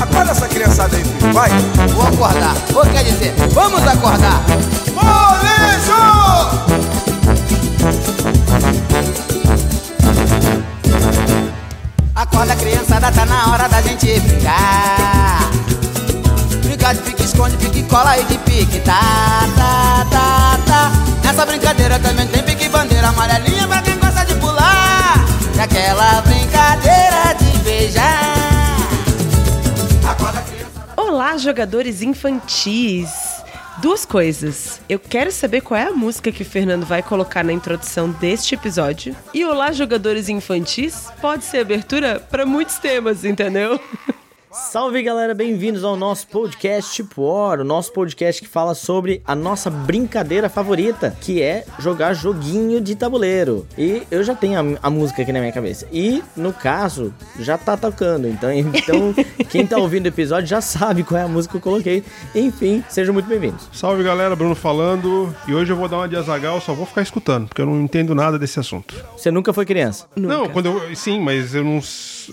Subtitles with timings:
[0.00, 1.32] Acorda essa criançada aí, filho.
[1.32, 1.50] Vai.
[1.94, 2.56] Vou acordar.
[2.74, 4.40] Ou quer dizer, vamos acordar.
[4.94, 6.00] Molejo!
[12.14, 15.50] Acorda, criançada, tá na hora da gente brincar.
[16.62, 18.80] Brincar de pique, esconde, pique, cola e de pique.
[18.80, 19.00] Tá,
[19.54, 20.92] tá, tá, tá.
[21.22, 25.24] Nessa brincadeira também tem pique, bandeira amarelinha pra quem gosta de pular.
[25.54, 28.39] E aquela brincadeira de beijar.
[31.10, 33.10] Olá, jogadores infantis.
[33.82, 34.80] Duas coisas.
[34.88, 38.54] Eu quero saber qual é a música que o Fernando vai colocar na introdução deste
[38.54, 39.16] episódio.
[39.34, 43.80] E olá, jogadores infantis, pode ser abertura para muitos temas, entendeu?
[44.52, 49.32] Salve galera, bem-vindos ao nosso podcast Tipo War, o nosso podcast que fala sobre a
[49.32, 53.64] nossa brincadeira favorita, que é jogar joguinho de tabuleiro.
[53.78, 55.86] E eu já tenho a, a música aqui na minha cabeça.
[55.92, 58.26] E, no caso, já tá tocando.
[58.26, 59.14] Então, então
[59.48, 62.02] quem tá ouvindo o episódio já sabe qual é a música que eu coloquei.
[62.34, 63.68] Enfim, sejam muito bem-vindos.
[63.72, 65.32] Salve galera, Bruno falando.
[65.46, 67.80] E hoje eu vou dar uma de Azagal, só vou ficar escutando, porque eu não
[67.80, 68.96] entendo nada desse assunto.
[69.16, 70.08] Você nunca foi criança?
[70.16, 70.96] Não, quando eu.
[70.96, 71.80] Sim, mas eu não,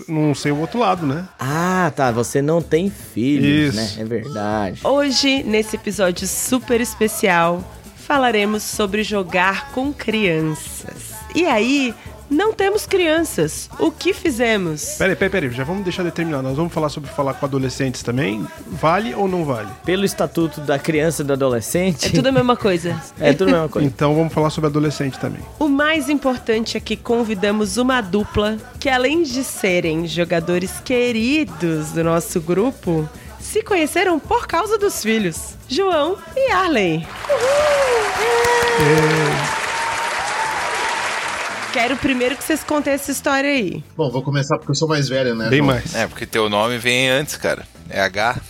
[0.06, 1.26] não sei o outro lado, né?
[1.38, 2.10] Ah, tá.
[2.10, 3.76] Você não tem filhos, Isso.
[3.76, 4.02] né?
[4.02, 4.80] É verdade.
[4.84, 7.64] Hoje, nesse episódio super especial,
[7.96, 11.12] falaremos sobre jogar com crianças.
[11.34, 11.94] E aí,
[12.30, 13.68] não temos crianças.
[13.78, 14.96] O que fizemos?
[14.98, 16.42] Peraí, peraí, peraí, já vamos deixar determinado.
[16.42, 18.46] Nós vamos falar sobre falar com adolescentes também.
[18.66, 19.68] Vale ou não vale?
[19.84, 22.06] Pelo estatuto da criança e do adolescente.
[22.06, 22.98] É tudo a mesma coisa.
[23.20, 23.86] É tudo a mesma coisa.
[23.86, 25.40] Então vamos falar sobre adolescente também.
[25.58, 32.04] O mais importante é que convidamos uma dupla que, além de serem jogadores queridos do
[32.04, 33.08] nosso grupo,
[33.40, 37.06] se conheceram por causa dos filhos, João e Arley.
[41.78, 43.84] Quero primeiro que vocês contem essa história aí.
[43.96, 45.48] Bom, vou começar porque eu sou mais velho, né?
[45.48, 45.94] Bem mais.
[45.94, 47.64] É, porque teu nome vem antes, cara.
[47.88, 48.40] É H.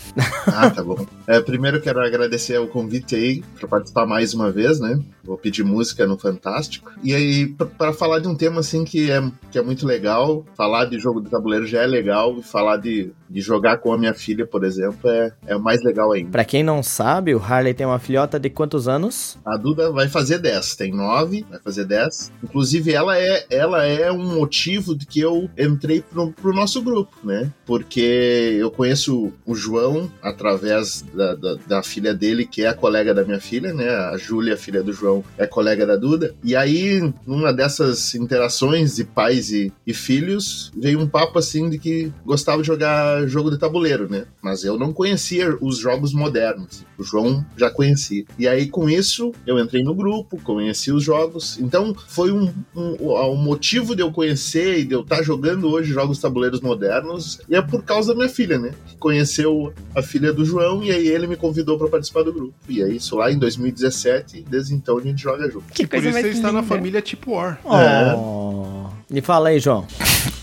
[0.46, 1.06] Ah, tá bom.
[1.26, 5.00] É, primeiro quero agradecer o convite aí para participar mais uma vez, né?
[5.22, 6.90] Vou pedir música no Fantástico.
[7.02, 10.86] E aí, para falar de um tema assim que é, que é muito legal, falar
[10.86, 14.14] de jogo de tabuleiro já é legal, e falar de, de jogar com a minha
[14.14, 16.30] filha, por exemplo, é, é o mais legal ainda.
[16.30, 19.38] Pra quem não sabe, o Harley tem uma filhota de quantos anos?
[19.44, 22.32] A Duda vai fazer 10, tem 9, vai fazer 10.
[22.42, 27.14] Inclusive, ela é, ela é um motivo de que eu entrei pro, pro nosso grupo,
[27.22, 27.52] né?
[27.66, 33.14] Porque eu conheço o João através da, da, da filha dele, que é a colega
[33.14, 33.88] da minha filha, né?
[33.88, 36.34] A Júlia, filha do João, é colega da Duda.
[36.42, 41.78] E aí, numa dessas interações de pais e, e filhos, veio um papo assim de
[41.78, 44.26] que gostava de jogar jogo de tabuleiro, né?
[44.42, 46.84] Mas eu não conhecia os jogos modernos.
[46.98, 48.24] O João já conhecia.
[48.38, 51.58] E aí, com isso, eu entrei no grupo, conheci os jogos.
[51.58, 55.92] Então, foi um, um, o motivo de eu conhecer e de eu estar jogando hoje
[55.92, 57.40] jogos tabuleiros modernos.
[57.48, 58.72] E é por causa da minha filha, né?
[58.86, 62.54] Que conheceu a filha do João e aí ele me convidou para participar do grupo.
[62.68, 64.44] E é isso lá em 2017.
[64.48, 65.72] Desde então a gente joga junto.
[65.72, 67.60] Que Por coisa isso mais você está na família tipo War.
[67.64, 68.14] É.
[68.14, 68.86] Oh.
[69.10, 69.86] E fala aí, João.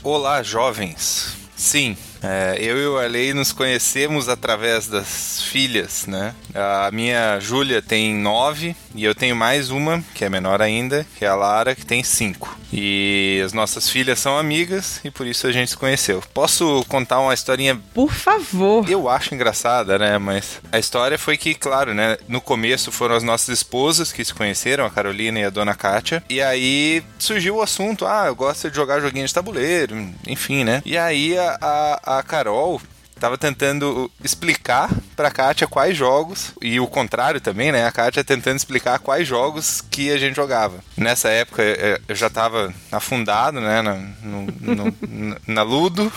[0.03, 1.35] Olá, jovens.
[1.55, 6.33] Sim, é, eu e o Arley nos conhecemos através das filhas, né?
[6.53, 11.25] A minha Júlia tem nove e eu tenho mais uma, que é menor ainda, que
[11.25, 12.57] é a Lara, que tem cinco.
[12.71, 16.21] E as nossas filhas são amigas e por isso a gente se conheceu.
[16.33, 18.89] Posso contar uma historinha Por favor.
[18.89, 20.17] eu acho engraçada, né?
[20.17, 22.17] Mas a história foi que, claro, né?
[22.27, 26.23] No começo foram as nossas esposas que se conheceram, a Carolina e a dona Kátia.
[26.29, 29.95] E aí surgiu o assunto: ah, eu gosto de jogar joguinho de tabuleiro,
[30.27, 30.81] enfim, né?
[30.85, 32.81] E aí a, a, a Carol.
[33.25, 37.87] Tava tentando explicar pra Kátia quais jogos, e o contrário também, né?
[37.87, 40.77] A Kátia tentando explicar quais jogos que a gente jogava.
[40.95, 43.81] Nessa época eh, eu já tava afundado, né?
[43.81, 46.13] Na, no- no- na Ludo,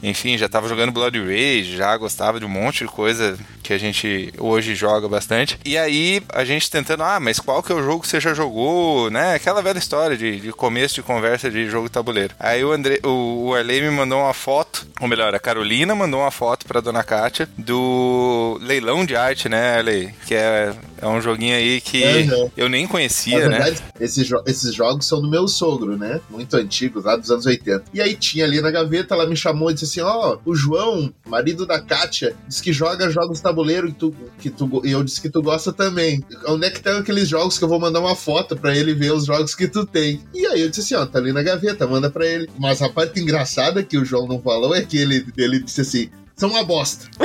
[0.00, 3.78] enfim, já tava jogando Blood Rage, já gostava de um monte de coisa que a
[3.78, 5.58] gente hoje joga bastante.
[5.64, 8.32] E aí a gente tentando, ah, mas qual que é o jogo que você já
[8.34, 9.34] jogou, né?
[9.34, 12.34] Aquela velha história de, de começo de conversa de jogo tabuleiro.
[12.38, 16.20] Aí o André, o, o Arley me mandou uma foto, ou melhor, a Carolina mandou
[16.20, 20.14] uma foto pra dona Kátia do leilão de arte, né, Arley?
[20.26, 22.50] Que é, é um joguinho aí que Uhum.
[22.56, 23.58] eu nem Na conhecia, né?
[23.58, 26.20] verdade, esses, jo- esses jogos são do meu sogro, né?
[26.30, 27.84] Muito antigos, lá dos anos 80.
[27.94, 31.12] E aí tinha ali na gaveta, ela me chamou e disse assim: Ó, o João,
[31.26, 35.20] marido da Kátia, diz que joga jogos tabuleiro e, tu, que tu, e eu disse
[35.20, 36.22] que tu gosta também.
[36.48, 39.12] Onde é que estão aqueles jogos que eu vou mandar uma foto pra ele ver
[39.12, 40.20] os jogos que tu tem?
[40.34, 42.48] E aí eu disse assim: ó, tá ali na gaveta, manda pra ele.
[42.58, 46.10] Mas a parte engraçada que o João não falou é que ele, ele disse assim.
[46.36, 47.08] São uma bosta.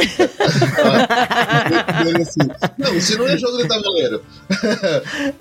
[2.21, 2.39] assim,
[2.77, 4.23] não, isso não é jogo de tabuleiro.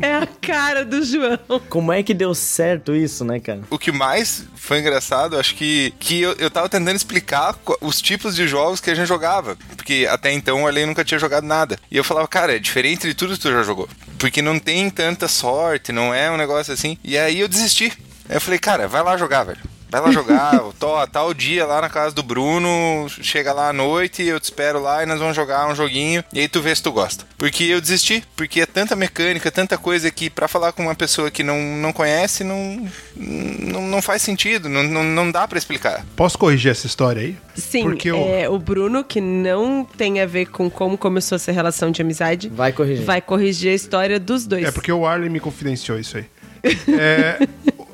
[0.00, 1.38] É a cara do João.
[1.68, 3.60] Como é que deu certo isso, né, cara?
[3.70, 8.34] O que mais foi engraçado, acho que, que eu, eu tava tentando explicar os tipos
[8.34, 9.56] de jogos que a gente jogava.
[9.76, 11.78] Porque até então o Arley nunca tinha jogado nada.
[11.90, 13.88] E eu falava, cara, é diferente de tudo que tu já jogou.
[14.18, 16.98] Porque não tem tanta sorte, não é um negócio assim.
[17.04, 17.92] E aí eu desisti.
[18.28, 19.60] Aí eu falei, cara, vai lá jogar, velho.
[19.90, 24.22] Vai lá jogar, tô, tal dia lá na casa do Bruno, chega lá à noite,
[24.22, 26.82] eu te espero lá e nós vamos jogar um joguinho, e aí tu vê se
[26.82, 27.24] tu gosta.
[27.36, 31.30] Porque eu desisti, porque é tanta mecânica, tanta coisa que pra falar com uma pessoa
[31.30, 36.04] que não, não conhece, não, não, não faz sentido, não, não, não dá pra explicar.
[36.16, 37.36] Posso corrigir essa história aí?
[37.56, 41.50] Sim, Porque eu- é, o Bruno, que não tem a ver com como começou essa
[41.52, 43.04] relação de amizade, Vai corrigir.
[43.04, 44.64] vai corrigir a história dos dois.
[44.64, 46.24] É porque o Arley me confidenciou isso aí.
[46.98, 47.46] É,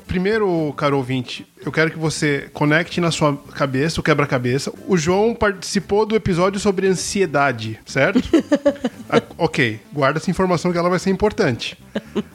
[0.07, 4.71] primeiro, caro ouvinte, eu quero que você conecte na sua cabeça o quebra-cabeça.
[4.87, 8.21] O João participou do episódio sobre ansiedade, certo?
[9.09, 11.77] Ah, ok, guarda essa informação que ela vai ser importante.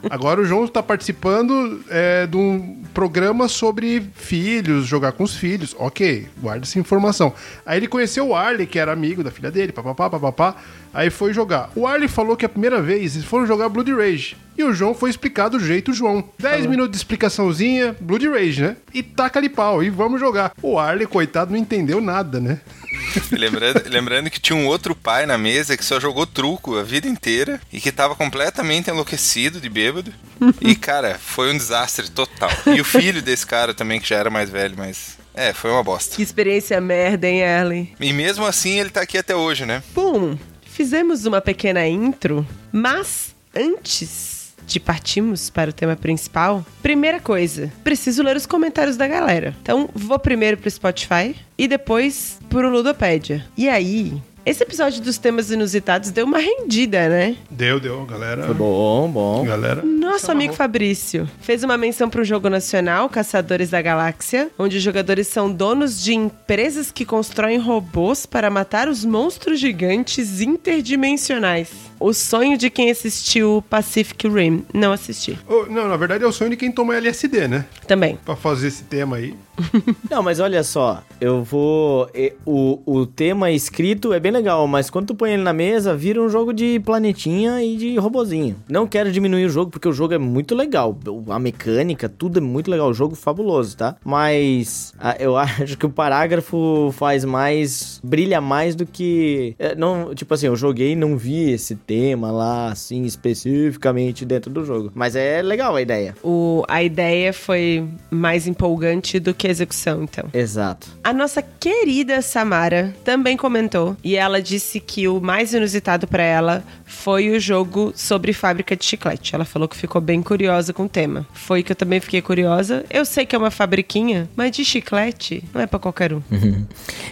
[0.08, 5.76] Agora o João está participando é, de um programa sobre filhos, jogar com os filhos.
[5.78, 7.34] Ok, guarda essa informação.
[7.66, 10.56] Aí ele conheceu o Arley, que era amigo da filha dele, papapá, papapá.
[10.94, 11.70] Aí foi jogar.
[11.74, 14.36] O Arley falou que a primeira vez eles foram jogar Blood Rage.
[14.56, 16.24] E o João foi explicar do jeito João.
[16.38, 18.76] 10 minutos de explicaçãozinha, Blood Rage, né?
[18.92, 20.52] E taca ali pau, e vamos jogar.
[20.62, 22.60] O Arley, coitado, não entendeu nada, né?
[23.30, 27.08] Lembrando, lembrando que tinha um outro pai na mesa que só jogou truco a vida
[27.08, 30.12] inteira e que tava completamente enlouquecido de bêbado.
[30.60, 32.50] E, cara, foi um desastre total.
[32.66, 35.18] E o filho desse cara também, que já era mais velho, mas.
[35.34, 36.16] É, foi uma bosta.
[36.16, 37.94] Que experiência merda, hein, Erlen?
[37.98, 39.82] E mesmo assim ele tá aqui até hoje, né?
[39.94, 44.31] Bom, fizemos uma pequena intro, mas antes
[44.72, 49.54] de partirmos para o tema principal, primeira coisa, preciso ler os comentários da galera.
[49.62, 53.44] Então, vou primeiro pro Spotify e depois pro Ludopédia.
[53.56, 57.36] E aí, esse episódio dos temas inusitados deu uma rendida, né?
[57.48, 58.44] Deu, deu, galera.
[58.44, 59.44] Foi bom, bom.
[59.44, 59.82] Galera.
[59.84, 64.82] Nosso amigo Fabrício fez uma menção para um jogo nacional, Caçadores da Galáxia, onde os
[64.82, 71.70] jogadores são donos de empresas que constroem robôs para matar os monstros gigantes interdimensionais.
[72.02, 74.64] O sonho de quem assistiu Pacific Rim.
[74.74, 75.38] Não assisti.
[75.48, 77.64] Oh, não, na verdade é o sonho de quem toma LSD, né?
[77.86, 78.18] Também.
[78.24, 79.34] Pra fazer esse tema aí.
[80.10, 82.08] Não, mas olha só, eu vou.
[82.44, 86.22] O, o tema escrito é bem legal, mas quando tu põe ele na mesa, vira
[86.22, 88.56] um jogo de planetinha e de robozinho.
[88.66, 90.98] Não quero diminuir o jogo, porque o jogo é muito legal.
[91.28, 92.88] A mecânica, tudo é muito legal.
[92.88, 93.96] O jogo fabuloso, tá?
[94.02, 98.00] Mas eu acho que o parágrafo faz mais.
[98.02, 99.54] brilha mais do que.
[99.58, 101.91] é, não, tipo assim, eu joguei e não vi esse tema
[102.32, 104.90] lá, assim, especificamente dentro do jogo.
[104.94, 106.14] Mas é legal a ideia.
[106.22, 110.24] O, a ideia foi mais empolgante do que a execução, então.
[110.32, 110.88] Exato.
[111.02, 116.64] A nossa querida Samara também comentou e ela disse que o mais inusitado pra ela
[116.84, 119.34] foi o jogo sobre fábrica de chiclete.
[119.34, 121.26] Ela falou que ficou bem curiosa com o tema.
[121.32, 122.84] Foi que eu também fiquei curiosa.
[122.90, 126.22] Eu sei que é uma fabriquinha, mas de chiclete não é pra qualquer um.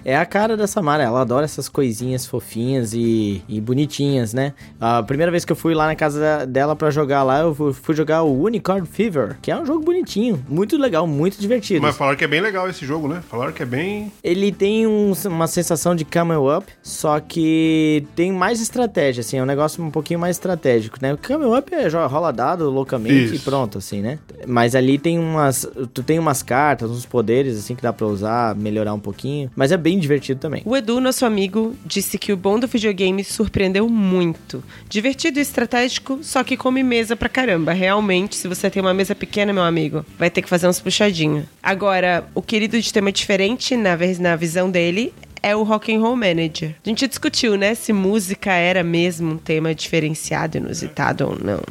[0.02, 4.54] É a cara da Samara, ela adora essas coisinhas fofinhas e, e bonitinhas, né?
[4.80, 7.94] A primeira vez que eu fui lá na casa dela pra jogar lá, eu fui,
[7.94, 11.82] jogar o Unicorn Fever, que é um jogo bonitinho, muito legal, muito divertido.
[11.82, 13.22] Mas falaram que é bem legal esse jogo, né?
[13.28, 14.12] Falaram que é bem.
[14.22, 19.42] Ele tem um- uma sensação de camel up, só que tem mais estratégia, assim, é
[19.42, 21.12] um negócio um pouquinho mais estratégico, né?
[21.14, 23.44] O camel up é rola dado loucamente e Isso.
[23.44, 24.18] pronto, assim, né?
[24.46, 28.54] Mas ali tem umas, tu tem umas cartas, uns poderes, assim, que dá pra usar,
[28.54, 30.62] melhorar um pouquinho, mas é bem divertido também.
[30.64, 34.59] O Edu, nosso amigo, disse que o bom do videogame surpreendeu muito.
[34.88, 37.72] Divertido e estratégico, só que come mesa pra caramba.
[37.72, 41.44] Realmente, se você tem uma mesa pequena, meu amigo, vai ter que fazer uns puxadinhos.
[41.62, 45.12] Agora, o querido de tema diferente, na, na visão dele,
[45.42, 46.74] é o Rock and Roll Manager.
[46.84, 51.62] A gente discutiu, né, se música era mesmo um tema diferenciado, inusitado ou não.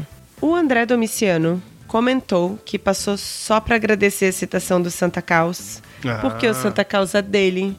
[0.42, 5.82] O André Domiciano comentou que passou só pra agradecer a citação do Santa Claus,
[6.22, 6.54] porque o Ah.
[6.54, 7.76] Santa Claus é dele.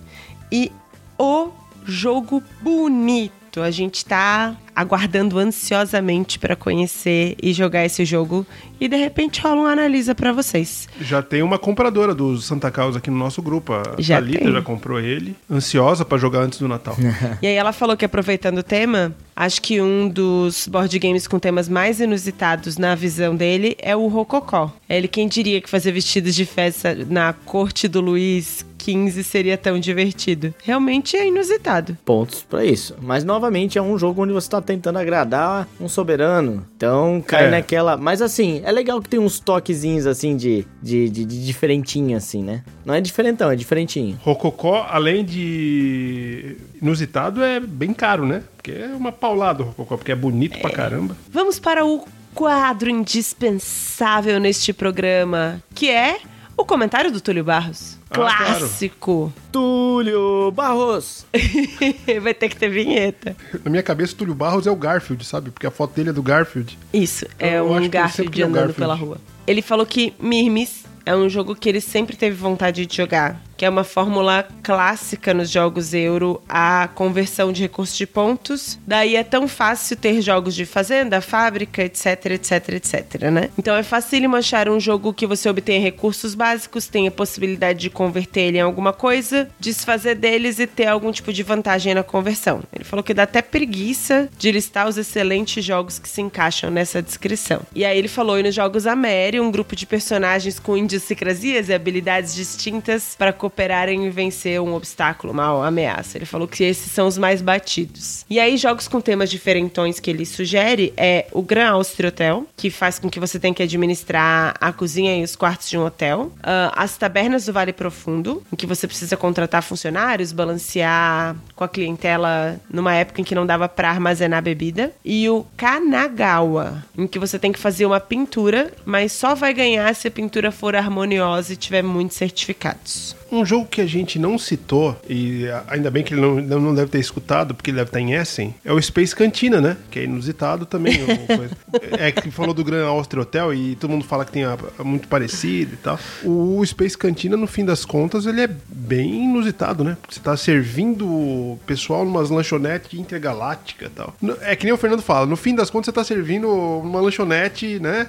[0.53, 0.71] E
[1.19, 1.49] o
[1.87, 3.40] jogo bonito.
[3.59, 8.47] A gente tá aguardando ansiosamente pra conhecer e jogar esse jogo.
[8.81, 10.89] E de repente rola um analisa pra vocês.
[11.01, 13.73] Já tem uma compradora do Santa Causa aqui no nosso grupo.
[13.73, 14.53] A Já Thalita tem.
[14.53, 15.35] já comprou ele.
[15.51, 16.97] Ansiosa pra jogar antes do Natal.
[17.43, 21.39] E aí ela falou que aproveitando o tema, acho que um dos board games com
[21.39, 24.73] temas mais inusitados na visão dele é o Rococó.
[24.89, 29.79] Ele quem diria que fazer vestidos de festa na corte do Luiz 2015 seria tão
[29.79, 30.55] divertido.
[30.65, 31.97] Realmente é inusitado.
[32.05, 32.97] Pontos pra isso.
[33.01, 36.67] Mas novamente é um jogo onde você tá tentando agradar um soberano.
[36.77, 37.51] Então cai É.
[37.51, 37.97] naquela.
[37.97, 42.43] Mas assim, é legal que tem uns toquezinhos assim de, de, de, de diferentinho, assim,
[42.43, 42.63] né?
[42.85, 44.19] Não é diferentão, é diferentinho.
[44.23, 48.43] Rococó, além de inusitado, é bem caro, né?
[48.57, 51.17] Porque é uma paulada o Rococó, porque é bonito pra caramba.
[51.31, 56.19] Vamos para o quadro indispensável neste programa, que é
[56.57, 57.97] o comentário do Túlio Barros.
[58.11, 58.59] Ah, claro.
[58.59, 59.33] Clássico.
[59.53, 61.25] Túlio Barros!
[62.23, 63.37] Vai ter que ter vinheta.
[63.65, 65.51] Na minha cabeça, Túlio Barros é o Garfield, sabe?
[65.51, 66.79] Porque a foto dele é do Garfield.
[66.93, 68.79] Isso, é Eu um ele Garfield é andando Garfield.
[68.81, 69.19] pela rua.
[69.47, 73.67] Ele falou que Mirmis é um jogo que ele sempre teve vontade de jogar, que
[73.67, 78.79] é uma fórmula clássica nos jogos euro, a conversão de recursos de pontos.
[78.87, 83.51] Daí é tão fácil ter jogos de fazenda, fábrica, etc, etc, etc, né?
[83.59, 87.91] Então é facílimo achar um jogo que você obtenha recursos básicos, tem a possibilidade de
[87.91, 92.63] converter ele em alguma coisa, desfazer deles e ter algum tipo de vantagem na conversão.
[92.73, 97.03] Ele falou que dá até preguiça de listar os excelentes jogos que se encaixam nessa
[97.03, 97.61] descrição.
[97.75, 101.75] E aí ele falou e nos jogos Amério, um grupo de personagens com idiosincrasias e
[101.75, 106.17] habilidades distintas para cooperarem e vencer um obstáculo, uma ameaça.
[106.17, 108.25] Ele falou que esses são os mais batidos.
[108.31, 112.71] E aí jogos com temas diferentões que ele sugere é o Gran Austria Hotel, que
[112.71, 116.33] faz com que você tenha que administrar a cozinha e os quartos de um hotel.
[116.43, 121.69] Ah, as Tabernas do Vale Profundo, em que você precisa contratar funcionários, balancear com a
[121.69, 124.93] clientela numa época em que não dava para armazenar bebida.
[125.05, 129.93] E o Kanagawa, em que você tem que fazer uma pintura, mas só vai ganhar
[129.95, 133.17] se a pintura for harmoniosa e tiver muitos certificados.
[133.41, 136.91] Um jogo que a gente não citou, e ainda bem que ele não, não deve
[136.91, 139.77] ter escutado, porque ele deve estar em Essen, é o Space Cantina, né?
[139.91, 140.99] Que é inusitado também.
[141.27, 141.57] coisa.
[141.99, 145.09] é que falou do Gran Austria Hotel e todo mundo fala que tem a- muito
[145.09, 145.99] parecido e tal.
[146.25, 149.97] O Space Cantina, no fim das contas, ele é bem inusitado, né?
[150.01, 154.15] Porque você tá servindo o pessoal numas lanchonetes intergaláctica e tal.
[154.43, 157.79] É que nem o Fernando fala, no fim das contas você tá servindo uma lanchonete,
[157.81, 158.07] né?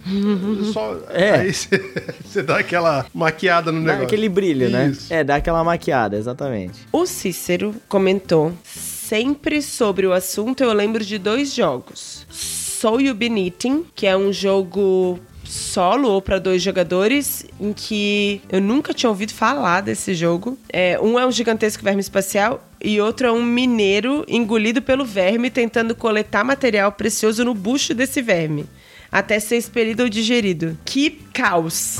[0.74, 1.32] Só, É.
[1.42, 1.70] Aí você,
[2.26, 4.06] você dá aquela maquiada no Dá negócio.
[4.08, 4.90] aquele brilho, né?
[4.92, 5.14] Isso.
[5.22, 6.80] É, dá aquela maquiada, exatamente.
[6.92, 10.64] O Cícero comentou sempre sobre o assunto.
[10.64, 16.22] Eu lembro de dois jogos: Soul You Been Eating, que é um jogo solo ou
[16.22, 20.58] para dois jogadores, em que eu nunca tinha ouvido falar desse jogo.
[20.74, 25.52] É, um é um gigantesco verme espacial e outro é um mineiro engolido pelo verme
[25.52, 28.66] tentando coletar material precioso no bucho desse verme.
[29.12, 30.78] Até ser expelido ou digerido.
[30.86, 31.98] Que caos!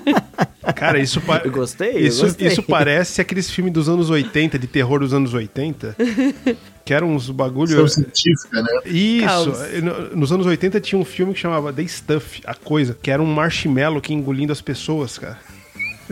[0.76, 2.48] Cara, isso, pa- Eu gostei, isso, gostei.
[2.48, 5.96] isso parece aqueles filmes dos anos 80, de terror dos anos 80.
[6.84, 7.76] que eram uns bagulho.
[7.76, 8.80] São científica, né?
[8.86, 9.26] Isso.
[9.26, 9.58] Caos.
[9.82, 13.22] No- Nos anos 80 tinha um filme que chamava The Stuff, a coisa, que era
[13.22, 15.38] um marshmallow que engolindo as pessoas, cara.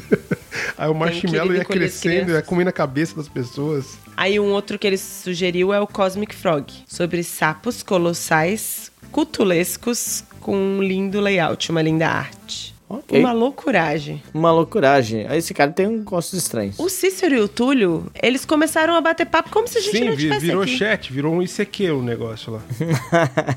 [0.78, 3.98] Aí o marshmallow ia crescendo, ia comendo a cabeça das pessoas.
[4.16, 10.56] Aí um outro que ele sugeriu é o Cosmic Frog, sobre sapos colossais, cutulescos, com
[10.56, 12.72] um lindo layout, uma linda arte.
[12.88, 13.18] Ok.
[13.18, 14.22] Uma loucuragem.
[14.34, 15.26] Uma loucuragem.
[15.34, 16.78] Esse cara tem um gostos estranhos.
[16.78, 20.04] O Cícero e o Túlio, eles começaram a bater papo como se a gente Sim,
[20.04, 20.76] não vi- tivesse virou aqui.
[20.76, 22.60] chat, virou um ICQ o negócio lá.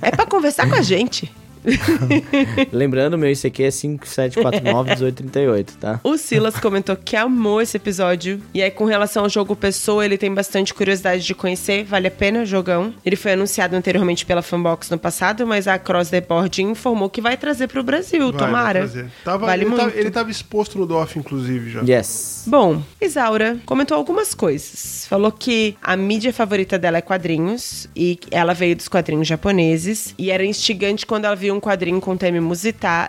[0.02, 1.30] É pra conversar com a gente.
[2.72, 6.00] Lembrando, meu ICQ é 5749-1838, tá?
[6.04, 8.42] O Silas comentou que amou esse episódio.
[8.54, 11.84] E aí, com relação ao jogo Pessoa, ele tem bastante curiosidade de conhecer.
[11.84, 12.94] Vale a pena, jogão.
[13.06, 17.22] Ele foi anunciado anteriormente pela Fanbox no passado, mas a Cross the Board informou que
[17.22, 18.32] vai trazer pro Brasil.
[18.32, 18.80] Vai, vai tomara.
[18.80, 19.12] trazer.
[19.24, 19.82] Tava, vale ele, muito.
[19.82, 21.82] tava, ele tava exposto no DOF, inclusive, já.
[21.82, 22.44] Yes.
[22.48, 25.06] Bom, Isaura comentou algumas coisas.
[25.08, 30.30] Falou que a mídia favorita dela é quadrinhos e ela veio dos quadrinhos japoneses e
[30.30, 32.38] era instigante quando ela via um quadrinho com tema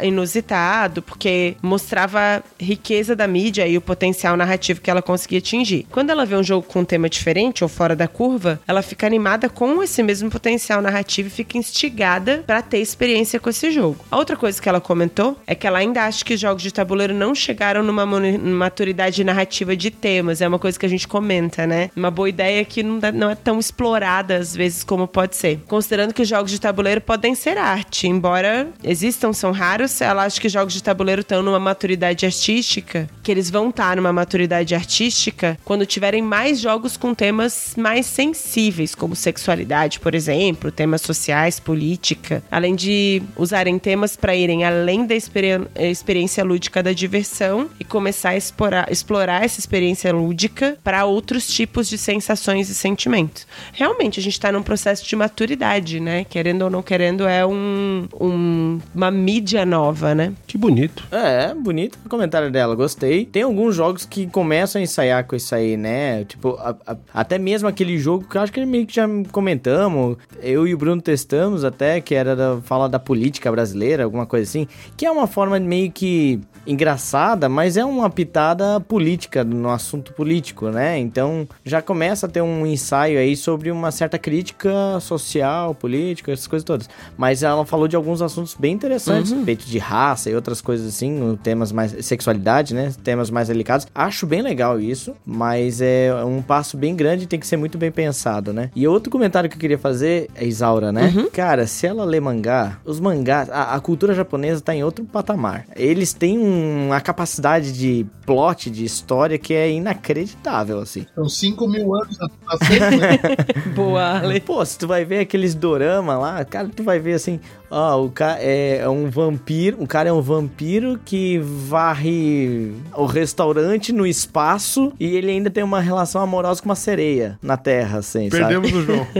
[0.02, 5.86] inusitado, porque mostrava riqueza da mídia e o potencial narrativo que ela conseguia atingir.
[5.90, 9.06] Quando ela vê um jogo com um tema diferente ou fora da curva, ela fica
[9.06, 13.98] animada com esse mesmo potencial narrativo e fica instigada pra ter experiência com esse jogo.
[14.10, 16.72] A outra coisa que ela comentou é que ela ainda acha que os jogos de
[16.72, 20.40] tabuleiro não chegaram numa maturidade narrativa de temas.
[20.40, 21.90] É uma coisa que a gente comenta, né?
[21.96, 25.60] Uma boa ideia que não, não é tão explorada às vezes como pode ser.
[25.66, 28.35] Considerando que os jogos de tabuleiro podem ser arte, embora
[28.82, 33.50] existam, são raros, ela acha que jogos de tabuleiro estão numa maturidade artística, que eles
[33.50, 40.00] vão estar numa maturidade artística quando tiverem mais jogos com temas mais sensíveis, como sexualidade,
[40.00, 46.44] por exemplo, temas sociais, política, além de usarem temas para irem além da experi- experiência
[46.44, 51.98] lúdica da diversão e começar a explorar, explorar essa experiência lúdica para outros tipos de
[51.98, 53.46] sensações e sentimentos.
[53.72, 56.24] Realmente, a gente está num processo de maturidade, né?
[56.24, 60.32] Querendo ou não querendo, é um, um- uma mídia nova, né?
[60.46, 61.04] Que bonito.
[61.10, 63.24] É, bonito o comentário dela, gostei.
[63.24, 66.24] Tem alguns jogos que começam a ensaiar com isso aí, né?
[66.24, 70.16] Tipo, a- a- até mesmo aquele jogo que eu acho que meio que já comentamos,
[70.42, 74.48] eu e o Bruno testamos até, que era da, fala da política brasileira, alguma coisa
[74.48, 80.12] assim, que é uma forma meio que engraçada, mas é uma pitada política no assunto
[80.12, 80.98] político, né?
[80.98, 84.70] Então já começa a ter um ensaio aí sobre uma certa crítica
[85.00, 86.88] social, política, essas coisas todas.
[87.16, 91.38] Mas ela falou de alguns assuntos bem interessantes, respeito de raça e outras coisas assim,
[91.42, 92.92] temas mais sexualidade, né?
[93.02, 93.86] Temas mais delicados.
[93.94, 97.78] Acho bem legal isso, mas é um passo bem grande e tem que ser muito
[97.78, 98.70] bem pensado, né?
[98.74, 101.12] E outro comentário que eu queria fazer é Isaura, né?
[101.32, 105.66] Cara, se ela lê mangá, os mangás, a, a cultura japonesa tá em outro patamar.
[105.76, 111.06] Eles têm um- uma capacidade de plot, de história que é inacreditável, assim.
[111.14, 113.18] São 5 mil anos na, na frente, né?
[113.74, 114.40] Boa, Ale.
[114.40, 118.10] Pô, se tu vai ver aqueles dorama lá, cara, tu vai ver assim, ó, o
[118.10, 124.92] cara é um vampiro, o cara é um vampiro que varre o restaurante no espaço
[124.98, 128.42] e ele ainda tem uma relação amorosa com uma sereia na Terra, assim, sabe?
[128.42, 129.06] Perdemos o João.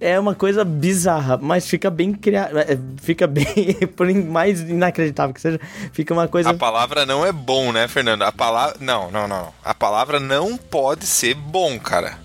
[0.00, 2.54] É uma coisa bizarra, mas fica bem criado,
[3.00, 3.46] fica bem,
[3.96, 5.60] por mais inacreditável que seja,
[5.92, 8.22] fica uma coisa A palavra não é bom, né, Fernando?
[8.22, 8.76] A palavra.
[8.80, 9.52] Não, não, não.
[9.64, 12.18] A palavra não pode ser bom, cara.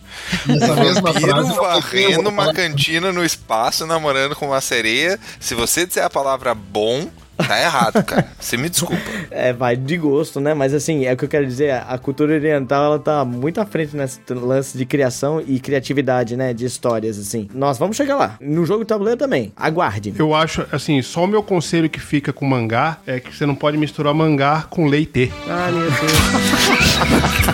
[0.46, 1.28] Mesma frase.
[1.28, 5.20] eu varrendo uma cantina no espaço, namorando com uma sereia.
[5.40, 8.28] Se você disser a palavra bom, tá errado, cara.
[8.40, 9.02] Você me desculpa.
[9.32, 10.54] É, vai de gosto, né?
[10.54, 13.66] Mas assim, é o que eu quero dizer, a cultura oriental, ela tá muito à
[13.66, 16.54] frente nesse lance de criação e criatividade, né?
[16.54, 17.48] De histórias, assim.
[17.54, 18.38] Nós vamos chegar lá.
[18.40, 19.52] No jogo de tabuleiro também.
[19.56, 20.14] Aguarde.
[20.18, 23.56] Eu acho, assim, só o meu conselho que fica com mangá é que você não
[23.56, 25.32] pode misturar mangá com leite.
[25.48, 27.44] Ah, meu Deus.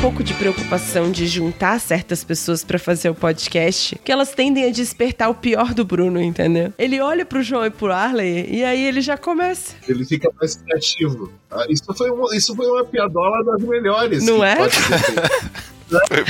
[0.00, 4.70] pouco de preocupação de juntar certas pessoas pra fazer o podcast, que elas tendem a
[4.70, 6.72] despertar o pior do Bruno, entendeu?
[6.78, 9.74] Ele olha pro João e pro Arley e aí ele já começa.
[9.86, 11.30] Ele fica mais criativo.
[11.50, 14.24] Ah, Isso foi, uma, isso foi uma piadola das melhores.
[14.24, 14.56] Não é?
[14.56, 15.30] pode ser feita.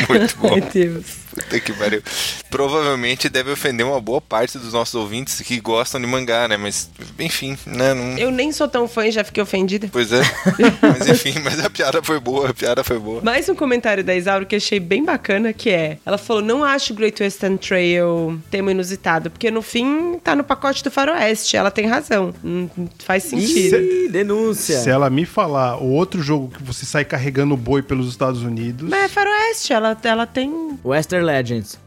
[0.06, 0.54] Foi muito bom.
[0.54, 1.04] Meu Deus.
[1.30, 2.02] Puta que pariu.
[2.50, 6.56] Provavelmente deve ofender uma boa parte dos nossos ouvintes que gostam de mangá, né?
[6.56, 7.94] Mas, enfim, né?
[7.94, 8.18] Não...
[8.18, 9.88] Eu nem sou tão fã e já fiquei ofendida.
[9.92, 10.22] Pois é.
[10.82, 13.20] Mas enfim, mas a piada foi boa, a piada foi boa.
[13.22, 15.98] Mais um comentário da Isauro que eu achei bem bacana, que é...
[16.04, 20.82] Ela falou, não acho Great Western Trail tema inusitado, porque no fim tá no pacote
[20.82, 21.56] do faroeste.
[21.56, 22.34] Ela tem razão.
[22.44, 22.68] Hum,
[22.98, 23.76] faz sentido.
[23.76, 24.80] Ih, denúncia.
[24.80, 28.88] Se ela me falar o outro jogo que você sai carregando boi pelos Estados Unidos,
[28.88, 31.78] Mas é faroeste, ela, ela tem Western Legends.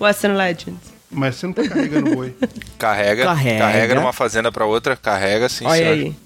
[0.00, 0.80] Western Legends.
[1.10, 2.34] mas você não tá carregando boi.
[2.78, 3.58] Carrega, Carrega.
[3.58, 5.92] carrega, numa fazenda pra outra, carrega sim, Olha senhor.
[5.92, 6.16] aí.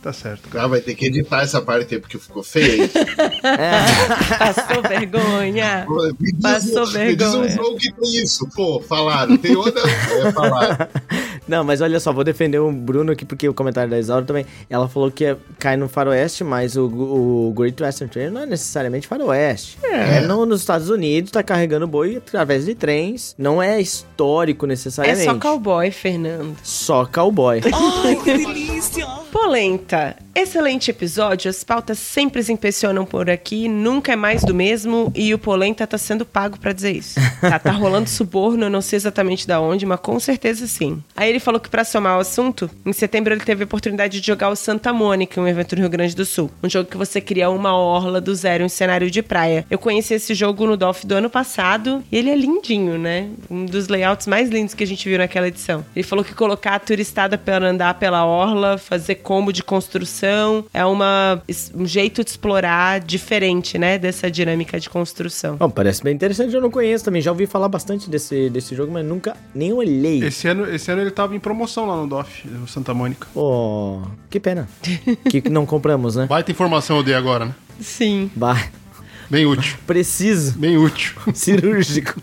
[0.00, 0.64] Tá certo, cara.
[0.64, 2.84] Ah, vai ter que editar essa parte aí, porque ficou feio.
[2.84, 2.90] hein?
[4.38, 5.86] Passou vergonha.
[6.20, 7.48] Me diz, Passou me diz um vergonha.
[7.56, 8.48] jogo que tem isso.
[8.54, 9.36] Pô, falaram.
[9.36, 9.82] Tem outra.
[9.82, 10.86] É, falaram.
[11.48, 14.44] Não, mas olha só, vou defender o Bruno aqui, porque o comentário da Isaura também.
[14.68, 18.46] Ela falou que é- cai no faroeste, mas o, o Great Western Trail não é
[18.46, 19.78] necessariamente faroeste.
[19.82, 23.34] É, no- nos Estados Unidos, tá carregando boi através de trens.
[23.38, 25.24] Não é histórico É necessariamente.
[25.24, 26.54] só cowboy, Fernando.
[26.62, 27.60] Só cowboy.
[29.32, 29.87] Polenta.
[30.34, 31.50] Excelente episódio.
[31.50, 33.68] As pautas sempre se impressionam por aqui.
[33.68, 35.12] Nunca é mais do mesmo.
[35.14, 37.18] E o Polenta tá sendo pago pra dizer isso.
[37.40, 41.02] Tá, tá rolando suborno, eu não sei exatamente da onde, mas com certeza sim.
[41.16, 44.26] Aí ele falou que pra somar o assunto, em setembro ele teve a oportunidade de
[44.26, 46.50] jogar o Santa Mônica, um evento no Rio Grande do Sul.
[46.62, 49.64] Um jogo que você cria uma orla do zero um cenário de praia.
[49.70, 53.28] Eu conheci esse jogo no DOF do ano passado e ele é lindinho, né?
[53.50, 55.84] Um dos layouts mais lindos que a gente viu naquela edição.
[55.94, 60.84] Ele falou que colocar a turistada para andar pela orla, fazer combo de construção, é
[60.84, 61.40] uma,
[61.74, 63.96] um jeito de explorar diferente, né?
[63.96, 65.56] Dessa dinâmica de construção.
[65.56, 67.22] Bom, parece bem interessante, eu não conheço também.
[67.22, 70.24] Já ouvi falar bastante desse, desse jogo, mas nunca nem olhei.
[70.24, 73.28] Esse ano, esse ano ele tava em promoção lá no DOF, o Santa Mônica.
[73.32, 74.68] Pô, que pena.
[75.30, 76.26] que não compramos, né?
[76.26, 77.54] Baita informação eu dei agora, né?
[77.80, 78.30] Sim.
[78.34, 78.60] Bah,
[79.30, 79.76] Bem útil.
[79.86, 80.58] preciso.
[80.58, 81.14] Bem útil.
[81.34, 82.20] Cirúrgico.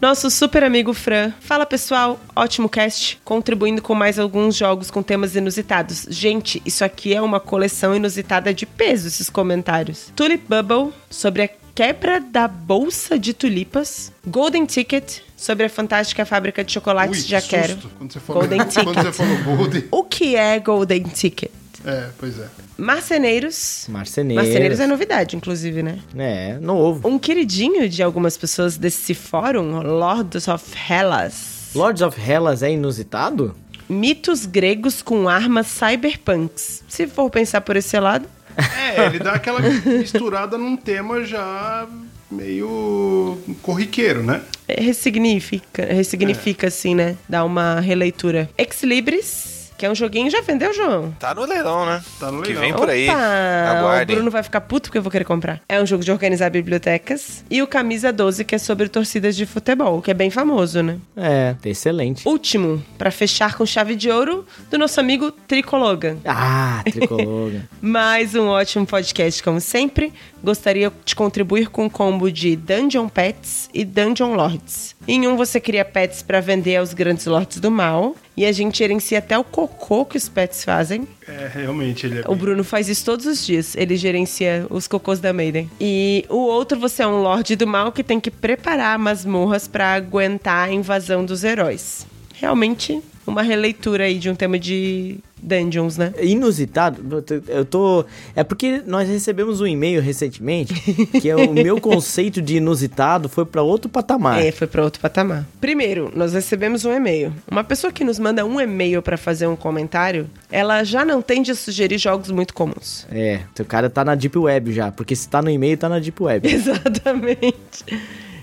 [0.00, 1.32] Nosso super amigo Fran.
[1.40, 6.06] Fala pessoal, ótimo cast, contribuindo com mais alguns jogos com temas inusitados.
[6.10, 10.12] Gente, isso aqui é uma coleção inusitada de peso, esses comentários.
[10.14, 14.12] Tulip Bubble, sobre a quebra da bolsa de tulipas.
[14.26, 17.74] Golden Ticket, sobre a fantástica fábrica de chocolates, Ui, já que quero.
[17.74, 18.84] susto Quando você falou, Golden Ticket.
[18.84, 19.84] quando você falou Golden.
[19.90, 21.50] O que é Golden Ticket?
[21.86, 22.46] É, pois é.
[22.76, 23.86] Marceneiros.
[23.88, 24.44] Marceneiros.
[24.44, 26.00] Marceneiros é novidade, inclusive, né?
[26.18, 27.08] É, novo.
[27.08, 31.70] Um queridinho de algumas pessoas desse fórum, Lords of Hellas.
[31.74, 33.54] Lords of Hellas é inusitado?
[33.88, 36.82] Mitos gregos com armas cyberpunks.
[36.88, 38.28] Se for pensar por esse lado,
[38.76, 41.86] É, ele dá aquela misturada num tema já
[42.30, 44.40] meio corriqueiro, né?
[44.66, 47.16] É, Ressignifica, ressignifica assim, né?
[47.28, 48.48] Dá uma releitura.
[48.58, 51.12] Ex Libris, que é um joguinho, já vendeu, João?
[51.18, 52.02] Tá no leilão, né?
[52.18, 52.62] Tá no Que leilão.
[52.62, 53.08] vem por aí.
[53.08, 54.02] Opa!
[54.02, 54.06] O.
[54.06, 55.60] Bruno vai ficar puto porque eu vou querer comprar.
[55.68, 57.44] É um jogo de organizar bibliotecas.
[57.50, 60.98] E o Camisa 12, que é sobre torcidas de futebol, que é bem famoso, né?
[61.16, 62.26] É, excelente.
[62.26, 66.16] Último, pra fechar com chave de ouro, do nosso amigo Tricologan.
[66.24, 67.52] Ah, tricolor.
[67.80, 70.12] Mais um ótimo podcast, como sempre.
[70.42, 74.95] Gostaria de contribuir com um combo de Dungeon Pets e Dungeon Lords.
[75.08, 78.16] Em um, você cria pets pra vender aos grandes lords do mal.
[78.36, 81.06] E a gente gerencia até o cocô que os pets fazem.
[81.26, 83.74] É, realmente, ele é O Bruno faz isso todos os dias.
[83.76, 85.70] Ele gerencia os cocôs da Maiden.
[85.80, 89.94] E o outro, você é um Lorde do Mal que tem que preparar masmorras pra
[89.94, 92.06] aguentar a invasão dos heróis.
[92.34, 96.12] Realmente, uma releitura aí de um tema de dungeons, né?
[96.20, 98.04] Inusitado, eu tô.
[98.34, 100.74] É porque nós recebemos um e-mail recentemente
[101.20, 104.44] que é o meu conceito de inusitado foi pra outro patamar.
[104.44, 105.46] É, foi pra outro patamar.
[105.60, 107.32] Primeiro, nós recebemos um e-mail.
[107.50, 111.50] Uma pessoa que nos manda um e-mail pra fazer um comentário, ela já não tende
[111.50, 113.06] a sugerir jogos muito comuns.
[113.10, 115.98] É, o cara tá na Deep Web já, porque se tá no e-mail, tá na
[115.98, 116.48] Deep Web.
[116.52, 117.84] Exatamente.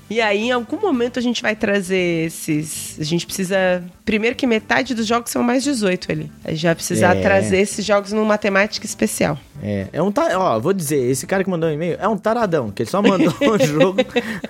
[0.09, 2.97] E aí, em algum momento, a gente vai trazer esses.
[2.99, 3.83] A gente precisa.
[4.05, 6.31] Primeiro, que metade dos jogos são mais 18 ali.
[6.43, 7.21] A gente vai precisar É.
[7.21, 9.37] trazer esses jogos numa temática especial.
[9.61, 10.37] É, é um ta...
[10.37, 13.01] ó, vou dizer, esse cara que mandou um e-mail é um taradão, que ele só
[13.01, 13.97] mandou o jogo,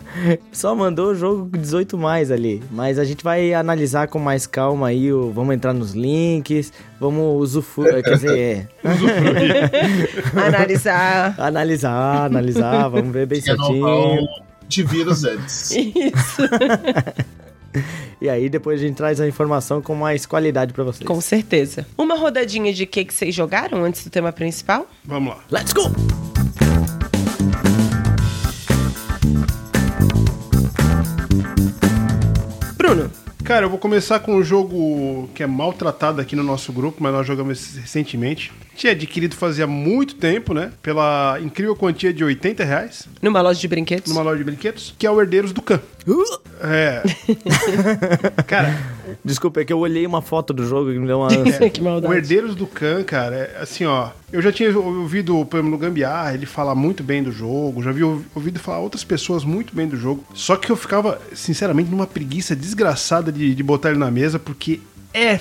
[0.51, 4.47] só mandou o jogo com 18 mais ali, mas a gente vai analisar com mais
[4.47, 5.31] calma aí, o...
[5.31, 8.67] vamos entrar nos links, vamos usufruir, quer dizer, é,
[10.35, 11.35] Analisar.
[11.37, 14.17] analisar, analisar, vamos ver bem certinho,
[14.73, 15.71] de vírus antes.
[15.71, 16.41] Isso.
[18.19, 21.05] e aí depois a gente traz a informação com mais qualidade pra vocês.
[21.05, 21.85] Com certeza.
[21.97, 24.87] Uma rodadinha de que que vocês jogaram antes do tema principal?
[25.05, 25.43] Vamos lá.
[25.51, 25.91] Let's go!
[32.77, 33.11] Bruno.
[33.43, 37.11] Cara, eu vou começar com um jogo que é maltratado aqui no nosso grupo, mas
[37.11, 38.53] nós jogamos esse recentemente.
[38.75, 40.71] Tinha adquirido fazia muito tempo, né?
[40.81, 44.09] Pela incrível quantia de 80 reais, Numa loja de brinquedos?
[44.11, 45.79] numa loja de brinquedos, que é o Herdeiros do Khan.
[46.61, 47.01] É.
[48.47, 48.77] Cara,
[49.23, 51.69] Desculpa, é que eu olhei uma foto do jogo e me deu uma ânsia.
[51.69, 52.13] que o maldade.
[52.13, 54.09] Herdeiros do Khan, cara, é assim, ó.
[54.31, 57.91] Eu já tinha ouvido, por exemplo, no Gambiarra, ele falar muito bem do jogo, já
[57.91, 60.25] vi ouvido falar outras pessoas muito bem do jogo.
[60.33, 64.79] Só que eu ficava, sinceramente, numa preguiça desgraçada de, de botar ele na mesa, porque
[65.13, 65.37] é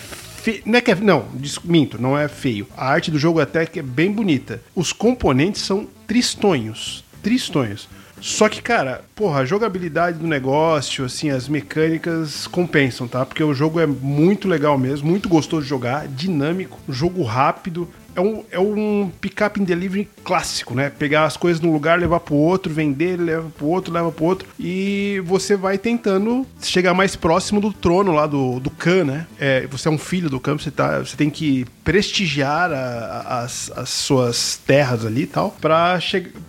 [0.65, 0.95] Não é é.
[0.95, 1.27] Não,
[1.65, 2.67] minto, não é feio.
[2.77, 4.63] A arte do jogo até que é bem bonita.
[4.75, 7.05] Os componentes são tristonhos.
[7.23, 7.89] Tristonhos.
[8.23, 13.27] Só que, cara, porra, a jogabilidade do negócio, assim, as mecânicas compensam, tá?
[13.27, 17.89] Porque o jogo é muito legal mesmo, muito gostoso de jogar, dinâmico, jogo rápido.
[18.15, 20.91] É um, é um pick-up and delivery clássico, né?
[20.91, 24.49] Pegar as coisas num lugar, levar pro outro, vender, leva pro outro, leva pro outro.
[24.59, 29.27] E você vai tentando chegar mais próximo do trono lá do, do Khan, né?
[29.41, 33.39] É, você é um filho do Khan, você, tá, você tem que prestigiar a- a-
[33.45, 35.99] as, as suas terras ali e tal, pra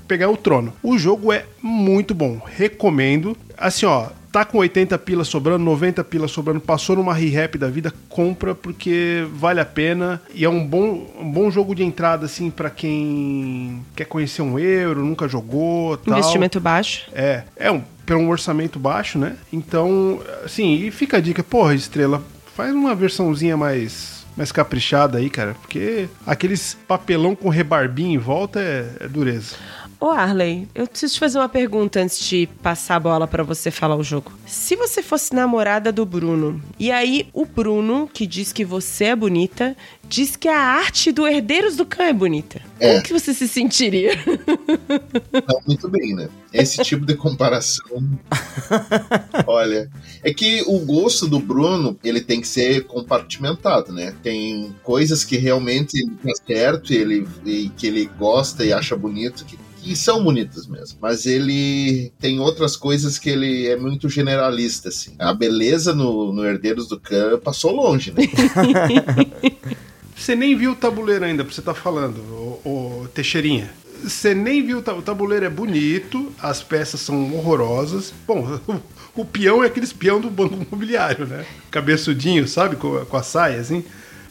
[0.08, 0.74] pegar o trono.
[0.84, 3.38] O jogo é muito bom, recomendo.
[3.58, 7.94] Assim, ó, tá com 80 pilas sobrando, 90 pilas sobrando, passou numa re-rap da vida,
[8.10, 12.50] compra porque vale a pena e é um bom, um bom jogo de entrada assim
[12.50, 16.18] pra quem quer conhecer um euro, nunca jogou, tal.
[16.18, 17.12] Investimento baixo.
[17.14, 19.38] É, é um pelo um orçamento baixo, né?
[19.52, 22.22] Então, assim, e fica a dica, porra, Estrela,
[22.56, 28.60] faz uma versãozinha mais mais caprichada aí, cara, porque aqueles papelão com rebarbinho em volta
[28.60, 29.56] é, é dureza.
[30.04, 33.72] Ô Arley, eu preciso te fazer uma pergunta antes de passar a bola pra você
[33.72, 34.34] falar o jogo.
[34.46, 39.16] Se você fosse namorada do Bruno, e aí o Bruno, que diz que você é
[39.16, 42.62] bonita, diz que a arte do Herdeiros do Cã é bonita.
[42.80, 42.92] É.
[42.92, 44.12] Como que você se sentiria?
[45.48, 46.28] Não, muito bem, né?
[46.54, 48.04] Esse tipo de comparação.
[49.48, 49.90] Olha,
[50.22, 54.14] é que o gosto do Bruno ele tem que ser compartimentado, né?
[54.22, 58.96] Tem coisas que realmente ele tá certo e, ele, e que ele gosta e acha
[58.96, 60.98] bonito que, que são bonitas mesmo.
[61.02, 65.14] Mas ele tem outras coisas que ele é muito generalista, assim.
[65.20, 68.24] A beleza no, no Herdeiros do Khan passou longe, né?
[70.16, 72.18] Você nem viu o tabuleiro ainda, pra você tá falando,
[72.64, 73.70] ô Teixeirinha.
[74.04, 78.14] Você nem viu o ta- o tabuleiro é bonito, as peças são horrorosas.
[78.28, 78.82] Bom, o,
[79.22, 81.46] o peão é aqueles peão do banco imobiliário, né?
[81.72, 82.76] Cabeçudinho, sabe?
[82.76, 83.84] Com a saia, assim.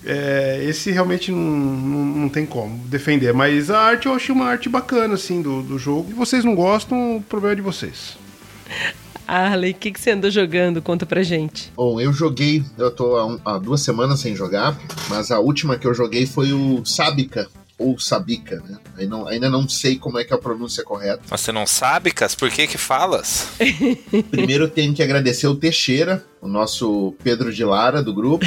[0.05, 3.33] É, esse realmente não, não, não tem como defender.
[3.33, 6.11] Mas a arte eu achei uma arte bacana, assim, do, do jogo.
[6.11, 8.17] E vocês não gostam, o problema é de vocês.
[9.27, 10.83] Arley, o que, que você andou jogando?
[10.83, 11.73] Conta pra gente.
[11.77, 14.77] Bom, eu joguei, eu tô há, um- há duas semanas sem jogar,
[15.09, 17.49] mas a última que eu joguei foi o Sábica,
[17.83, 18.79] ou Sabica, né?
[18.97, 21.23] Aí não- ainda não sei como é que é a pronúncia correta.
[21.31, 23.49] Mas você não sabe, Cas, por que que falas?
[24.31, 28.45] Primeiro tenho que agradecer o Teixeira, o nosso Pedro de Lara do grupo,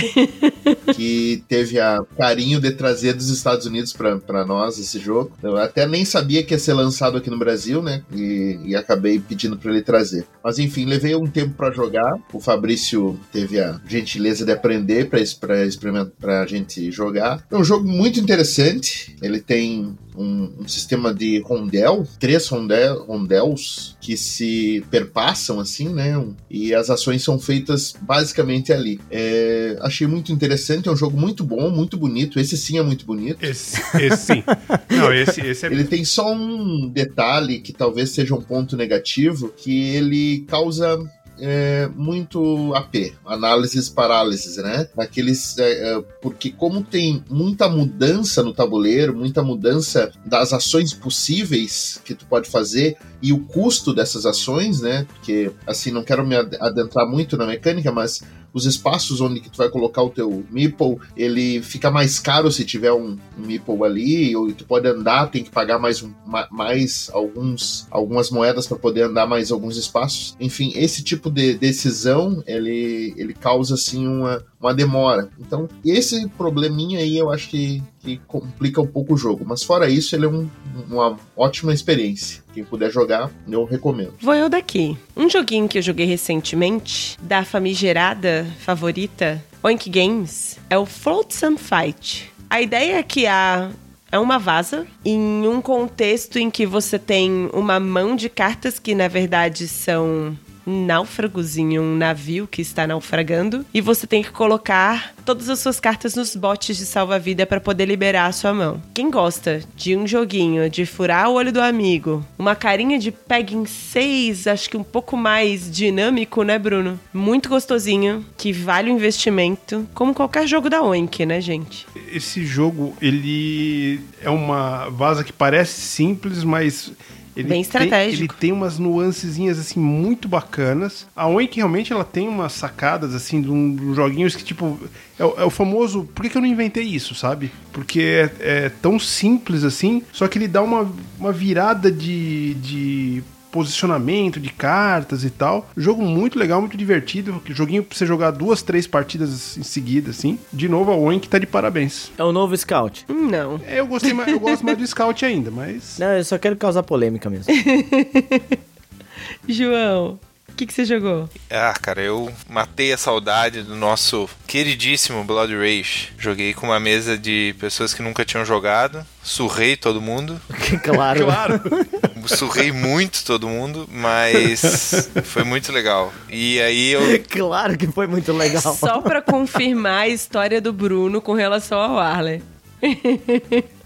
[0.95, 5.31] que teve a carinho de trazer dos Estados Unidos para nós esse jogo.
[5.41, 8.03] Eu até nem sabia que ia ser lançado aqui no Brasil, né?
[8.13, 10.25] E, e acabei pedindo para ele trazer.
[10.43, 12.15] Mas enfim, levei um tempo para jogar.
[12.33, 15.19] O Fabrício teve a gentileza de aprender para
[15.65, 17.45] experimentar para a gente jogar.
[17.49, 19.15] É um jogo muito interessante.
[19.25, 26.23] Ele tem um, um sistema de rondel, três rondel, rondels que se perpassam assim, né?
[26.49, 28.99] E as ações são feitas basicamente ali.
[29.09, 32.39] É, achei muito interessante, é um jogo muito bom, muito bonito.
[32.39, 33.43] Esse sim é muito bonito.
[33.43, 34.43] Esse, esse sim.
[34.89, 35.71] Não, esse, esse é.
[35.71, 40.99] Ele tem só um detalhe que talvez seja um ponto negativo, que ele causa
[41.39, 44.87] é, muito AP, análises parálises, né?
[44.95, 52.01] Naqueles, é, é, porque como tem muita mudança no tabuleiro, muita mudança das ações possíveis
[52.03, 55.05] que tu pode fazer e o custo dessas ações, né?
[55.05, 58.23] Porque assim não quero me adentrar muito na mecânica, mas
[58.55, 62.63] os espaços onde que tu vai colocar o teu meeple, ele fica mais caro se
[62.63, 66.07] tiver um, um meeple ali, ou tu pode andar, tem que pagar mais,
[66.49, 70.37] mais alguns, algumas moedas para poder andar mais alguns espaços.
[70.39, 75.29] Enfim, esse tipo de decisão, ele, ele causa assim uma, uma demora.
[75.37, 79.43] Então, esse probleminha aí eu acho que, que complica um pouco o jogo.
[79.45, 80.47] Mas fora isso, ele é um,
[80.89, 82.43] uma ótima experiência.
[82.53, 84.13] Quem puder jogar, eu recomendo.
[84.21, 84.95] Vou eu daqui.
[85.17, 92.31] Um joguinho que eu joguei recentemente, da famigerada favorita Oink Games, é o Flotsam Fight.
[92.49, 93.71] A ideia é que há
[94.11, 98.95] é uma vaza em um contexto em que você tem uma mão de cartas que
[98.95, 105.13] na verdade são náufragos em um navio que está naufragando e você tem que colocar
[105.25, 108.81] todas as suas cartas nos botes de salva-vida para poder liberar a sua mão.
[108.93, 113.65] Quem gosta de um joguinho de furar o olho do amigo, uma carinha de pegging
[113.65, 116.99] 6, acho que um pouco mais dinâmico, né, Bruno?
[117.13, 121.87] Muito gostosinho, que vale o investimento, como qualquer jogo da Oink, né, gente?
[122.11, 126.91] Esse jogo, ele é uma vaza que parece simples, mas
[127.35, 128.17] ele Bem estratégico.
[128.17, 131.05] Tem, ele tem umas nuancezinhas, assim, muito bacanas.
[131.15, 134.79] A Oink, realmente, ela tem umas sacadas, assim, de, um, joguinhos que, tipo...
[135.19, 136.03] É, o- é o famoso...
[136.15, 137.51] Por que, que eu não inventei isso, sabe?
[137.73, 142.53] Porque é, é tão simples, assim, só que ele dá uma, uma virada de...
[142.55, 143.23] de
[143.55, 145.69] posicionamento de cartas e tal.
[145.77, 147.41] Jogo muito legal, muito divertido.
[147.45, 150.37] Joguinho pra você jogar duas, três partidas em seguida, assim.
[150.51, 152.11] De novo, a Oink tá de parabéns.
[152.17, 153.05] É o novo Scout.
[153.07, 153.61] Hum, Não.
[153.65, 155.97] É, Eu gostei mais, eu gosto mais do Scout ainda, mas.
[155.97, 157.53] Não, eu só quero causar polêmica mesmo.
[159.47, 160.19] João,
[160.55, 161.27] o que, que você jogou?
[161.51, 166.13] Ah, cara, eu matei a saudade do nosso queridíssimo Blood Rage.
[166.17, 169.05] Joguei com uma mesa de pessoas que nunca tinham jogado.
[169.21, 170.39] Surrei todo mundo.
[170.81, 171.25] claro.
[171.25, 171.61] Claro.
[172.27, 176.13] Surrei muito todo mundo, mas foi muito legal.
[176.29, 177.01] E aí eu.
[177.29, 178.61] Claro que foi muito legal.
[178.61, 182.41] Só pra confirmar a história do Bruno com relação ao Arlen.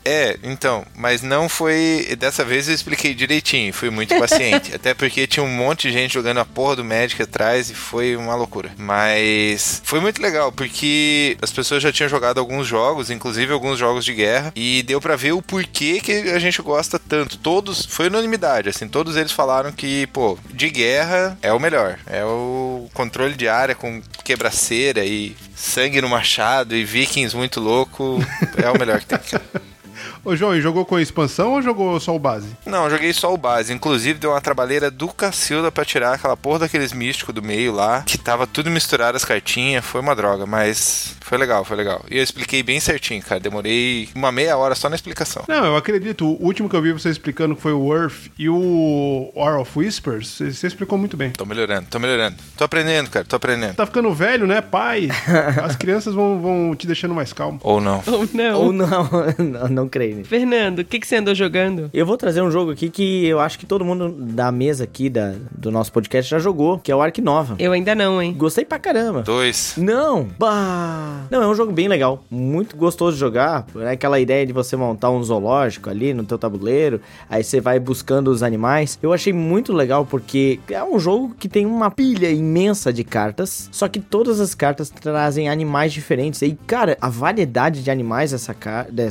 [0.09, 2.15] É, então, mas não foi.
[2.17, 4.73] Dessa vez eu expliquei direitinho, fui muito paciente.
[4.73, 8.15] Até porque tinha um monte de gente jogando a porra do Magic atrás e foi
[8.15, 8.71] uma loucura.
[8.75, 14.03] Mas foi muito legal, porque as pessoas já tinham jogado alguns jogos, inclusive alguns jogos
[14.03, 17.37] de guerra, e deu pra ver o porquê que a gente gosta tanto.
[17.37, 21.99] Todos, foi unanimidade, assim, todos eles falaram que, pô, de guerra é o melhor.
[22.07, 28.17] É o controle de área com quebraceira e sangue no machado e vikings muito louco.
[28.57, 29.19] É o melhor que tem.
[30.23, 32.47] Ô, João, e jogou com a expansão ou jogou só o base?
[32.65, 33.73] Não, eu joguei só o base.
[33.73, 38.03] Inclusive, deu uma trabalheira do Cacilda pra tirar aquela porra daqueles místicos do meio lá,
[38.03, 39.85] que tava tudo misturado as cartinhas.
[39.85, 42.03] Foi uma droga, mas foi legal, foi legal.
[42.09, 43.39] E eu expliquei bem certinho, cara.
[43.39, 45.43] Demorei uma meia hora só na explicação.
[45.47, 46.25] Não, eu acredito.
[46.25, 50.27] O último que eu vi você explicando foi o Earth e o War of Whispers,
[50.27, 51.31] você você explicou muito bem.
[51.31, 52.35] Tô melhorando, tô melhorando.
[52.57, 53.75] Tô aprendendo, cara, tô aprendendo.
[53.75, 55.09] Tá ficando velho, né, pai?
[55.63, 57.59] As crianças vão, vão te deixando mais calmo.
[57.63, 58.03] Ou não.
[58.07, 58.61] Ou não?
[58.61, 60.08] Ou não, não, não creio.
[60.23, 61.89] Fernando, o que, que você andou jogando?
[61.93, 65.09] Eu vou trazer um jogo aqui que eu acho que todo mundo da mesa aqui
[65.09, 67.55] da, do nosso podcast já jogou, que é o Ark Nova.
[67.59, 68.33] Eu ainda não, hein?
[68.37, 69.21] Gostei pra caramba.
[69.21, 69.75] Dois.
[69.77, 70.27] Não!
[70.37, 71.25] Bah!
[71.29, 72.23] Não, é um jogo bem legal.
[72.29, 73.65] Muito gostoso de jogar.
[73.77, 77.01] É aquela ideia de você montar um zoológico ali no teu tabuleiro.
[77.29, 78.97] Aí você vai buscando os animais.
[79.01, 83.69] Eu achei muito legal porque é um jogo que tem uma pilha imensa de cartas.
[83.71, 86.41] Só que todas as cartas trazem animais diferentes.
[86.41, 88.55] E, cara, a variedade de animais dessa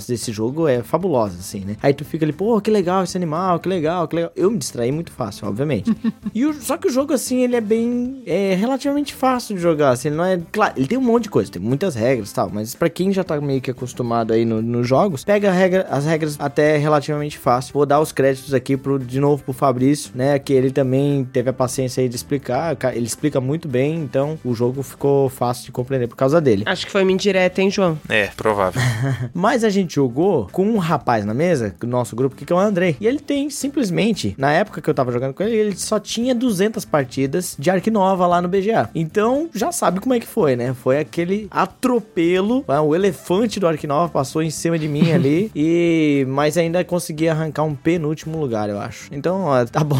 [0.08, 1.76] desse jogo é fabulosas, assim, né?
[1.82, 4.32] Aí tu fica ali, pô, que legal esse animal, que legal, que legal.
[4.34, 5.94] Eu me distraí muito fácil, obviamente.
[6.34, 8.22] e o, só que o jogo, assim, ele é bem.
[8.26, 10.38] É relativamente fácil de jogar, assim, ele não é.
[10.50, 13.12] Claro, ele tem um monte de coisa, tem muitas regras e tal, mas pra quem
[13.12, 16.76] já tá meio que acostumado aí no- nos jogos, pega a regra, as regras até
[16.76, 17.72] relativamente fácil.
[17.74, 20.38] Vou dar os créditos aqui pro, de novo pro Fabrício, né?
[20.38, 22.74] Que ele também teve a paciência aí de explicar.
[22.76, 26.62] ca- Ele explica muito bem, então o jogo ficou fácil de compreender por causa dele.
[26.66, 27.98] Acho que foi uma indireta, hein, João?
[28.08, 28.80] É, provável.
[29.34, 32.58] Mas a gente jogou com um rapaz na mesa, do nosso grupo, que é o
[32.58, 32.96] Andrei.
[33.00, 36.34] E ele tem simplesmente, na época que eu tava jogando com ele, ele só tinha
[36.34, 38.88] 200 partidas de Ark Nova lá no BGA.
[38.94, 40.74] Então já sabe como é que foi, né?
[40.74, 42.64] Foi aquele atropelo.
[42.68, 45.50] ah, O elefante do Ark Nova passou em cima de mim ali.
[45.54, 49.08] e Mas ainda consegui arrancar um penúltimo lugar, eu acho.
[49.12, 49.98] Então, ó, tá bom.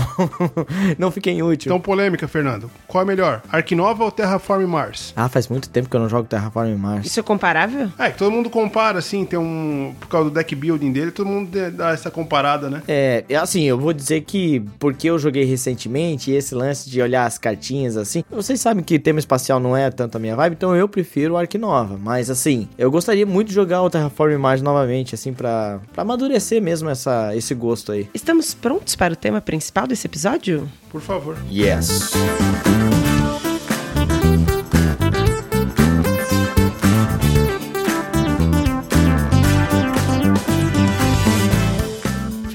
[0.99, 1.71] não fiquei inútil.
[1.71, 2.71] Então, polêmica, Fernando.
[2.87, 3.43] Qual é melhor?
[3.51, 5.13] Ark Nova ou Terraform Mars?
[5.17, 7.07] Ah, faz muito tempo que eu não jogo Terraform Mars.
[7.07, 7.91] Isso é comparável?
[7.99, 9.95] É, que todo mundo compara, assim, tem um.
[9.99, 12.83] Por causa do deck building dele, todo mundo dá essa comparada, né?
[12.87, 17.25] É, é assim, eu vou dizer que porque eu joguei recentemente, esse lance de olhar
[17.25, 20.77] as cartinhas assim, vocês sabem que tema espacial não é tanto a minha vibe, então
[20.77, 21.99] eu prefiro o Ark Nova.
[21.99, 26.61] Mas assim, eu gostaria muito de jogar o Terraform Mars novamente, assim, pra, pra amadurecer
[26.61, 28.09] mesmo essa, esse gosto aí.
[28.13, 30.69] Estamos prontos para o tema principal desse episódio?
[30.91, 31.37] Por favor.
[31.51, 32.13] Yes.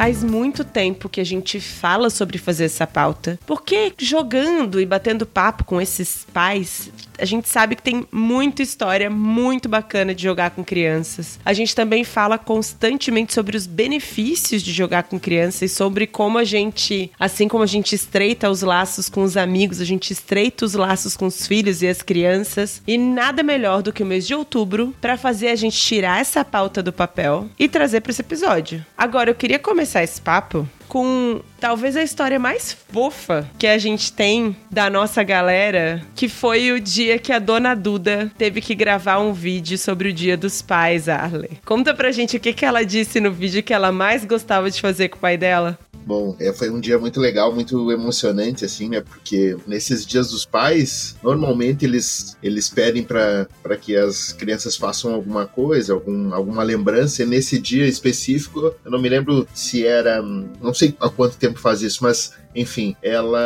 [0.03, 5.25] Faz muito tempo que a gente fala sobre fazer essa pauta, porque jogando e batendo
[5.25, 6.91] papo com esses pais,
[7.23, 11.39] a gente sabe que tem muita história muito bacana de jogar com crianças.
[11.45, 16.37] A gente também fala constantemente sobre os benefícios de jogar com crianças e sobre como
[16.37, 20.65] a gente, assim como a gente estreita os laços com os amigos, a gente estreita
[20.65, 22.81] os laços com os filhos e as crianças.
[22.85, 26.43] E nada melhor do que o mês de outubro para fazer a gente tirar essa
[26.43, 28.85] pauta do papel e trazer para esse episódio.
[28.97, 34.13] Agora, eu queria começar esse papo com talvez a história mais fofa que a gente
[34.13, 39.17] tem da nossa galera, que foi o dia que a dona Duda teve que gravar
[39.17, 41.57] um vídeo sobre o Dia dos Pais, Arley.
[41.65, 44.79] Conta pra gente o que, que ela disse no vídeo que ela mais gostava de
[44.79, 45.79] fazer com o pai dela.
[46.05, 49.01] Bom, é, foi um dia muito legal, muito emocionante, assim, né?
[49.01, 53.47] Porque nesses dias dos pais, normalmente eles, eles pedem para
[53.79, 57.23] que as crianças façam alguma coisa, algum, alguma lembrança.
[57.23, 60.21] E nesse dia específico, eu não me lembro se era.
[60.21, 63.39] Não sei há quanto tempo faz isso, mas enfim, ela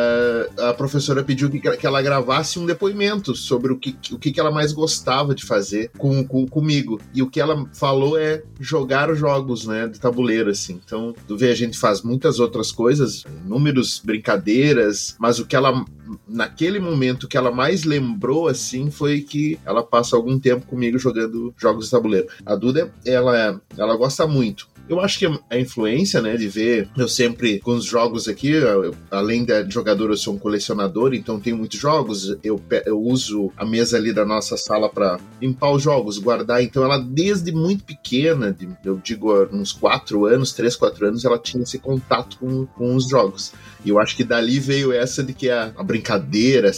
[0.59, 4.51] a professora pediu que, que ela gravasse um depoimento sobre o que, o que ela
[4.51, 6.99] mais gostava de fazer com, com comigo.
[7.13, 10.79] E o que ela falou é jogar jogos, né, de tabuleiro assim.
[10.83, 15.85] Então, tu vê a gente faz muitas outras coisas, números, brincadeiras, mas o que ela
[16.27, 21.53] naquele momento que ela mais lembrou assim foi que ela passa algum tempo comigo jogando
[21.57, 22.27] jogos de tabuleiro.
[22.45, 27.07] A Duda, ela ela gosta muito eu acho que a influência, né, de ver eu
[27.07, 31.57] sempre com os jogos aqui, eu, além de jogador, eu sou um colecionador, então tenho
[31.57, 32.37] muitos jogos.
[32.43, 36.63] Eu, eu uso a mesa ali da nossa sala para limpar os jogos, guardar.
[36.63, 41.37] Então ela, desde muito pequena, de, eu digo uns 4 anos, 3, 4 anos, ela
[41.37, 43.53] tinha esse contato com, com os jogos.
[43.87, 46.69] E eu acho que dali veio essa de que a, a brincadeira,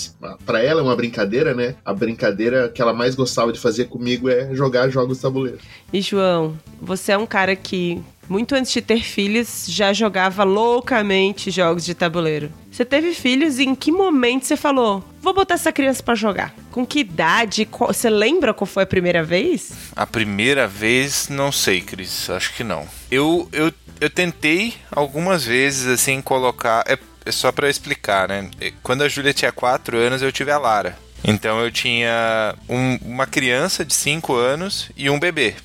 [0.46, 1.74] para ela é uma brincadeira, né?
[1.84, 5.58] A brincadeira que ela mais gostava de fazer comigo é jogar jogos de tabuleiro.
[5.92, 11.50] E João, você é um cara que muito antes de ter filhos, já jogava loucamente
[11.50, 12.52] jogos de tabuleiro.
[12.72, 16.54] Você teve filhos e em que momento você falou, vou botar essa criança para jogar?
[16.70, 17.66] Com que idade?
[17.66, 19.72] Qual, você lembra qual foi a primeira vez?
[19.96, 22.30] A primeira vez, não sei, Cris.
[22.30, 22.88] Acho que não.
[23.10, 26.84] Eu, eu, eu tentei algumas vezes, assim, colocar...
[26.88, 28.50] É, é só para explicar, né?
[28.82, 30.98] Quando a Júlia tinha 4 anos, eu tive a Lara.
[31.24, 35.56] Então eu tinha um, uma criança de 5 anos e um bebê.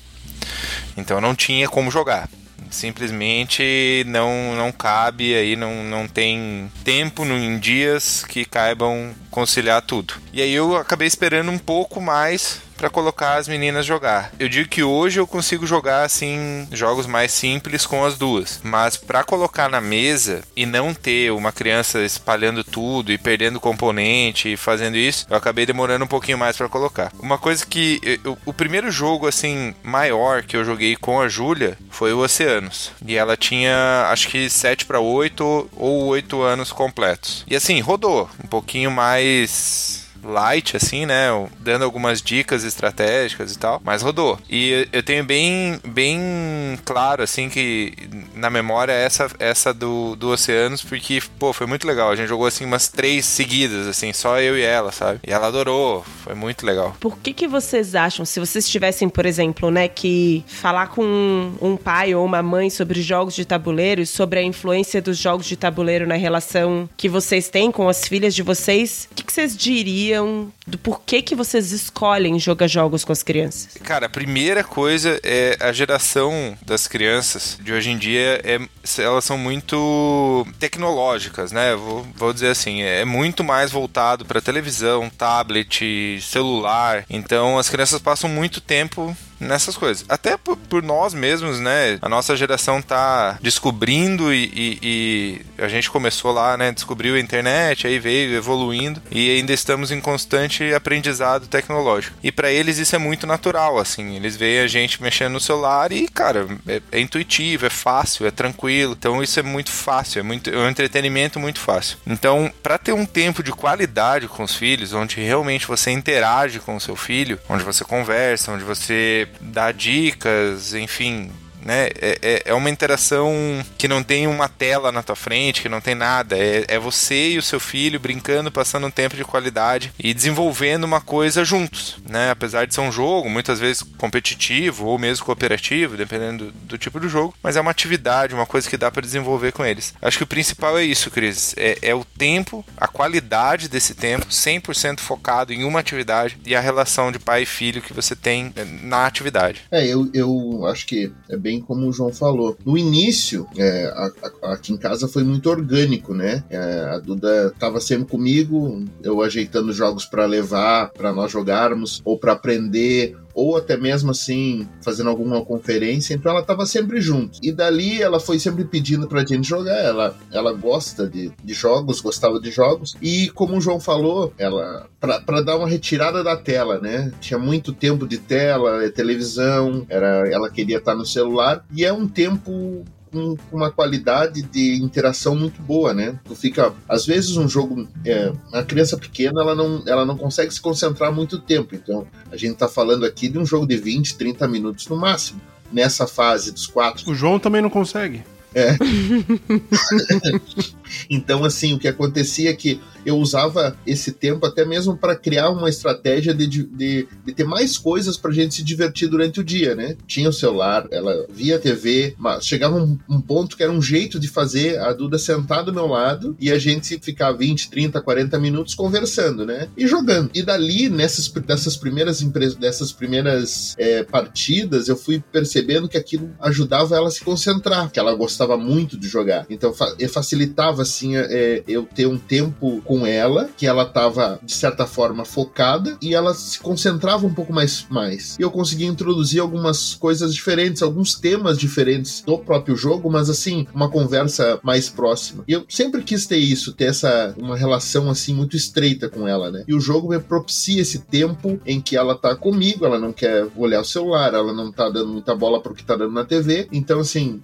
[0.97, 2.29] Então não tinha como jogar
[2.75, 10.15] simplesmente não, não cabe aí, não, não tem tempo em dias que caibam conciliar tudo.
[10.33, 14.31] E aí eu acabei esperando um pouco mais para colocar as meninas jogar.
[14.39, 18.97] Eu digo que hoje eu consigo jogar assim jogos mais simples com as duas, mas
[18.97, 24.57] para colocar na mesa e não ter uma criança espalhando tudo e perdendo componente e
[24.57, 27.11] fazendo isso, eu acabei demorando um pouquinho mais para colocar.
[27.19, 31.77] Uma coisa que eu, o primeiro jogo assim maior que eu joguei com a Júlia
[31.89, 37.43] foi o Oceanos e ela tinha acho que 7 para 8 ou 8 anos completos.
[37.47, 41.27] E assim, rodou um pouquinho mais light, assim, né?
[41.59, 44.39] Dando algumas dicas estratégicas e tal, mas rodou.
[44.49, 47.93] E eu tenho bem, bem claro, assim, que
[48.33, 52.11] na memória essa, essa do, do Oceanos, porque, pô, foi muito legal.
[52.11, 55.19] A gente jogou, assim, umas três seguidas, assim, só eu e ela, sabe?
[55.25, 56.97] E ela adorou, foi muito legal.
[56.99, 61.55] Por que que vocês acham, se vocês tivessem, por exemplo, né, que falar com um,
[61.61, 65.45] um pai ou uma mãe sobre jogos de tabuleiro e sobre a influência dos jogos
[65.45, 69.31] de tabuleiro na relação que vocês têm com as filhas de vocês, o que, que
[69.31, 73.77] vocês diriam do porquê que vocês escolhem jogar jogos com as crianças?
[73.83, 78.59] Cara, a primeira coisa é a geração das crianças de hoje em dia, é,
[78.97, 81.75] elas são muito tecnológicas, né?
[81.75, 87.05] Vou, vou dizer assim, é muito mais voltado para televisão, tablet, celular.
[87.09, 89.15] Então as crianças passam muito tempo
[89.45, 90.05] nessas coisas.
[90.09, 91.97] Até por, por, nós mesmos, né?
[92.01, 96.71] A nossa geração tá descobrindo e, e, e, a gente começou lá, né?
[96.71, 102.17] Descobriu a internet, aí veio evoluindo e ainda estamos em constante aprendizado tecnológico.
[102.23, 104.15] E para eles isso é muito natural, assim.
[104.15, 108.31] Eles veem a gente mexendo no celular e, cara, é, é intuitivo, é fácil, é
[108.31, 108.95] tranquilo.
[108.97, 111.97] Então isso é muito fácil, é, muito, é um entretenimento muito fácil.
[112.05, 116.75] Então, para ter um tempo de qualidade com os filhos, onde realmente você interage com
[116.75, 121.31] o seu filho, onde você conversa, onde você dar dicas, enfim,
[121.65, 121.87] né?
[121.99, 123.33] É, é, é, uma interação
[123.77, 126.37] que não tem uma tela na tua frente, que não tem nada.
[126.37, 130.83] É, é você e o seu filho brincando, passando um tempo de qualidade e desenvolvendo
[130.83, 132.29] uma coisa juntos, né?
[132.29, 136.99] Apesar de ser um jogo, muitas vezes competitivo ou mesmo cooperativo, dependendo do, do tipo
[136.99, 139.93] do jogo, mas é uma atividade, uma coisa que dá para desenvolver com eles.
[140.01, 141.55] Acho que o principal é isso, Cris.
[141.57, 146.59] É, é o tempo, a qualidade desse tempo, 100% focado em uma atividade e a
[146.59, 148.53] relação de pai e filho que você tem
[148.83, 149.61] na atividade.
[149.71, 152.57] É, eu, eu acho que é bem como o João falou.
[152.65, 154.11] No início, é, a,
[154.43, 156.43] a, aqui em casa foi muito orgânico, né?
[156.49, 162.17] É, a Duda estava sempre comigo, eu ajeitando jogos para levar, para nós jogarmos, ou
[162.17, 167.37] para aprender, ou até mesmo assim fazendo alguma conferência, então ela estava sempre junto.
[167.43, 169.77] E dali ela foi sempre pedindo pra gente jogar.
[169.77, 172.95] Ela, ela gosta de, de jogos, gostava de jogos.
[173.01, 177.11] E como o João falou, ela para dar uma retirada da tela, né?
[177.19, 182.07] Tinha muito tempo de tela, televisão, era, ela queria estar no celular e é um
[182.07, 186.19] tempo com uma qualidade de interação muito boa, né?
[186.25, 190.53] Tu fica, às vezes um jogo, é, a criança pequena ela não, ela não consegue
[190.53, 191.75] se concentrar muito tempo.
[191.75, 195.41] Então a gente tá falando aqui de um jogo de 20, 30 minutos no máximo
[195.71, 197.09] nessa fase dos quatro.
[197.09, 198.23] O João também não consegue.
[198.53, 198.77] É.
[201.09, 205.49] então, assim, o que acontecia é que eu usava esse tempo até mesmo para criar
[205.49, 209.43] uma estratégia de, de, de ter mais coisas para a gente se divertir durante o
[209.43, 209.95] dia, né?
[210.07, 214.19] Tinha o celular, ela via TV, mas chegava um, um, ponto que era um jeito
[214.19, 218.39] de fazer a Duda sentar do meu lado e a gente ficar 20, 30, 40
[218.39, 219.67] minutos conversando, né?
[219.77, 220.31] E jogando.
[220.33, 222.21] E dali, nessas dessas primeiras
[222.55, 227.99] dessas primeiras é, partidas, eu fui percebendo que aquilo ajudava ela a se concentrar, que
[227.99, 229.45] ela gostava muito de jogar.
[229.49, 234.39] Então fa facilitava assim é, eu ter um tempo com com ela, que ela estava
[234.41, 238.37] de certa forma focada e ela se concentrava um pouco mais mais.
[238.39, 243.67] E eu consegui introduzir algumas coisas diferentes, alguns temas diferentes do próprio jogo, mas assim,
[243.73, 245.43] uma conversa mais próxima.
[245.45, 249.51] E eu sempre quis ter isso, ter essa uma relação assim muito estreita com ela,
[249.51, 249.63] né?
[249.67, 253.45] E o jogo me propicia esse tempo em que ela tá comigo, ela não quer
[253.57, 256.67] olhar o celular, ela não tá dando muita bola pro que tá dando na TV.
[256.71, 257.41] Então, assim,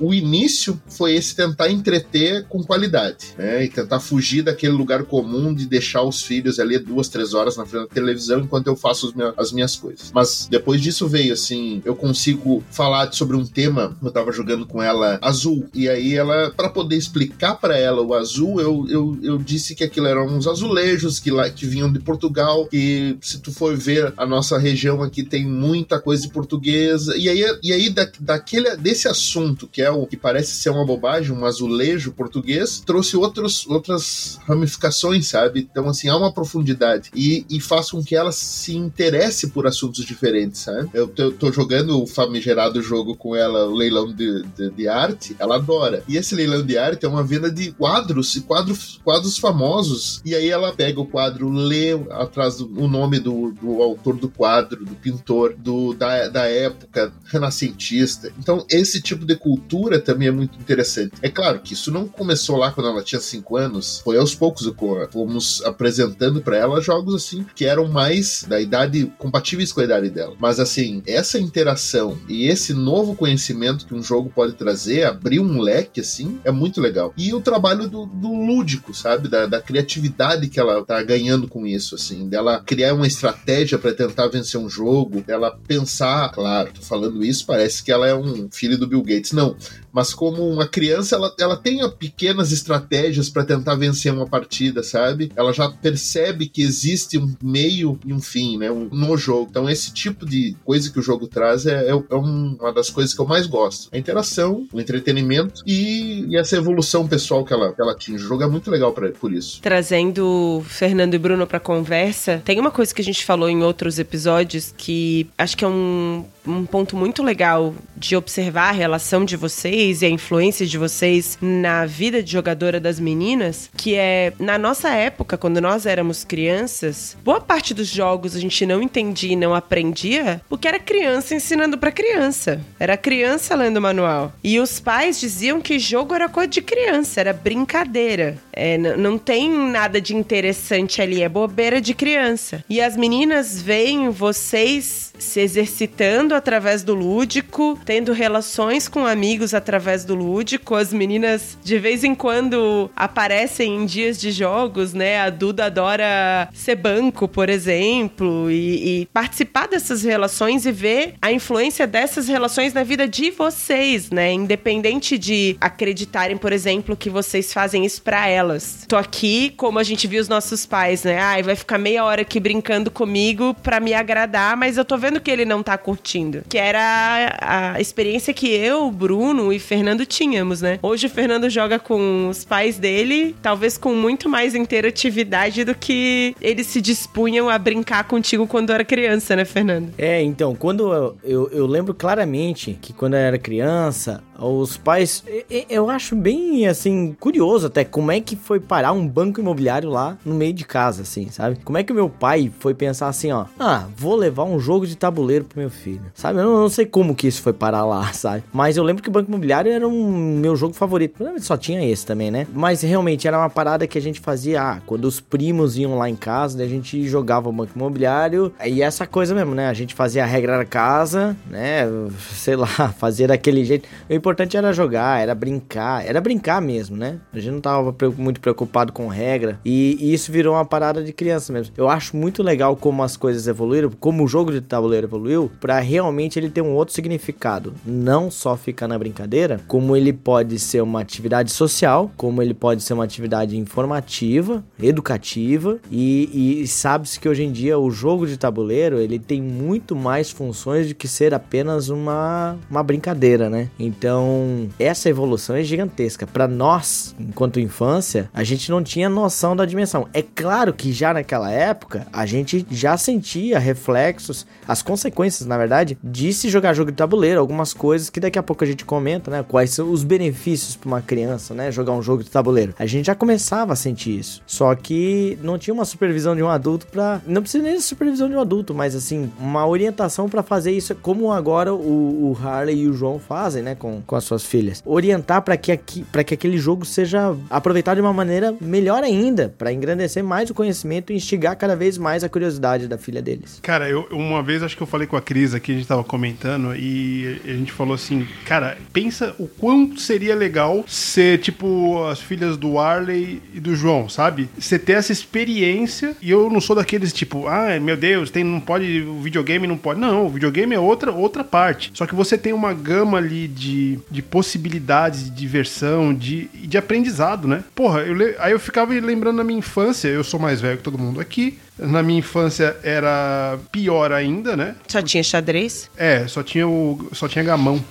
[0.00, 3.64] o, início foi esse tentar entreter com qualidade, né?
[3.64, 7.56] E tentar fugir daquele lugar lugar comum de deixar os filhos ali duas, três horas
[7.56, 10.12] na frente da televisão enquanto eu faço as minhas coisas.
[10.14, 14.82] Mas depois disso veio assim, eu consigo falar sobre um tema, eu tava jogando com
[14.82, 19.38] ela azul, e aí ela, para poder explicar para ela o azul, eu, eu, eu
[19.38, 23.52] disse que aquilo eram uns azulejos que, lá, que vinham de Portugal, e se tu
[23.52, 27.90] for ver a nossa região aqui tem muita coisa de portuguesa, e aí, e aí
[27.90, 32.82] da, daquele, desse assunto, que é o que parece ser uma bobagem, um azulejo português,
[32.84, 35.68] trouxe outros, outras ramificações ramificações, sabe?
[35.70, 40.04] Então, assim, há uma profundidade e, e faz com que ela se interesse por assuntos
[40.04, 40.88] diferentes, sabe?
[40.92, 45.34] Eu tô, tô jogando o famigerado jogo com ela, o leilão de, de, de, arte,
[45.38, 46.02] ela adora.
[46.08, 50.20] E esse leilão de arte é uma venda de quadros, quadros, quadros famosos.
[50.24, 54.28] E aí ela pega o quadro, lê atrás do, o nome do, do autor do
[54.28, 58.32] quadro, do pintor, do, da, da época renascentista.
[58.38, 61.12] Então, esse tipo de cultura também é muito interessante.
[61.22, 64.66] É claro que isso não começou lá quando ela tinha 5 anos, foi aos poucos
[65.10, 70.10] fomos apresentando para ela jogos assim que eram mais da idade compatíveis com a idade
[70.10, 70.34] dela.
[70.38, 75.60] Mas assim, essa interação e esse novo conhecimento que um jogo pode trazer, abrir um
[75.60, 77.12] leque assim, é muito legal.
[77.16, 79.28] E o trabalho do, do lúdico, sabe?
[79.28, 83.94] Da, da, criatividade que ela tá ganhando com isso, assim, dela criar uma estratégia para
[83.94, 88.48] tentar vencer um jogo, dela pensar, claro, tô falando isso, parece que ela é um
[88.50, 89.32] filho do Bill Gates.
[89.32, 89.56] Não,
[89.94, 95.30] mas como uma criança, ela, ela tem pequenas estratégias para tentar vencer uma partida, sabe?
[95.36, 98.72] Ela já percebe que existe um meio e um fim, né?
[98.72, 99.46] Um, no jogo.
[99.48, 103.14] Então, esse tipo de coisa que o jogo traz é, é, é uma das coisas
[103.14, 103.88] que eu mais gosto.
[103.92, 108.24] A interação, o entretenimento e, e, essa evolução pessoal que ela, que ela atinge.
[108.24, 109.60] O jogo é muito legal pra, por isso.
[109.62, 114.00] Trazendo Fernando e Bruno pra conversa, tem uma coisa que a gente falou em outros
[114.00, 119.36] episódios que acho que é um um ponto muito legal de observar a relação de
[119.36, 124.58] vocês e a influência de vocês na vida de jogadora das meninas, que é na
[124.58, 129.36] nossa época, quando nós éramos crianças, boa parte dos jogos a gente não entendia e
[129.36, 132.60] não aprendia porque era criança ensinando para criança.
[132.78, 134.32] Era criança lendo o manual.
[134.42, 138.36] E os pais diziam que jogo era coisa de criança, era brincadeira.
[138.52, 142.64] É, não tem nada de interessante ali, é bobeira de criança.
[142.68, 150.04] E as meninas veem vocês se exercitando através do lúdico, tendo relações com amigos através
[150.04, 150.74] do lúdico.
[150.74, 155.20] As meninas de vez em quando aparecem em dias de jogos, né?
[155.20, 161.32] A Duda adora ser banco, por exemplo, e, e participar dessas relações e ver a
[161.32, 164.32] influência dessas relações na vida de vocês, né?
[164.32, 168.84] Independente de acreditarem, por exemplo, que vocês fazem isso para elas.
[168.88, 171.18] Tô aqui, como a gente viu os nossos pais, né?
[171.18, 175.13] Ai, vai ficar meia hora aqui brincando comigo para me agradar, mas eu tô vendo
[175.20, 176.42] que ele não tá curtindo.
[176.48, 180.78] Que era a, experiência que eu, Bruno e Fernando tínhamos, né?
[180.82, 186.34] Hoje o Fernando joga com os pais dele, talvez com muito mais interatividade do que
[186.40, 189.92] eles se dispunham a brincar contigo quando era criança, né, Fernando?
[189.98, 195.24] É, então, quando eu, eu, eu lembro claramente que quando eu era criança, os pais,
[195.68, 200.16] eu acho bem assim curioso até como é que foi parar um banco imobiliário lá
[200.24, 201.58] no meio de casa, assim, sabe?
[201.64, 204.86] Como é que o meu pai foi pensar assim, ó, ah, vou levar um jogo
[204.86, 206.40] de tabuleiro pro meu filho, sabe?
[206.40, 208.44] Eu não, sei como que isso foi parar lá, sabe?
[208.52, 211.24] Mas eu lembro que o banco imobiliário era um meu jogo favorito.
[211.40, 212.46] Só tinha esse também, né?
[212.52, 216.08] Mas realmente era uma parada que a gente fazia, ah, quando os primos iam lá
[216.08, 219.68] em casa, né, a gente jogava o banco imobiliário e essa coisa mesmo, né?
[219.68, 221.84] A gente fazia a regra da casa, né?
[222.32, 222.66] Sei lá,
[222.98, 223.88] fazia daquele jeito.
[224.08, 227.18] Eu importante era jogar, era brincar, era brincar mesmo, né?
[227.32, 231.12] A gente não tava muito preocupado com regra e, e, isso virou uma parada de
[231.12, 231.74] criança mesmo.
[231.76, 235.78] Eu acho muito legal como as coisas evoluíram, como o jogo de tabuleiro evoluiu, para
[235.80, 237.72] realmente ele ter um outro significado.
[237.84, 242.82] Não só ficar na brincadeira, como ele pode ser uma atividade social, como ele pode
[242.82, 248.36] ser uma atividade informativa, educativa e, e sabe-se que hoje em dia o jogo de
[248.36, 253.70] tabuleiro ele tem muito mais funções do que ser apenas uma, uma brincadeira, né?
[253.78, 256.26] Então essa evolução é gigantesca.
[256.26, 260.08] Para nós, enquanto infância, a gente não tinha noção da dimensão.
[260.12, 265.96] É claro que já naquela época, a gente já sentia reflexos, as consequências, na verdade,
[266.02, 269.30] de se jogar jogo de tabuleiro, algumas coisas que daqui a pouco a gente comenta,
[269.30, 269.44] né?
[269.46, 271.72] Quais são os benefícios para uma criança, né?
[271.72, 272.74] Jogar um jogo de tabuleiro.
[272.78, 274.42] A gente já começava a sentir isso.
[274.46, 278.28] Só que não tinha uma supervisão de um adulto para, não precisa nem de supervisão
[278.28, 282.82] de um adulto, mas assim, uma orientação para fazer isso como agora o, o Harley
[282.82, 284.82] e o João fazem, né, com com as suas filhas.
[284.84, 289.72] Orientar para que, aqui, que aquele jogo seja aproveitado de uma maneira melhor ainda, para
[289.72, 293.58] engrandecer mais o conhecimento e instigar cada vez mais a curiosidade da filha deles.
[293.62, 296.04] Cara, eu uma vez acho que eu falei com a Cris aqui, a gente tava
[296.04, 302.20] comentando, e a gente falou assim, cara, pensa o quanto seria legal ser tipo as
[302.20, 304.48] filhas do Arley e do João, sabe?
[304.58, 308.60] Você ter essa experiência, e eu não sou daqueles tipo, ah, meu Deus, tem, não
[308.60, 310.00] pode, o videogame não pode.
[310.00, 311.90] Não, o videogame é outra, outra parte.
[311.94, 317.46] Só que você tem uma gama ali de de, possibilidades de diversão, de, de aprendizado,
[317.46, 317.64] né?
[317.74, 320.98] Porra, eu, aí eu ficava lembrando da minha infância, eu sou mais velho que todo
[320.98, 321.58] mundo aqui.
[321.76, 324.76] Na minha infância era pior ainda, né?
[324.86, 325.90] Só tinha xadrez?
[325.96, 327.08] É, só tinha o.
[327.12, 327.84] só tinha gamão.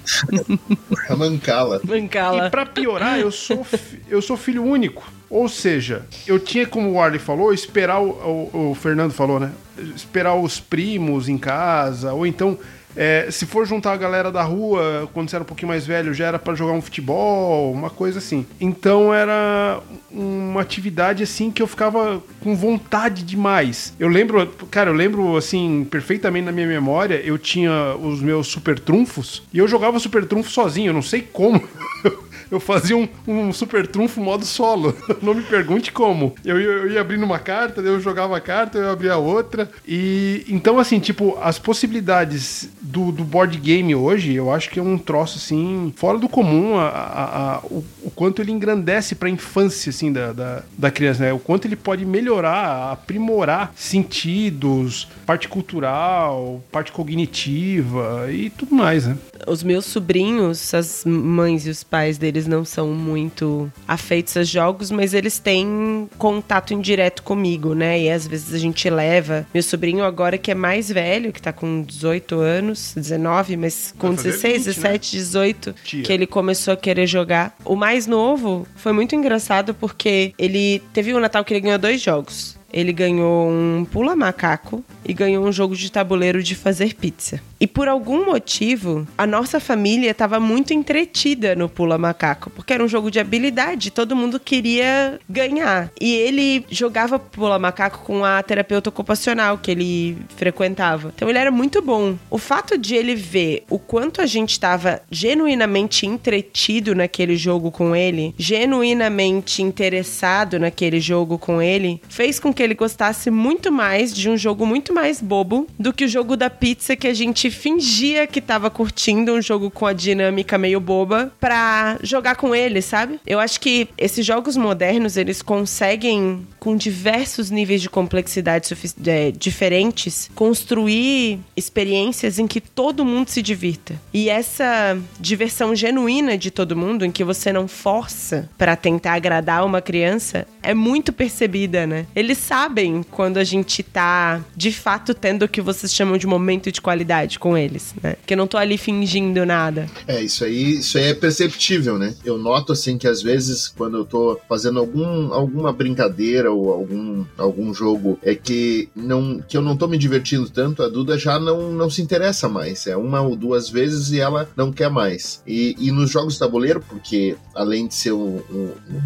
[1.09, 1.81] a mancala.
[1.83, 2.47] Mancala.
[2.47, 3.65] E pra piorar, eu sou,
[4.09, 5.11] eu sou filho único.
[5.29, 9.51] Ou seja, eu tinha, como o Arley falou, esperar o, o, o Fernando falou, né?
[9.95, 12.57] Esperar os primos em casa, ou então
[12.95, 16.13] É, se for juntar a galera da rua, quando você era um pouquinho mais velho,
[16.13, 18.45] já era pra jogar um futebol, uma coisa assim.
[18.59, 19.79] Então era
[20.11, 23.93] uma atividade assim que eu ficava com vontade demais.
[23.99, 28.79] Eu lembro, cara, eu lembro assim perfeitamente na minha memória, eu tinha os meus super
[28.79, 31.61] trunfos e eu jogava super trunfo sozinho, eu não sei como.
[32.53, 34.95] eu fazia um, um super trunfo modo solo.
[35.21, 36.33] Não me pergunte como.
[36.45, 39.69] Eu, ia- eu ia abrindo uma carta, eu jogava a carta, eu abria outra.
[39.87, 44.83] E então, assim, tipo, as possibilidades do, do board game hoje, eu acho que é
[44.83, 49.29] um troço assim, fora do comum, a, a- a- o, o quanto ele engrandece pra
[49.29, 51.33] infância, assim, da, da, da criança, né?
[51.33, 59.17] O quanto ele pode melhorar, aprimorar sentidos, parte cultural, parte cognitiva e tudo mais, né?
[59.47, 64.91] Os meus sobrinhos, as mães e os pais deles não são muito afeitos a jogos,
[64.91, 67.99] mas eles têm contato indireto comigo, né?
[67.99, 69.45] E às vezes a gente leva.
[69.53, 74.07] Meu sobrinho agora que é mais velho, que tá com 18 anos, 19, mas com
[74.07, 74.73] Vai fazer 16, 20, né?
[74.73, 76.03] 17, 18, Tia.
[76.03, 77.55] que ele começou a querer jogar.
[77.65, 82.01] O mais novo foi muito engraçado porque ele teve um Natal que ele ganhou dois
[82.01, 82.57] jogos.
[82.73, 87.39] Ele ganhou um pula macaco e ganhou um jogo de tabuleiro de fazer pizza.
[87.59, 92.83] E por algum motivo, a nossa família estava muito entretida no pula macaco, porque era
[92.83, 95.89] um jogo de habilidade, todo mundo queria ganhar.
[95.99, 101.13] E ele jogava pula macaco com a terapeuta ocupacional que ele frequentava.
[101.15, 102.17] Então ele era muito bom.
[102.29, 107.95] O fato de ele ver o quanto a gente estava genuinamente entretido naquele jogo com
[107.95, 114.29] ele, genuinamente interessado naquele jogo com ele, fez com que ele gostasse muito mais de
[114.29, 118.27] um jogo muito mais bobo do que o jogo da pizza que a gente fingia
[118.27, 123.19] que tava curtindo, um jogo com a dinâmica meio boba, pra jogar com ele, sabe?
[123.25, 130.29] Eu acho que esses jogos modernos, eles conseguem, com diversos níveis de complexidade é, diferentes,
[130.35, 133.95] construir experiências em que todo mundo se divirta.
[134.13, 139.65] E essa diversão genuína de todo mundo, em que você não força pra tentar agradar
[139.65, 142.05] uma criança, é muito percebida, né?
[142.15, 146.71] Eles sabem quando a gente tá, de fato, tendo o que vocês chamam de momento
[146.71, 148.15] de qualidade com eles, né?
[148.27, 149.89] Que eu não tô ali fingindo nada.
[150.07, 152.13] É, isso aí, isso aí é perceptível, né?
[152.23, 157.25] Eu noto assim que às vezes quando eu tô fazendo algum, alguma brincadeira ou algum,
[157.39, 161.39] algum jogo é que não que eu não tô me divertindo tanto, a Duda já
[161.39, 162.85] não, não se interessa mais.
[162.85, 165.41] É uma ou duas vezes e ela não quer mais.
[165.47, 168.43] E, e nos jogos de tabuleiro, porque além de ser um-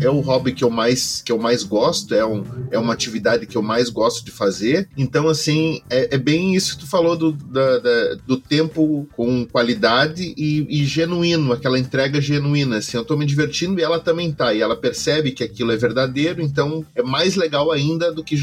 [0.01, 3.36] é o hobby que eu mais que eu mais gosto, é, um, é uma atividade
[3.45, 4.89] que eu mais gosto de fazer.
[4.97, 9.45] Então assim é, é bem isso que tu falou do, da- da- do tempo com
[9.45, 12.77] qualidade e, e genuíno, aquela entrega genuína.
[12.77, 14.53] Assim, eu tô me divertindo e ela também tá.
[14.53, 18.35] E ela percebe que aquilo é verdadeiro, então é mais legal ainda do que,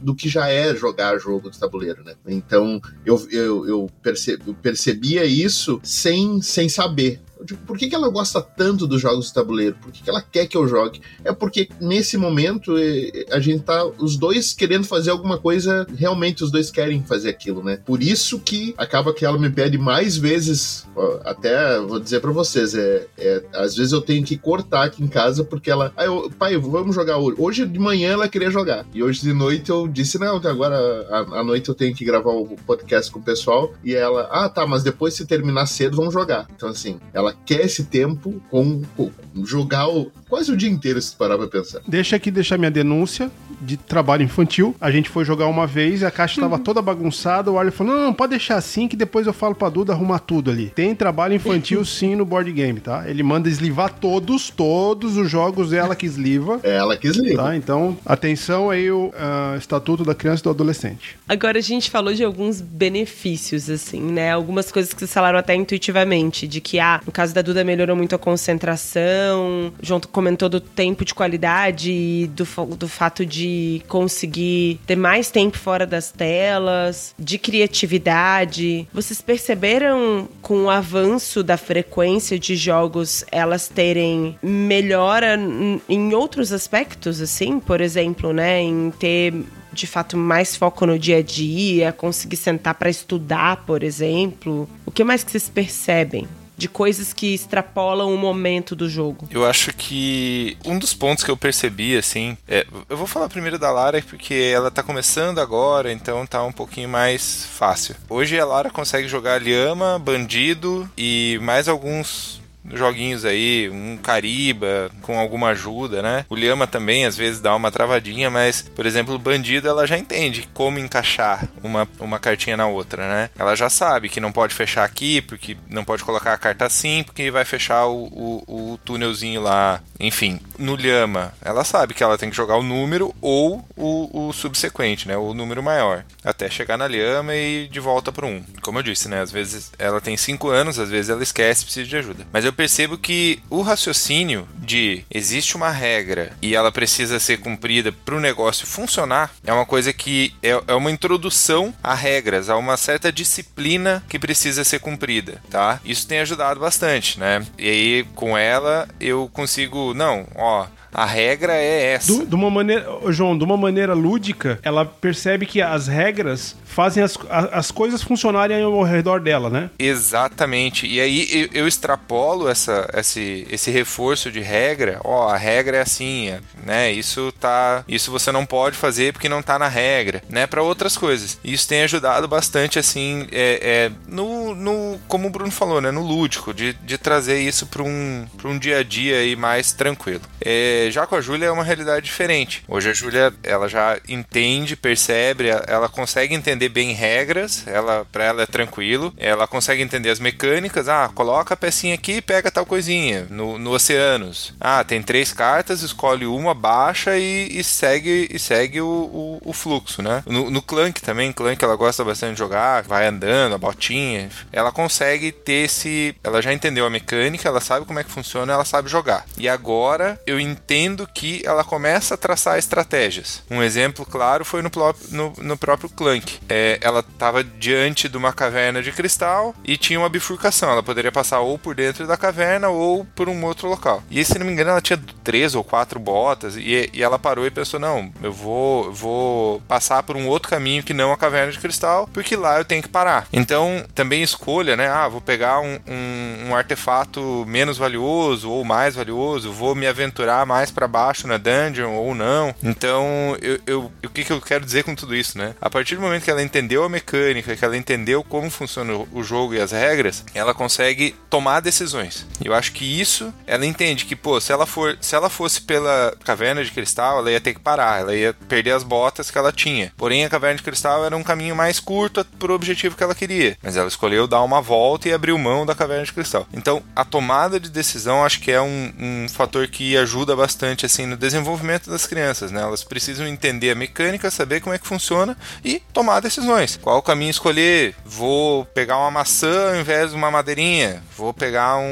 [0.00, 2.14] do que já é jogar jogo de tabuleiro, né?
[2.26, 7.20] Então eu, eu, eu, perce- eu percebia isso sem, sem saber.
[7.44, 9.76] Digo, por que, que ela gosta tanto dos jogos de tabuleiro?
[9.80, 11.00] Por que, que ela quer que eu jogue?
[11.22, 16.42] É porque nesse momento eh, a gente tá os dois querendo fazer alguma coisa, realmente
[16.42, 17.78] os dois querem fazer aquilo, né?
[17.84, 20.86] Por isso que acaba que ela me pede mais vezes,
[21.24, 25.08] até vou dizer pra vocês, é, é, às vezes eu tenho que cortar aqui em
[25.08, 27.36] casa porque ela, ah, eu, pai, vamos jogar hoje.
[27.38, 30.76] Hoje de manhã ela queria jogar e hoje de noite eu disse não, agora
[31.10, 34.66] à noite eu tenho que gravar o podcast com o pessoal e ela, ah, tá,
[34.66, 36.46] mas depois se terminar cedo vamos jogar.
[36.54, 39.10] Então assim, ela quer esse tempo com, com
[39.44, 41.80] jogar o, quase o dia inteiro se parar pra pensar.
[41.86, 43.30] Deixa aqui deixar minha denúncia
[43.60, 44.74] de trabalho infantil.
[44.80, 47.52] A gente foi jogar uma vez e a caixa estava toda bagunçada.
[47.52, 50.18] O Arley falou: não, não, pode deixar assim que depois eu falo pra Duda arrumar
[50.18, 50.70] tudo ali.
[50.70, 53.08] Tem trabalho infantil sim no board game, tá?
[53.08, 56.58] Ele manda eslivar todos, todos os jogos ela que esliva.
[56.64, 57.36] É ela que esliga.
[57.36, 61.16] Tá, então, atenção aí o ah, Estatuto da Criança e do Adolescente.
[61.28, 64.32] Agora a gente falou de alguns benefícios, assim, né?
[64.32, 67.94] Algumas coisas que vocês falaram até intuitivamente, de que, ah, no caso da Duda melhorou
[67.94, 72.46] muito a concentração, o João comentou do tempo de qualidade e do,
[72.76, 78.88] do fato de conseguir ter mais tempo fora das telas, de criatividade.
[78.90, 85.38] Vocês perceberam com o avanço da frequência de jogos elas terem melhora
[85.86, 87.60] em outros aspectos, assim?
[87.60, 88.62] Por exemplo, né?
[88.62, 89.34] Em ter
[89.74, 94.66] de fato mais foco no dia a dia, conseguir sentar para estudar, por exemplo.
[94.86, 99.28] O que mais que vocês percebem de coisas que extrapolam o momento do jogo?
[99.30, 103.58] Eu acho que um dos pontos que eu percebi, assim, é, eu vou falar primeiro
[103.58, 107.94] da Lara porque ela tá começando agora, então tá um pouquinho mais fácil.
[108.08, 115.18] Hoje a Lara consegue jogar Lhama, Bandido e mais alguns joguinhos aí, um Cariba com
[115.18, 116.24] alguma ajuda, né?
[116.28, 119.98] O Lhama também às vezes dá uma travadinha, mas, por exemplo, o Bandido ela já
[119.98, 123.30] entende como encaixar uma, uma cartinha na outra, né?
[123.38, 127.02] Ela já sabe que não pode fechar aqui, porque não pode colocar a carta assim,
[127.04, 129.80] porque vai fechar o, o, o túnelzinho lá.
[129.98, 134.32] Enfim, no Lhama, ela sabe que ela tem que jogar o número ou o, o
[134.32, 135.16] subsequente, né?
[135.16, 136.04] O número maior.
[136.24, 138.42] Até chegar na Lhama e de volta para um.
[138.62, 139.20] Como eu disse, né?
[139.20, 142.26] Às vezes ela tem 5 anos, às vezes ela esquece precisa de ajuda.
[142.32, 147.92] Mas eu percebo que o raciocínio de existe uma regra e ela precisa ser cumprida
[147.92, 152.56] para o negócio funcionar é uma coisa que é, é uma introdução a regras, a
[152.56, 155.80] uma certa disciplina que precisa ser cumprida, tá?
[155.84, 157.44] Isso tem ajudado bastante, né?
[157.58, 162.12] E aí com ela eu consigo, não, ó, a regra é essa.
[162.12, 167.02] Do, de uma maneira, João, de uma maneira lúdica, ela percebe que as regras fazem
[167.02, 167.16] as,
[167.52, 169.70] as coisas funcionarem ao redor dela, né?
[169.78, 170.86] Exatamente.
[170.86, 175.00] E aí eu, eu extrapolo essa, esse, esse reforço de regra.
[175.04, 176.92] Ó, a regra é assim, é, né?
[176.92, 180.46] Isso tá, isso você não pode fazer porque não tá na regra, né?
[180.46, 181.38] Para outras coisas.
[181.44, 185.90] Isso tem ajudado bastante, assim, é, é, no, no, como o Bruno falou, né?
[185.90, 189.72] No lúdico, de, de trazer isso para um, pra um dia a dia aí mais
[189.72, 190.22] tranquilo.
[190.40, 192.62] É, já com a Júlia é uma realidade diferente.
[192.68, 198.42] Hoje a Júlia, ela já entende, percebe, ela consegue entender bem regras, ela para ela
[198.42, 202.66] é tranquilo, ela consegue entender as mecânicas, ah, coloca a pecinha aqui e pega tal
[202.66, 204.54] coisinha, no, no Oceanos.
[204.60, 209.52] Ah, tem três cartas, escolhe uma, baixa e, e segue e segue o, o, o
[209.52, 210.22] fluxo, né?
[210.26, 214.70] No, no Clank também, Clank ela gosta bastante de jogar, vai andando, a botinha, ela
[214.70, 218.64] consegue ter esse, ela já entendeu a mecânica, ela sabe como é que funciona, ela
[218.64, 219.24] sabe jogar.
[219.36, 220.73] E agora eu entendo
[221.12, 223.42] que ela começa a traçar estratégias.
[223.50, 224.70] Um exemplo claro foi no,
[225.10, 226.38] no, no próprio Clank.
[226.48, 230.70] É, ela estava diante de uma caverna de cristal e tinha uma bifurcação.
[230.70, 234.02] Ela poderia passar ou por dentro da caverna ou por um outro local.
[234.10, 237.46] E se não me engano, ela tinha três ou quatro botas e, e ela parou
[237.46, 241.52] e pensou: não, eu vou, vou passar por um outro caminho que não a caverna
[241.52, 243.26] de cristal, porque lá eu tenho que parar.
[243.32, 244.88] Então, também escolha, né?
[244.88, 250.46] Ah, vou pegar um, um, um artefato menos valioso ou mais valioso, vou me aventurar
[250.46, 252.54] mais para baixo na dungeon ou não.
[252.62, 255.54] Então, eu, eu- o que, que eu quero dizer com tudo isso, né?
[255.60, 259.22] A partir do momento que ela entendeu a mecânica, que ela entendeu como funciona o-
[259.22, 262.26] jogo e as regras, ela consegue tomar decisões.
[262.44, 266.14] Eu acho que isso, ela entende que, pô, se ela for, se ela fosse pela
[266.24, 269.50] caverna de cristal, ela ia ter que parar, ela ia perder as botas que ela
[269.50, 269.92] tinha.
[269.96, 273.56] Porém, a caverna de cristal era um caminho mais curto pro objetivo que ela queria.
[273.62, 276.46] Mas ela escolheu dar uma volta e abriu mão da caverna de cristal.
[276.52, 280.43] Então, a tomada de decisão acho que é um, um fator que ajuda bastante
[280.86, 282.60] assim no desenvolvimento das crianças, né?
[282.62, 286.78] Elas precisam entender a mecânica, saber como é que funciona e tomar decisões.
[286.82, 287.94] Qual caminho escolher?
[288.04, 291.02] Vou pegar uma maçã ao invés de uma madeirinha.
[291.16, 291.82] Vou pegar um,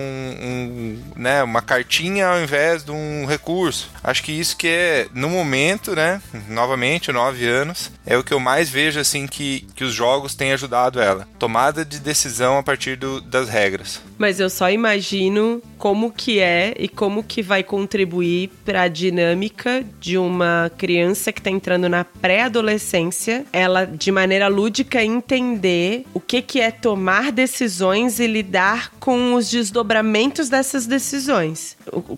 [0.42, 3.88] um, né, uma cartinha ao invés de um recurso.
[4.02, 6.20] Acho que isso que é no momento, né?
[6.48, 10.52] Novamente, nove anos, é o que eu mais vejo assim que, que os jogos têm
[10.52, 11.26] ajudado ela.
[11.38, 14.00] Tomada de decisão a partir do- das regras.
[14.18, 19.84] Mas eu só imagino como que é e como que vai contribuir para a dinâmica
[19.98, 26.40] de uma criança que está entrando na pré-adolescência, ela de maneira lúdica entender o que
[26.40, 31.76] que é tomar decisões e lidar com os desdobramentos dessas decisões.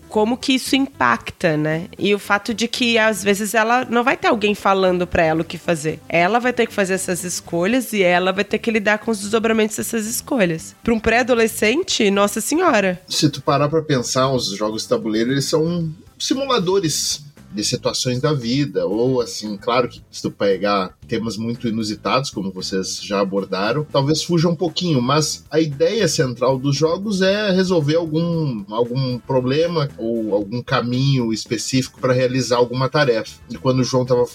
[0.09, 1.87] Como que isso impacta, né?
[1.97, 5.41] E o fato de que às vezes ela não vai ter alguém falando para ela
[5.41, 5.99] o que fazer.
[6.07, 9.19] Ela vai ter que fazer essas escolhas e ela vai ter que lidar com os
[9.19, 10.75] desdobramentos dessas escolhas.
[10.83, 13.01] Para um pré-adolescente, nossa senhora.
[13.07, 17.24] Se tu parar pra pensar, os jogos de tabuleiro, eles são simuladores
[17.55, 22.51] de situações da vida, ou assim, claro que se tu pegar temas muito inusitados, como
[22.51, 27.95] vocês já abordaram, talvez fuja um pouquinho, mas a ideia central dos jogos é resolver
[27.95, 33.39] algum, algum problema ou algum caminho específico para realizar alguma tarefa.
[33.49, 34.25] E quando o João estava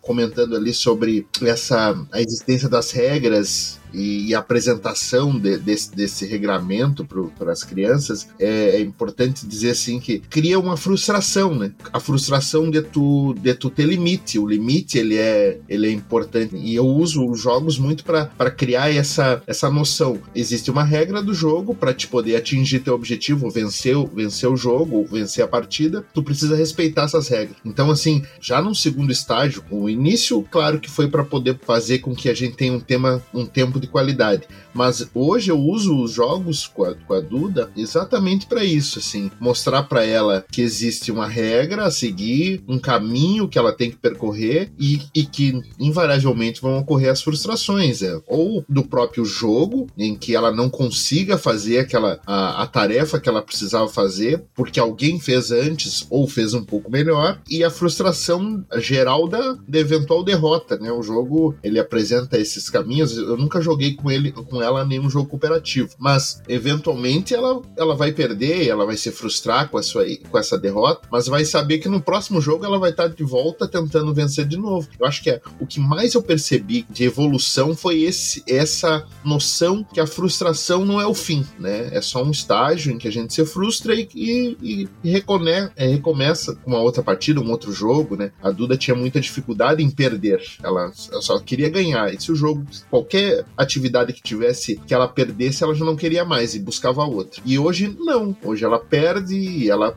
[0.00, 7.06] comentando ali sobre essa a existência das regras e, e apresentação de- desse, desse regramento
[7.38, 11.72] para as crianças, é, é importante dizer assim que cria uma frustração, né?
[11.92, 14.38] A frustração de tu, de tu ter limite.
[14.38, 18.94] O limite ele é, ele é importante e eu uso os jogos muito para criar
[18.94, 20.18] essa, essa noção.
[20.34, 25.06] Existe uma regra do jogo para te poder atingir teu objetivo, vencer, vencer o jogo,
[25.10, 27.56] vencer a partida, tu precisa respeitar essas regras.
[27.64, 32.14] Então, assim, já num segundo estágio, o início, claro que foi para poder fazer com
[32.14, 34.46] que a gente tenha um tema, um tempo de qualidade.
[34.74, 39.30] Mas hoje eu uso os jogos com a, com a Duda exatamente para isso, assim,
[39.40, 43.96] mostrar para ela que existe uma regra a seguir, um caminho que ela tem que
[43.96, 50.14] percorrer e, e que invariavelmente vão ocorrer as frustrações, é, ou do próprio jogo, em
[50.14, 55.18] que ela não consiga fazer aquela a, a tarefa que ela precisava fazer, porque alguém
[55.18, 60.78] fez antes ou fez um pouco melhor, e a frustração geral da, da eventual derrota,
[60.78, 60.90] né?
[60.92, 63.16] O jogo ele apresenta esses caminhos.
[63.16, 68.12] Eu nunca joguei com ele, com ela nenhum jogo cooperativo, mas eventualmente ela, ela vai
[68.12, 71.88] perder, ela vai se frustrar com, a sua, com essa derrota, mas vai saber que
[71.88, 74.88] no próximo jogo ela vai estar de volta tentando vencer de novo.
[74.98, 79.84] Eu acho que é, o que mais eu percebi de evolução foi esse, essa noção
[79.92, 81.88] que a frustração não é o fim, né?
[81.92, 85.86] É só um estágio em que a gente se frustra e, e, e recone, é,
[85.86, 88.30] recomeça com uma outra partida, um outro jogo, né?
[88.42, 92.12] A Duda tinha muita dificuldade em perder, ela, ela só queria ganhar.
[92.12, 96.24] E se o jogo, qualquer atividade que tivesse que ela perdesse, ela já não queria
[96.24, 97.40] mais e buscava outra.
[97.44, 99.96] E hoje não, hoje ela perde e ela,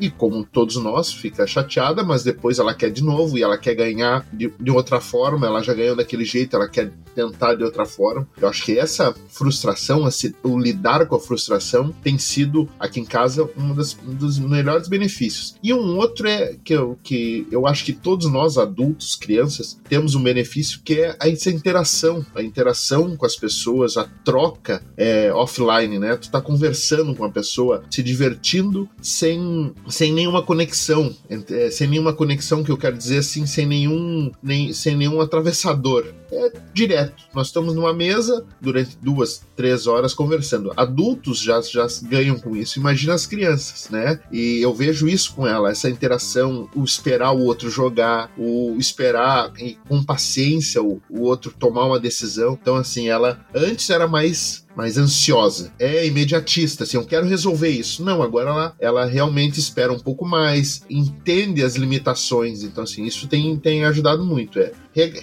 [0.00, 3.74] e como todos nós, fica chateada, mas depois ela quer de novo e ela quer
[3.74, 7.84] ganhar de, de outra forma, ela já ganhou daquele jeito, ela quer tentar de outra
[7.84, 8.28] forma.
[8.40, 13.04] Eu acho que essa frustração, esse, o lidar com a frustração, tem sido aqui em
[13.04, 13.72] casa um,
[14.08, 15.56] um dos melhores benefícios.
[15.62, 20.14] E um outro é que eu, que eu acho que todos nós, adultos, crianças, temos
[20.14, 25.98] um benefício que é essa interação, a interação com as pessoas, a troca é, offline,
[25.98, 26.16] né?
[26.16, 32.12] Tu tá conversando com a pessoa, se divertindo sem, sem nenhuma conexão, é, sem nenhuma
[32.12, 36.06] conexão que eu quero dizer assim, sem nenhum, nem, sem nenhum atravessador.
[36.30, 37.24] É direto.
[37.34, 40.72] Nós estamos numa mesa durante duas, três horas conversando.
[40.76, 42.78] Adultos já, já ganham com isso.
[42.78, 44.20] Imagina as crianças, né?
[44.30, 49.52] E eu vejo isso com ela, essa interação, o esperar o outro jogar, o esperar
[49.88, 52.58] com paciência o, o outro tomar uma decisão.
[52.60, 55.72] Então, assim, ela antes era mais mais ansiosa.
[55.76, 58.04] É imediatista, assim, eu quero resolver isso.
[58.04, 62.62] Não, agora ela, ela realmente espera um pouco mais, entende as limitações.
[62.62, 64.60] Então, assim, isso tem, tem ajudado muito.
[64.60, 64.72] É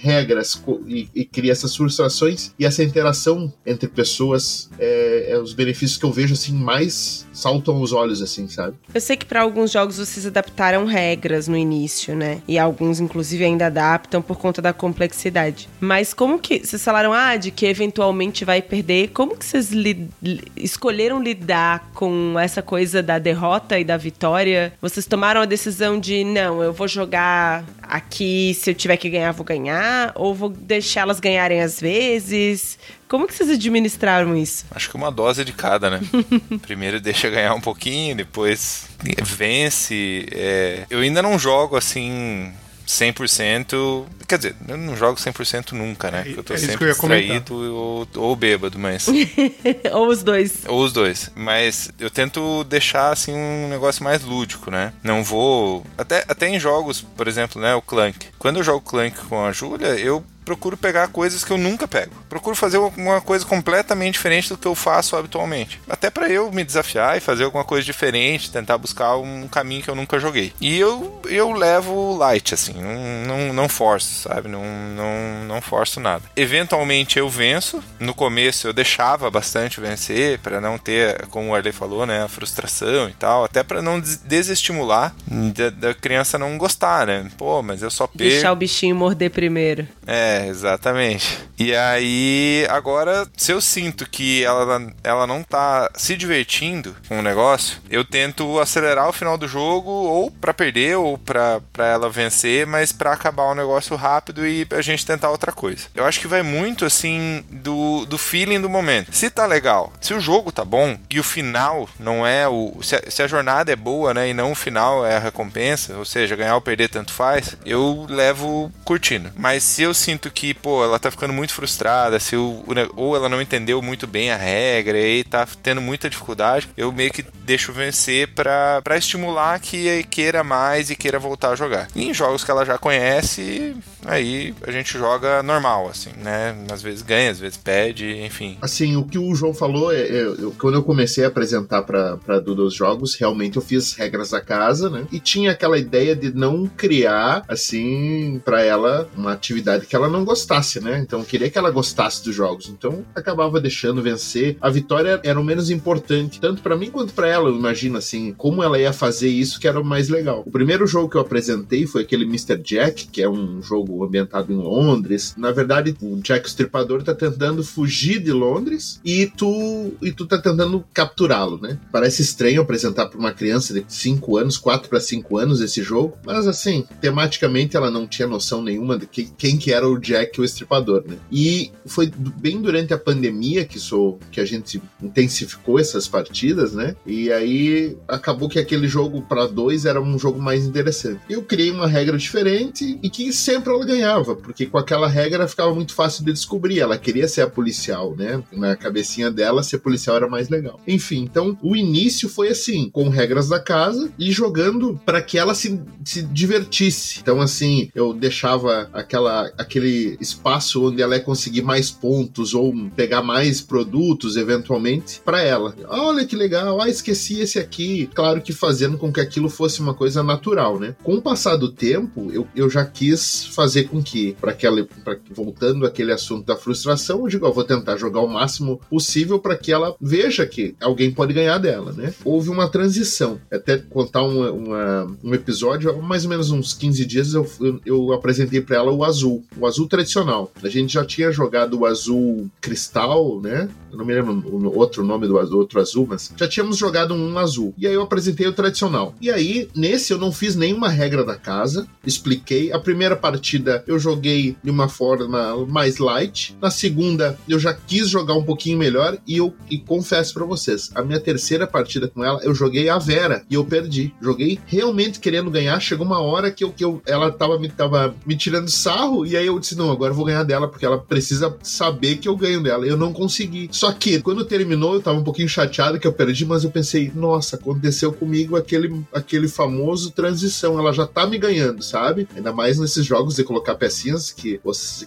[0.00, 5.98] regras e, e cria essas frustrações e essa interação entre pessoas é, é, os benefícios
[5.98, 8.74] que eu vejo assim mais saltam os olhos assim, sabe?
[8.92, 12.40] Eu sei que para alguns jogos vocês adaptaram regras no início, né?
[12.48, 15.68] E alguns inclusive ainda adaptam por conta da complexidade.
[15.78, 19.08] Mas como que vocês falaram ah, de que eventualmente vai perder?
[19.08, 20.08] Como que vocês li
[20.56, 24.72] escolheram lidar com essa coisa da derrota e da vitória?
[24.80, 29.32] Vocês tomaram a decisão de não, eu vou jogar aqui, se eu tiver que ganhar,
[29.32, 30.12] vou ganhar?
[30.14, 32.78] Ou vou deixá-las ganharem às vezes?
[33.08, 34.64] Como que vocês administraram isso?
[34.70, 36.00] Acho que uma dose de cada, né?
[36.62, 38.88] Primeiro deixa ganhar um pouquinho, depois
[39.22, 40.26] vence.
[40.32, 40.86] É...
[40.90, 42.52] Eu ainda não jogo assim
[42.86, 44.06] 100%.
[44.26, 46.22] Quer dizer, eu não jogo 100% nunca, né?
[46.22, 49.06] Porque eu tô é sempre distraído ou, ou bêbado, mas.
[49.92, 50.62] ou os dois.
[50.66, 51.30] Ou os dois.
[51.34, 54.92] Mas eu tento deixar assim um negócio mais lúdico, né?
[55.02, 55.84] Não vou.
[55.98, 57.74] Até, até em jogos, por exemplo, né?
[57.74, 58.28] O Clank.
[58.38, 62.14] Quando eu jogo Clank com a Júlia, eu procuro pegar coisas que eu nunca pego.
[62.28, 65.80] Procuro fazer uma coisa completamente diferente do que eu faço habitualmente.
[65.88, 69.90] Até para eu me desafiar e fazer alguma coisa diferente, tentar buscar um caminho que
[69.90, 70.52] eu nunca joguei.
[70.60, 74.48] E eu, eu levo light, assim, não, não, não forço, sabe?
[74.48, 76.22] Não, não, não forço nada.
[76.36, 77.82] Eventualmente eu venço.
[77.98, 82.28] No começo eu deixava bastante vencer para não ter, como o Arley falou, né, a
[82.28, 85.12] frustração e tal, até para não desestimular
[85.54, 87.28] da, da, criança não gostar, né?
[87.36, 88.18] Pô, mas eu só perco.
[88.18, 89.88] Deixar o bichinho morder primeiro.
[90.06, 91.38] É, é, exatamente.
[91.58, 97.22] E aí, agora, se eu sinto que ela, ela não tá se divertindo com o
[97.22, 102.66] negócio, eu tento acelerar o final do jogo, ou para perder, ou pra, ela vencer,
[102.66, 105.86] mas para acabar o negócio rápido e a gente tentar outra coisa.
[105.94, 109.14] Eu acho que vai muito, assim, do, do feeling do momento.
[109.14, 112.76] Se tá legal, se o jogo tá bom e o final não é o.
[112.82, 115.96] Se a, se a jornada é boa, né, e não o final é a recompensa,
[115.96, 119.32] ou seja, ganhar ou perder tanto faz, eu levo curtindo.
[119.34, 122.64] Mas se eu sinto sinto que, pô, ela tá ficando muito frustrada, se o,
[122.94, 127.10] ou ela não entendeu muito bem a regra e tá tendo muita dificuldade, eu meio
[127.10, 131.88] que deixo vencer para estimular que queira mais e queira voltar a jogar.
[131.94, 136.56] E em jogos que ela já conhece, aí a gente joga normal, assim, né?
[136.72, 138.58] Às vezes ganha, às vezes perde, enfim.
[138.60, 142.16] Assim, o que o João falou, é, é eu, quando eu comecei a apresentar pra,
[142.16, 145.06] pra Duda os jogos, realmente eu fiz regras da casa, né?
[145.12, 150.15] E tinha aquela ideia de não criar, assim, para ela uma atividade que ela não
[150.24, 150.98] gostasse, né?
[150.98, 152.68] Então queria que ela gostasse dos jogos.
[152.68, 154.56] Então acabava deixando vencer.
[154.60, 158.32] A vitória era o menos importante, tanto para mim quanto para ela, eu imagino, assim,
[158.36, 160.42] como ela ia fazer isso que era o mais legal.
[160.46, 162.56] O primeiro jogo que eu apresentei foi aquele Mr.
[162.58, 165.34] Jack, que é um jogo ambientado em Londres.
[165.36, 170.38] Na verdade, o Jack Stripador tá tentando fugir de Londres e tu e tu tá
[170.38, 171.78] tentando capturá-lo, né?
[171.90, 176.16] Parece estranho apresentar para uma criança de 5 anos, 4 para 5 anos esse jogo,
[176.24, 180.40] mas assim, tematicamente ela não tinha noção nenhuma de que, quem que era o Jack
[180.40, 181.16] o Estripador, né?
[181.30, 186.94] E foi bem durante a pandemia que, sou, que a gente intensificou essas partidas, né?
[187.04, 191.20] E aí acabou que aquele jogo para dois era um jogo mais interessante.
[191.28, 195.74] Eu criei uma regra diferente e que sempre ela ganhava, porque com aquela regra ficava
[195.74, 196.78] muito fácil de descobrir.
[196.78, 198.42] Ela queria ser a policial, né?
[198.52, 200.80] Na cabecinha dela, ser policial era mais legal.
[200.86, 205.54] Enfim, então o início foi assim, com regras da casa e jogando para que ela
[205.54, 207.18] se, se divertisse.
[207.20, 209.85] Então, assim, eu deixava aquela, aquele
[210.20, 215.74] espaço onde ela ia conseguir mais pontos ou pegar mais produtos, eventualmente, para ela.
[215.88, 218.08] Olha que legal, ah, esqueci esse aqui.
[218.14, 220.94] Claro que fazendo com que aquilo fosse uma coisa natural, né?
[221.02, 225.16] Com o passar do tempo, eu, eu já quis fazer com que, para aquela, pra,
[225.30, 229.72] voltando àquele assunto da frustração, eu digo, vou tentar jogar o máximo possível para que
[229.72, 232.12] ela veja que alguém pode ganhar dela, né?
[232.24, 233.40] Houve uma transição.
[233.50, 238.12] Até contar uma, uma, um episódio, mais ou menos uns 15 dias, eu, eu, eu
[238.12, 240.52] apresentei para ela o azul, o azul tradicional.
[240.62, 243.68] A gente já tinha jogado o azul cristal, né?
[243.90, 247.14] Eu não me lembro o outro nome do azul, outro azul, mas já tínhamos jogado
[247.14, 247.74] um azul.
[247.78, 249.14] E aí eu apresentei o tradicional.
[249.20, 252.72] E aí, nesse eu não fiz nenhuma regra da casa, expliquei.
[252.72, 256.56] A primeira partida eu joguei de uma forma mais light.
[256.60, 260.90] Na segunda eu já quis jogar um pouquinho melhor e eu e confesso para vocês,
[260.94, 264.12] a minha terceira partida com ela eu joguei a Vera e eu perdi.
[264.20, 265.80] Joguei realmente querendo ganhar.
[265.80, 269.36] Chegou uma hora que eu, que eu ela tava me, tava me tirando sarro e
[269.36, 272.36] aí eu disse não, agora eu vou ganhar dela porque ela precisa saber que eu
[272.36, 272.86] ganho dela.
[272.86, 273.68] Eu não consegui.
[273.72, 277.10] Só que quando terminou eu tava um pouquinho chateado que eu perdi, mas eu pensei,
[277.14, 280.78] nossa, aconteceu comigo aquele aquele famoso transição.
[280.78, 282.28] Ela já tá me ganhando, sabe?
[282.36, 284.60] Ainda mais nesses jogos de colocar pecinhas que,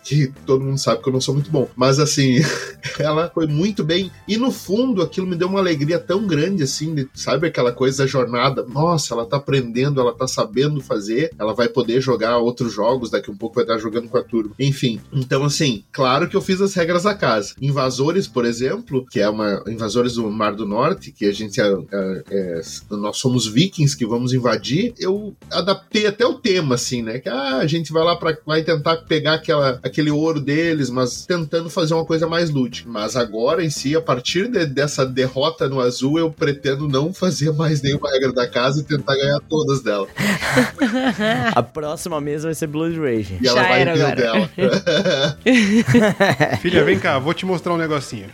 [0.03, 1.67] que todo mundo sabe que eu não sou muito bom.
[1.75, 2.39] Mas assim,
[2.99, 4.11] ela foi muito bem.
[4.27, 7.99] E no fundo, aquilo me deu uma alegria tão grande, assim, de, sabe aquela coisa
[7.99, 8.65] da jornada?
[8.67, 13.29] Nossa, ela tá aprendendo, ela tá sabendo fazer, ela vai poder jogar outros jogos, daqui
[13.31, 14.48] um pouco vai estar jogando com a turma.
[14.57, 17.53] Enfim, então assim, claro que eu fiz as regras da casa.
[17.61, 19.63] Invasores, por exemplo, que é uma.
[19.67, 21.59] Invasores do Mar do Norte, que a gente.
[21.59, 27.01] É, é, é, nós somos vikings que vamos invadir, eu adaptei até o tema, assim,
[27.01, 27.19] né?
[27.19, 31.25] Que ah, a gente vai lá para vai tentar pegar aquela, aquele ouro deles, mas
[31.25, 32.89] tentando fazer uma coisa mais lúdica.
[32.89, 37.51] Mas agora em si, a partir de, dessa derrota no azul, eu pretendo não fazer
[37.53, 40.07] mais nenhuma regra da casa e tentar ganhar todas dela.
[41.53, 43.37] a próxima mesa vai ser Blood Rage.
[43.41, 44.38] E ela Já vai era ter o dela.
[46.61, 48.27] Filha, vem cá, vou te mostrar um negocinho.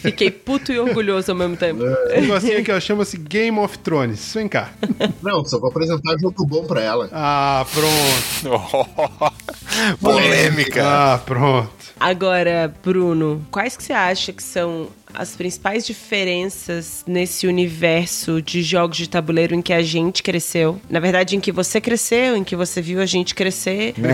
[0.00, 1.82] Fiquei puto e orgulhoso ao mesmo tempo.
[1.82, 4.32] Um negocinho aqui, ó, chama-se Game of Thrones.
[4.34, 4.70] Vem cá.
[5.22, 7.08] não, só vou apresentar jogo bom pra ela.
[7.12, 9.32] Ah, pronto.
[10.00, 10.82] Polêmica.
[10.84, 11.70] Ah, pronto.
[11.98, 18.96] Agora, Bruno, quais que você acha que são as principais diferenças nesse universo de jogos
[18.98, 20.80] de tabuleiro em que a gente cresceu?
[20.88, 23.94] Na verdade, em que você cresceu, em que você viu a gente crescer.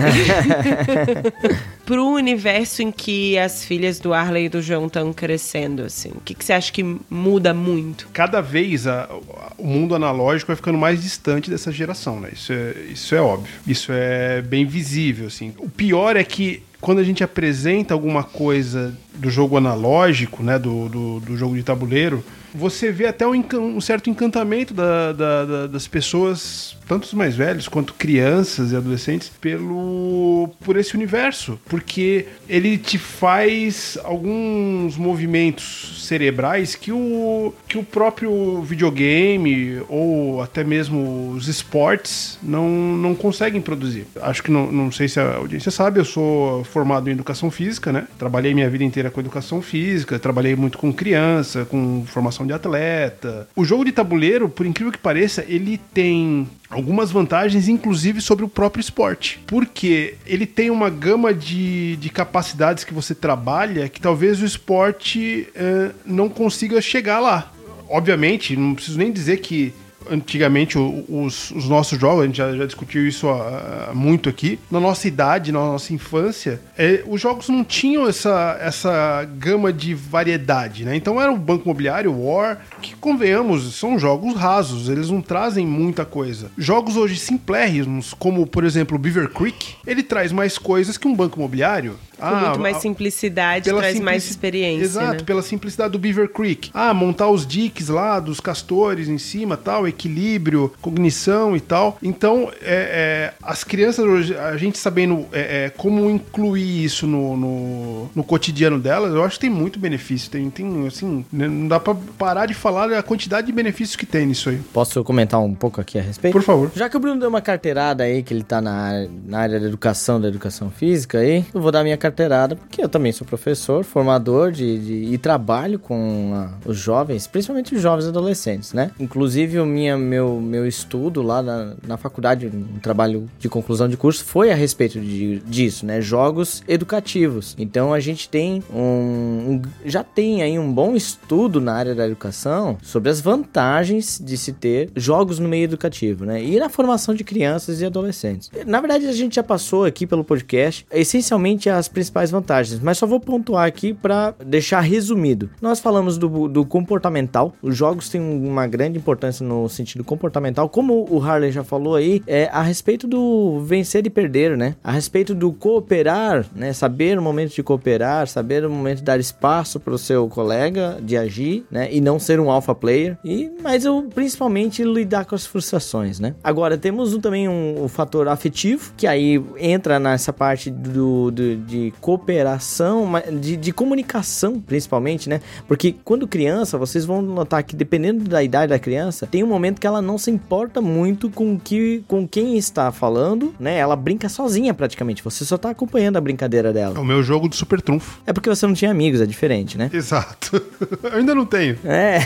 [1.85, 6.09] Pro universo em que as filhas do Arley e do João estão crescendo, assim.
[6.15, 8.07] O que, que você acha que muda muito?
[8.13, 9.09] Cada vez a-
[9.57, 12.29] o mundo analógico vai ficando mais distante dessa geração, né?
[12.33, 13.51] Isso é, isso é óbvio.
[13.67, 15.53] Isso é bem visível, assim.
[15.57, 20.59] O pior é que quando a gente apresenta alguma coisa do jogo analógico, né?
[20.59, 22.21] Do, do, do jogo de tabuleiro,
[22.53, 27.35] você vê até um, um certo encantamento da- da- da- das pessoas, tanto os mais
[27.35, 36.03] velhos quanto crianças e adolescentes, pelo por esse universo, porque ele te faz alguns movimentos
[36.07, 43.61] cerebrais que o, que o próprio videogame ou até mesmo os esportes não, não conseguem
[43.61, 44.05] produzir.
[44.21, 47.91] Acho que não, não sei se a audiência sabe, eu sou formado em educação física,
[47.91, 48.07] né?
[48.17, 53.47] Trabalhei minha vida inteira com educação física, trabalhei muito com criança, com formação de atleta.
[53.55, 58.49] O jogo de tabuleiro, por incrível que pareça, ele tem algumas vantagens, inclusive sobre o
[58.49, 59.39] próprio esporte.
[59.47, 65.47] Porque ele tem uma gama de, de capacidades que você trabalha que talvez o esporte
[65.55, 67.51] eh, não consiga chegar lá.
[67.89, 69.73] Obviamente, não preciso nem dizer que
[70.09, 74.59] antigamente os, os nossos jogos, a gente já, já discutiu isso há, há muito aqui,
[74.69, 79.93] na nossa idade, na nossa infância, é, os jogos não tinham essa, essa gama de
[79.93, 80.95] variedade, né?
[80.95, 86.05] Então era o Banco Imobiliário, War, que convenhamos, são jogos rasos, eles não trazem muita
[86.05, 86.51] coisa.
[86.57, 91.39] Jogos hoje simplérrimos, como por exemplo Beaver Creek, ele traz mais coisas que um Banco
[91.39, 91.97] Imobiliário.
[92.17, 94.83] Com muito mais simplicidade, traz mais simplici- experiência.
[94.83, 95.23] Exato, né?
[95.25, 96.69] pela simplicidade do Beaver Creek.
[96.73, 101.97] Ah, montar os diques lá, dos castores em cima, tal, equilíbrio, cognição e tal.
[102.01, 107.35] Então, é, é, as crianças, hoje, a gente sabendo é, é, como incluir isso no,
[107.35, 110.29] no, no cotidiano delas, eu acho que tem muito benefício.
[110.29, 114.05] Tem, tem assim, né, não dá pra parar de falar a quantidade de benefícios que
[114.05, 114.57] tem nisso aí.
[114.73, 116.33] Posso comentar um pouco aqui a respeito?
[116.33, 116.71] Por favor.
[116.75, 119.59] Já que o Bruno deu uma carteirada aí, que ele tá na, área- na área
[119.59, 122.12] da educação, da educação física aí, eu vou dar minha carteirada,
[122.55, 127.75] porque eu também sou professor, formador de, de- e trabalho com ah, os jovens, principalmente
[127.75, 128.91] os jovens adolescentes, né?
[128.99, 133.97] Inclusive, o minha, meu, meu estudo lá na, na faculdade, um trabalho de conclusão de
[133.97, 136.01] curso, foi a respeito de- disso, né?
[136.01, 137.55] Jogos educativos.
[137.57, 142.05] Então, a gente tem um, um- já tem aí um bom estudo na área da
[142.05, 146.43] educação sobre as vantagens de se ter jogos no meio educativo, né?
[146.43, 148.49] E na formação de crianças e adolescentes.
[148.65, 153.05] Na verdade, a gente já passou aqui pelo podcast essencialmente as principais vantagens, mas só
[153.05, 155.49] vou pontuar aqui para deixar resumido.
[155.61, 161.05] Nós falamos do, do comportamental, os jogos têm uma grande importância no sentido comportamental, como
[161.09, 164.75] o Harley já falou aí, é a respeito do vencer e perder, né?
[164.83, 166.73] A respeito do cooperar, né?
[166.73, 170.97] Saber o momento de cooperar, saber o momento de dar espaço para o seu colega
[171.01, 171.89] de agir, né?
[171.93, 173.17] E não ser um alpha player.
[173.23, 176.35] E mas eu principalmente lidar com as frustrações, né?
[176.43, 181.82] Agora temos também um, um fator afetivo que aí entra nessa parte do, do- de
[181.99, 185.41] cooperação, de, de comunicação principalmente, né?
[185.67, 189.79] Porque quando criança vocês vão notar que dependendo da idade da criança tem um momento
[189.79, 193.77] que ela não se importa muito com que com quem está falando, né?
[193.77, 195.23] Ela brinca sozinha praticamente.
[195.23, 196.99] Você só tá acompanhando a brincadeira É dela.
[196.99, 198.21] o meu jogo do super trunfo.
[198.25, 199.89] É porque você não tinha amigos, é diferente, né?
[199.93, 200.61] Exato.
[201.03, 201.77] eu ainda não tenho.
[201.85, 202.19] É.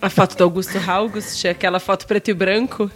[0.00, 2.90] A foto do Augusto August, aquela foto preto e branco.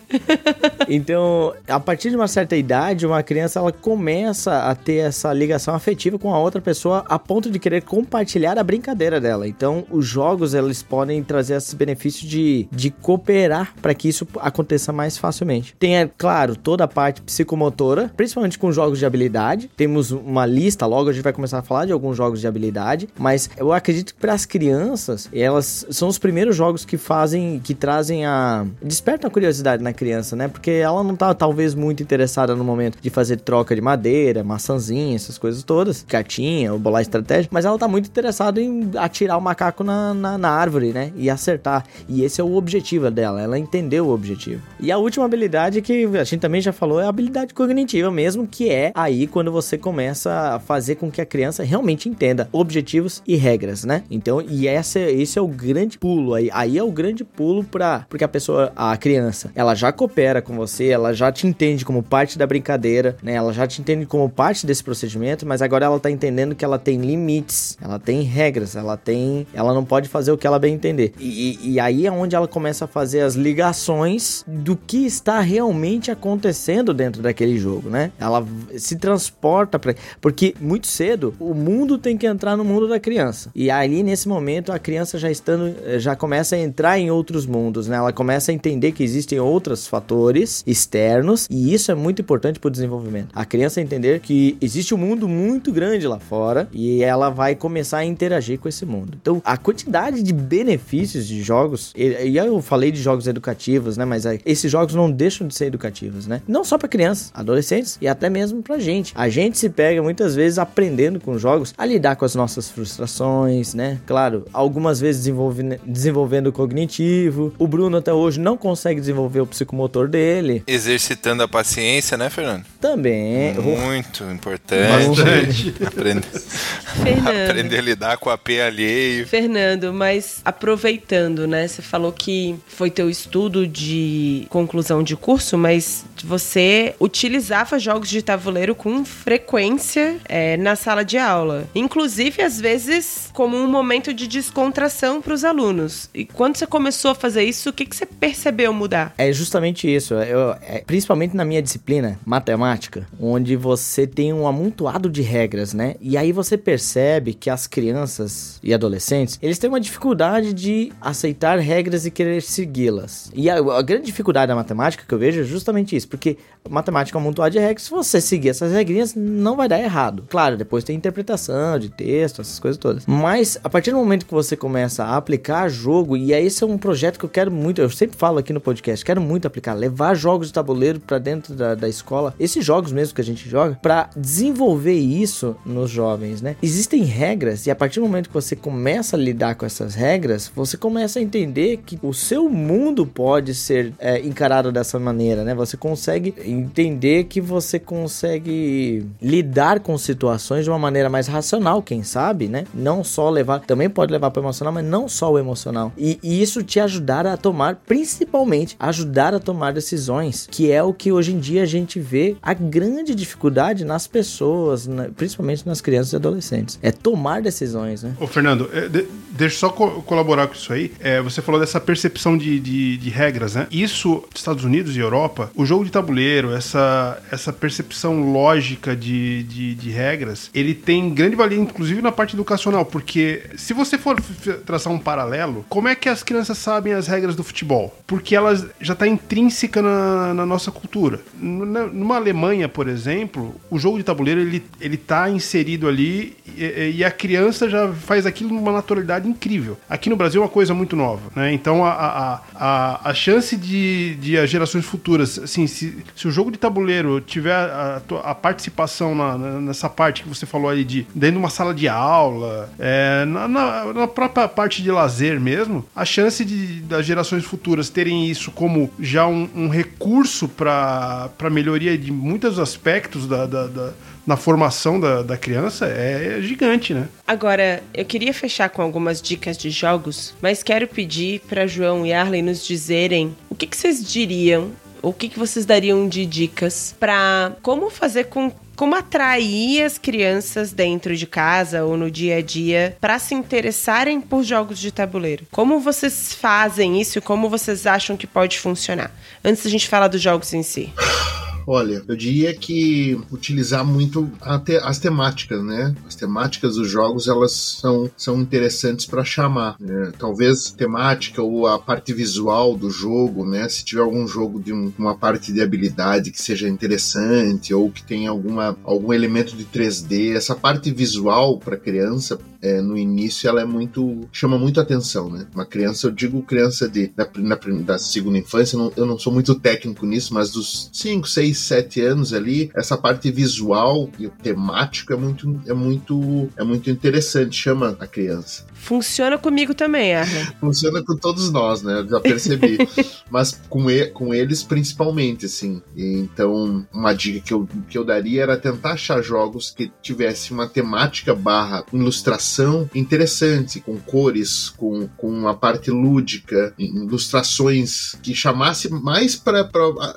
[0.88, 5.74] Então, a partir de uma certa idade, uma criança ela começa a ter essa ligação
[5.74, 9.46] afetiva com a outra pessoa a ponto de querer compartilhar a brincadeira dela.
[9.46, 14.92] Então, os jogos eles podem trazer esses benefícios de, de cooperar para que isso aconteça
[14.92, 15.74] mais facilmente.
[15.78, 19.70] Tem, é claro, toda a parte psicomotora, principalmente com jogos de habilidade.
[19.76, 23.08] Temos uma lista, logo a gente vai começar a falar de alguns jogos de habilidade,
[23.18, 27.74] mas eu acredito que para as crianças, elas são os primeiros jogos que fazem, que
[27.74, 30.48] trazem a despertam a curiosidade na criança, né?
[30.48, 35.16] Porque ela não tá talvez muito interessada no momento de fazer troca de madeira, maçãzinha,
[35.16, 39.40] essas coisas todas, cartinha, ou bolar estratégia, mas ela tá muito interessada em atirar o
[39.40, 41.12] macaco na, na, na árvore, né?
[41.16, 41.84] E acertar.
[42.08, 44.62] E esse é o objetivo dela, ela entendeu o objetivo.
[44.78, 48.46] E a última habilidade que a gente também já falou é a habilidade cognitiva mesmo,
[48.46, 53.22] que é aí quando você começa a fazer com que a criança realmente entenda objetivos
[53.26, 54.02] e regras, né?
[54.10, 56.50] Então, e essa, esse é o grande pulo aí.
[56.52, 60.56] Aí é o grande pulo para porque a pessoa, a criança, ela já coopera com
[60.56, 63.34] você, ela já te entende como parte da brincadeira, né?
[63.34, 66.78] Ela já te entende como parte desse procedimento, mas agora ela tá entendendo que ela
[66.78, 70.74] tem limites, ela tem regras, ela tem, ela não pode fazer o que ela bem
[70.74, 71.12] entender.
[71.18, 76.10] E, e- aí é onde ela começa a fazer as ligações do que está realmente
[76.10, 78.12] acontecendo dentro daquele jogo, né?
[78.18, 82.98] Ela se transporta para porque muito cedo o mundo tem que entrar no mundo da
[83.00, 83.50] criança.
[83.54, 87.88] E ali nesse momento a criança já estando já começa a entrar em outros mundos,
[87.88, 87.96] né?
[87.96, 92.68] Ela começa a entender que existem outros fatores externos e isso é muito importante para
[92.68, 93.28] o desenvolvimento.
[93.34, 97.98] A criança entender que existe um mundo muito grande lá fora e ela vai começar
[97.98, 99.18] a interagir com esse mundo.
[99.20, 104.04] Então, a quantidade de benefícios de jogos, e, e eu falei de jogos educativos, né?
[104.04, 106.42] Mas é, esses jogos não deixam de ser educativos, né?
[106.46, 109.12] Não só para crianças, adolescentes e até mesmo pra gente.
[109.14, 113.74] A gente se pega muitas vezes aprendendo com jogos a lidar com as nossas frustrações,
[113.74, 113.98] né?
[114.06, 117.52] Claro, algumas vezes desenvolvendo, desenvolvendo o cognitivo.
[117.58, 120.62] O Bruno até hoje não consegue desenvolver o psicomotor dele.
[120.66, 122.64] Exercitando a paciência, né, Fernando?
[122.80, 123.54] Também.
[123.54, 125.20] Muito importante.
[125.20, 125.59] Bastante.
[125.86, 126.26] Aprender,
[127.02, 127.50] Fernando.
[127.50, 129.26] aprender a lidar com a P alheio.
[129.26, 131.66] Fernando, mas aproveitando, né?
[131.68, 138.22] Você falou que foi teu estudo de conclusão de curso, mas você utilizava jogos de
[138.22, 141.64] tabuleiro com frequência é, na sala de aula.
[141.74, 146.08] Inclusive, às vezes, como um momento de descontração para os alunos.
[146.14, 149.14] E quando você começou a fazer isso, o que, que você percebeu mudar?
[149.18, 150.14] É justamente isso.
[150.14, 155.94] Eu- é, principalmente na minha disciplina, matemática, onde você tem um amontoado de regras, né?
[156.00, 161.58] E aí você percebe que as crianças e adolescentes, eles têm uma dificuldade de aceitar
[161.58, 163.30] regras e querer segui-las.
[163.34, 166.36] E a, a grande dificuldade da matemática que eu vejo é justamente isso, porque
[166.68, 170.24] matemática é um amontoado de regras, se você seguir essas regrinhas, não vai dar errado.
[170.28, 173.06] Claro, depois tem interpretação de texto, essas coisas todas.
[173.06, 176.66] Mas a partir do momento que você começa a aplicar jogo, e aí esse é
[176.66, 179.74] um projeto que eu quero muito, eu sempre falo aqui no podcast, quero muito aplicar,
[179.74, 183.48] levar jogos de tabuleiro pra dentro da, da escola, esses jogos mesmo que a gente
[183.48, 185.29] joga, pra desenvolver isso
[185.64, 186.56] nos jovens, né?
[186.62, 190.50] Existem regras e a partir do momento que você começa a lidar com essas regras,
[190.54, 195.54] você começa a entender que o seu mundo pode ser é, encarado dessa maneira, né?
[195.54, 202.02] Você consegue entender que você consegue lidar com situações de uma maneira mais racional, quem
[202.02, 202.64] sabe, né?
[202.74, 205.92] Não só levar, também pode levar para emocional, mas não só o emocional.
[205.96, 210.92] E, e isso te ajudar a tomar, principalmente, ajudar a tomar decisões, que é o
[210.92, 215.80] que hoje em dia a gente vê a grande dificuldade nas pessoas, na- principalmente nas
[215.82, 216.78] crianças e adolescentes.
[216.82, 218.14] É tomar decisões, né?
[218.18, 220.92] Ô, Fernando, é, de- deixa eu só co- colaborar com isso aí.
[220.98, 223.66] É, você falou dessa percepção de, de, de regras, né?
[223.70, 229.74] Isso, Estados Unidos e Europa, o jogo de tabuleiro, essa, essa percepção lógica de, de,
[229.74, 234.18] de regras, ele tem grande valia, inclusive na parte educacional, porque se você for
[234.64, 237.94] traçar um paralelo, como é que as crianças sabem as regras do futebol?
[238.06, 241.20] Porque elas já está intrínseca na, na nossa cultura.
[241.38, 247.04] Numa Alemanha, por exemplo, o jogo de tabuleiro ele, ele tá inserido ali e, e
[247.04, 249.76] a criança já faz aquilo numa naturalidade incrível.
[249.88, 251.52] Aqui no Brasil é uma coisa muito nova, né?
[251.52, 256.30] Então a, a, a, a chance de, de as gerações futuras, assim, se, se o
[256.30, 260.84] jogo de tabuleiro tiver a, a participação na- na- nessa parte que você falou aí
[260.84, 265.40] de dentro de uma sala de aula, é, na, na- na própria parte de lazer
[265.40, 271.50] mesmo, a chance de, das gerações futuras terem isso como já um, um recurso para
[271.50, 273.92] melhoria de muitos aspectos da, da- da-
[274.30, 277.08] na formação da, da criança é gigante, né?
[277.26, 282.12] Agora, eu queria fechar com algumas dicas de jogos, mas quero pedir para João e
[282.12, 284.70] Arlen nos dizerem o que, que vocês diriam,
[285.02, 290.72] o que, que vocês dariam de dicas para como fazer com como atrair as crianças
[290.72, 295.44] dentro de casa ou no dia a dia para se interessarem por jogos de tabuleiro.
[295.50, 299.10] Como vocês fazem isso e como vocês acham que pode funcionar?
[299.44, 300.90] Antes da gente falar dos jogos em si.
[301.66, 304.30] Olha, eu diria que utilizar muito
[304.64, 305.94] te- as temáticas, né?
[306.06, 309.76] As temáticas dos jogos elas são, são interessantes para chamar.
[309.80, 310.12] né?
[310.18, 313.68] Talvez temática ou a parte visual do jogo, né?
[313.68, 318.02] Se tiver algum jogo de um- uma parte de habilidade que seja interessante ou que
[318.02, 323.60] tenha alguma, algum elemento de 3D, essa parte visual para criança é, no início ela
[323.60, 325.46] é muito chama muito atenção, né?
[325.54, 329.06] Uma criança, eu digo criança de da, na prim- da segunda infância, eu não, eu
[329.06, 334.10] não sou muito técnico nisso, mas dos 5, 6, 7 anos ali, essa parte visual
[334.18, 338.64] e o temático é muito é muito é muito interessante, chama a criança.
[338.74, 340.44] Funciona comigo também, Arlen.
[340.58, 342.00] Funciona com todos nós, né?
[342.00, 342.78] Eu já percebi.
[343.30, 345.82] Mas com, e- com eles principalmente, assim.
[345.94, 350.66] Então, uma dica que eu, que eu daria era tentar achar jogos que tivesse uma
[350.66, 352.49] temática barra ilustração
[352.94, 359.68] interessante, com cores, com, com uma parte lúdica, ilustrações que chamasse mais para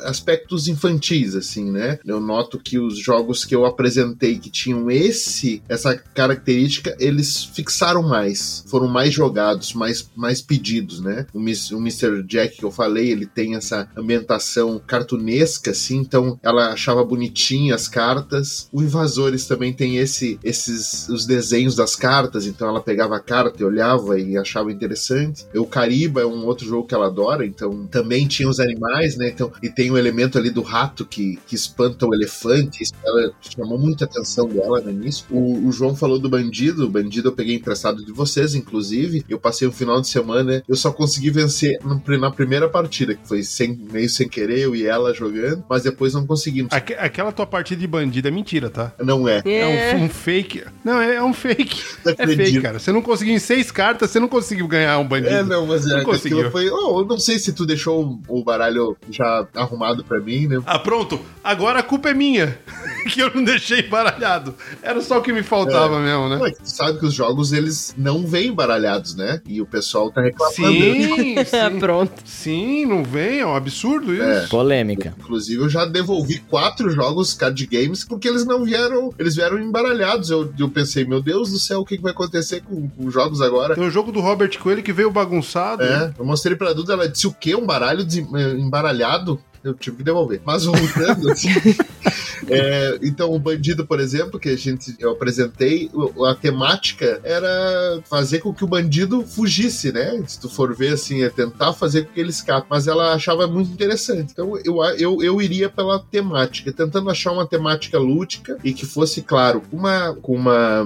[0.04, 2.00] aspectos infantis, assim, né?
[2.06, 8.04] Eu noto que os jogos que eu apresentei que tinham esse essa característica, eles fixaram
[8.04, 11.26] mais, foram mais jogados, mais, mais pedidos, né?
[11.34, 12.24] O, Miss- o Mr.
[12.24, 17.88] Jack que eu falei, ele tem essa ambientação cartunesca, assim, então ela achava bonitinha as
[17.88, 18.68] cartas.
[18.72, 23.62] O Invasores também tem esse, esses os desenhos das cartas, então ela pegava a carta
[23.62, 25.46] e olhava e achava interessante.
[25.56, 29.30] O Cariba é um outro jogo que ela adora, então também tinha os animais, né?
[29.30, 33.78] Então, e tem o elemento ali do rato que, que espanta o elefante, ela chamou
[33.78, 35.26] muita atenção dela no início.
[35.30, 39.24] O, o João falou do bandido, o bandido eu peguei emprestado de vocês, inclusive.
[39.30, 43.28] Eu passei um final de semana, eu só consegui vencer no- na primeira partida, que
[43.28, 46.72] foi sem, meio sem querer, eu e ela jogando, mas depois não conseguimos.
[46.74, 48.94] Aque- aquela tua partida de bandido é mentira, tá?
[49.00, 49.42] Não é.
[49.46, 50.64] É, um, um fake.
[50.84, 51.82] Não, é, é um fake.
[52.18, 52.80] É fake, cara.
[52.80, 55.34] Você não conseguiu em seis cartas, você não conseguiu ganhar um bandido.
[55.34, 56.52] É, não, mas é, Não aquilo conseguiu.
[56.52, 56.70] foi.
[56.70, 60.62] Oh, eu não sei se tu deixou o, baralho já arrumado pra mim, né?
[60.66, 61.20] Ah, pronto.
[61.44, 62.58] Agora a culpa é minha.
[63.12, 64.56] que eu não deixei embaralhado.
[64.82, 66.40] Era só o que me faltava mesmo, né?
[66.48, 69.42] É que tu sabe que os jogos eles não vêm embaralhados, né?
[69.48, 70.56] E o pessoal tá reclamando.
[70.56, 71.80] Sim, sim.
[71.80, 72.14] Pronto.
[72.26, 74.24] Sim, não vem, é um absurdo isso.
[74.24, 74.48] É.
[74.48, 75.14] Polêmica.
[75.20, 79.14] Inclusive, eu já devolvi quatro jogos card games porque eles não vieram.
[79.18, 80.30] Eles vieram embaralhados.
[80.30, 83.14] Eu, eu pensei, meu Deus do céu, o que, que vai acontecer com, com os
[83.14, 83.76] jogos agora?
[83.76, 85.84] Tem o jogo do Robert Coelho que veio bagunçado.
[85.84, 87.56] É, eu mostrei pra Duda, ela disse o quê?
[87.56, 88.06] Um baralho
[88.36, 89.40] eh, embaralhado?
[89.64, 90.42] Eu tive que devolver.
[90.46, 91.50] Mas voltando, assim,
[92.50, 95.90] é, então o bandido, por exemplo, que a gente eu apresentei,
[96.28, 100.22] a temática era fazer com que o bandido fugisse, né?
[100.28, 102.68] Se tu for ver assim, é tentar fazer com que ele escape.
[102.70, 104.32] Mas ela achava muito interessante.
[104.34, 109.22] Então eu, eu, eu iria pela temática, tentando achar uma temática lúdica e que fosse,
[109.22, 110.84] claro, uma com uma.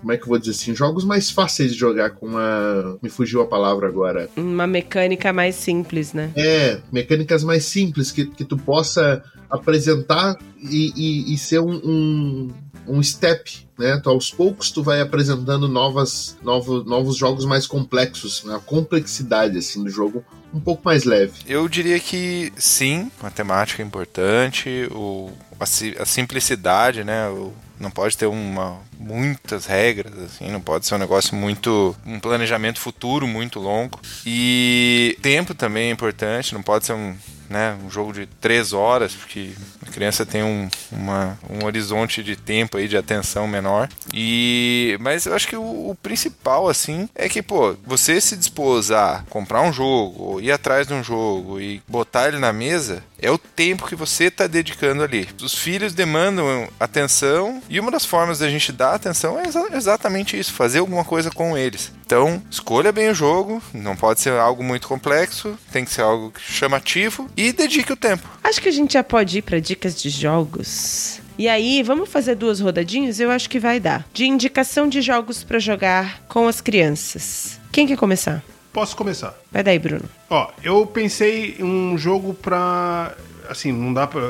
[0.00, 0.74] Como é que eu vou dizer assim?
[0.74, 2.96] Jogos mais fáceis de jogar, com uma.
[3.02, 4.28] Me fugiu a palavra agora.
[4.36, 6.30] Uma mecânica mais simples, né?
[6.36, 12.50] É, mecânicas mais simples que, que tu possa apresentar e, e- e ser um, um-
[12.86, 13.98] um step, né?
[14.02, 18.56] Tu, aos poucos tu vai apresentando novas, novos, novos jogos mais complexos, né?
[18.56, 20.22] a complexidade assim do jogo
[20.52, 21.32] um pouco mais leve.
[21.46, 25.64] Eu diria que sim, matemática é importante, o, a,
[26.02, 27.28] a simplicidade, né?
[27.28, 31.94] O, não pode ter uma, muitas regras, assim, não pode ser um negócio muito.
[32.06, 33.98] um planejamento futuro muito longo.
[34.24, 37.14] E tempo também é importante, não pode ser um.
[37.48, 39.50] Né, um jogo de três horas, porque
[39.86, 43.88] a criança tem um, uma- um horizonte de tempo aí de atenção menor.
[44.12, 48.90] E mas eu acho que o, o principal assim é que pô, você se dispôs
[48.90, 53.04] a comprar um jogo, ou ir atrás de um jogo e botar ele na mesa,
[53.24, 55.28] é o tempo que você está dedicando ali.
[55.42, 60.38] Os filhos demandam atenção e uma das formas da gente dar atenção é exa- exatamente
[60.38, 61.92] isso, fazer alguma coisa com eles.
[62.04, 66.32] Então, escolha bem o jogo, não pode ser algo muito complexo, tem que ser algo
[66.38, 68.28] chamativo e dedique o tempo.
[68.42, 71.20] Acho que a gente já pode ir para dicas de jogos.
[71.36, 73.18] E aí, vamos fazer duas rodadinhas?
[73.18, 74.06] Eu acho que vai dar.
[74.12, 77.58] De indicação de jogos para jogar com as crianças.
[77.72, 78.42] Quem quer começar?
[78.74, 79.34] Posso começar?
[79.50, 80.02] Vai daí, Bruno.
[80.28, 83.14] Ó, eu pensei em um jogo pra.
[83.48, 84.20] Assim, não dá pra.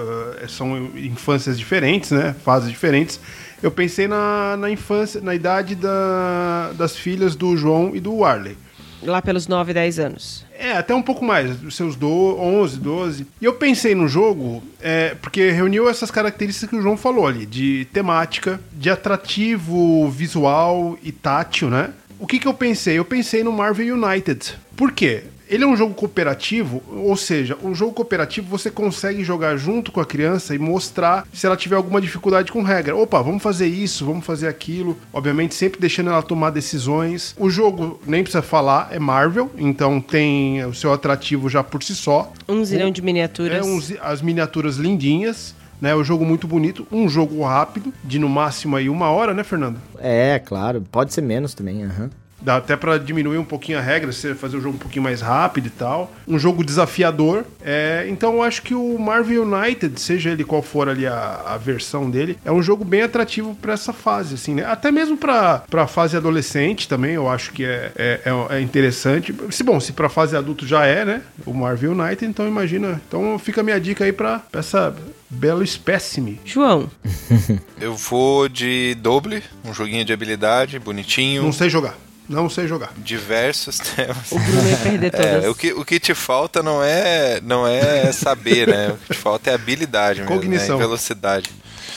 [0.49, 2.35] São infâncias diferentes, né?
[2.45, 3.19] Fases diferentes.
[3.63, 8.57] Eu pensei na, na infância, na idade da- das filhas do João e do Warley.
[9.03, 10.45] Lá pelos 9, 10 anos.
[10.59, 13.27] É, até um pouco mais, os seus do, 11, 12.
[13.41, 17.45] E eu pensei no jogo, é, porque reuniu essas características que o João falou ali,
[17.45, 21.91] de temática, de atrativo visual e tátil, né?
[22.19, 22.99] O que, que eu pensei?
[22.99, 24.55] Eu pensei no Marvel United.
[24.77, 25.25] Por quê?
[25.47, 30.01] Ele é um jogo cooperativo, ou seja, um jogo cooperativo você consegue jogar junto com
[30.01, 32.97] a criança e mostrar se ela tiver alguma dificuldade com regra.
[32.97, 34.97] Opa, vamos fazer isso, vamos fazer aquilo.
[35.13, 37.35] Obviamente, sempre deixando ela tomar decisões.
[37.39, 41.95] O jogo, nem precisa falar, é Marvel, então tem o seu atrativo já por si
[41.95, 42.33] só.
[42.49, 43.59] Um zilhão de miniaturas.
[43.59, 45.55] É uns- as miniaturas lindinhas.
[45.81, 49.45] Né, o jogo muito bonito, um jogo rápido, de no máximo aí uma hora, né,
[49.45, 49.79] Fernando?
[49.99, 50.83] É, claro.
[50.91, 52.11] Pode ser menos também, aham.
[52.43, 55.23] Dá até pra diminuir um pouquinho a regra, você fazer o jogo um pouquinho mais
[55.23, 56.13] rápido e tal.
[56.29, 57.47] Um jogo desafiador.
[57.65, 61.57] É, então eu acho que o Marvel United, seja ele qual for ali a, a
[61.57, 64.67] versão dele, é um jogo bem atrativo pra essa fase, assim, né?
[64.67, 69.35] Até mesmo pra, pra fase adolescente também, eu acho que é, é, é- é interessante.
[69.51, 71.23] Se bom, se pra fase adulto já é, né?
[71.47, 73.01] O Marvel United, então imagina.
[73.09, 74.95] Então fica a minha dica aí pra, pra essa
[75.31, 76.41] belo espécime.
[76.45, 76.91] João,
[77.81, 81.97] Eu vou de Doble, um joguinho de habilidade, bonitinho, Não sei jogar.
[82.27, 82.91] Não sei jogar.
[82.97, 84.33] diversos temas.
[84.33, 85.45] o Bruno ia perder todas.
[85.45, 88.89] É, o que, o que te falta não é, não é saber, né?
[88.93, 90.79] O que te falta é habilidade mesmo, Cognição.
[90.79, 90.85] né?
[90.85, 91.51] Velocidade.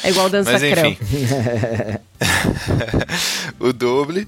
[0.04, 0.98] É igual dança Mas enfim.
[3.60, 4.28] o Doble.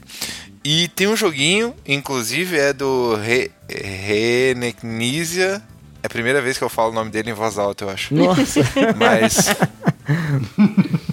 [0.64, 5.62] E tem um joguinho, inclusive é do Re Reneknisia.
[6.02, 8.14] É a primeira vez que eu falo o nome dele em voz alta, eu acho.
[8.14, 8.62] Nossa.
[8.98, 9.50] Mas.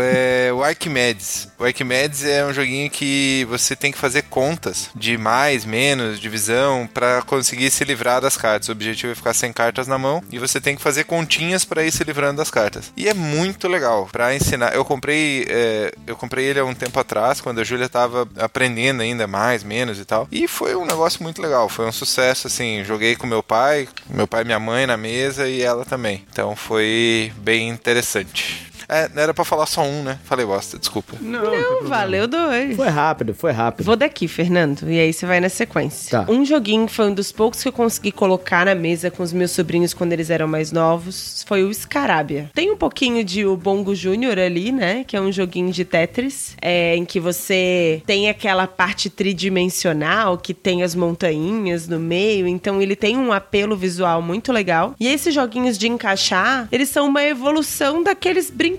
[0.00, 1.48] É, o Archimedes.
[1.58, 6.88] O Archimedes é um joguinho que você tem que fazer contas de mais, menos, divisão,
[6.92, 8.68] pra conseguir se livrar das cartas.
[8.68, 11.84] O objetivo é ficar sem cartas na mão e você tem que fazer continhas pra
[11.84, 12.92] ir se livrando das cartas.
[12.96, 14.74] E é muito legal pra ensinar.
[14.74, 19.02] Eu comprei, é, eu comprei ele há um tempo atrás, quando a Júlia tava aprendendo
[19.02, 20.28] ainda mais, menos e tal.
[20.30, 21.68] E foi um negócio muito legal.
[21.68, 22.84] Foi um sucesso, assim.
[22.84, 26.24] Joguei com meu pai, meu pai e minha mãe na mesa e ela também.
[26.30, 28.67] Então foi bem interessante.
[28.88, 30.18] É, não era pra falar só um, né?
[30.24, 31.14] Falei bosta, desculpa.
[31.20, 32.74] Não, Não, valeu dois.
[32.74, 33.84] Foi rápido, foi rápido.
[33.84, 36.24] Vou daqui, Fernando, e aí você vai na sequência.
[36.24, 36.32] Tá.
[36.32, 39.32] Um joguinho que foi um dos poucos que eu consegui colocar na mesa com os
[39.32, 42.50] meus sobrinhos quando eles eram mais novos foi o Scarabia.
[42.54, 45.04] Tem um pouquinho de o Bongo Júnior ali, né?
[45.04, 50.54] Que é um joguinho de Tetris, é, em que você tem aquela parte tridimensional que
[50.54, 54.94] tem as montanhas no meio, então ele tem um apelo visual muito legal.
[54.98, 58.77] E esses joguinhos de encaixar, eles são uma evolução daqueles brinquedos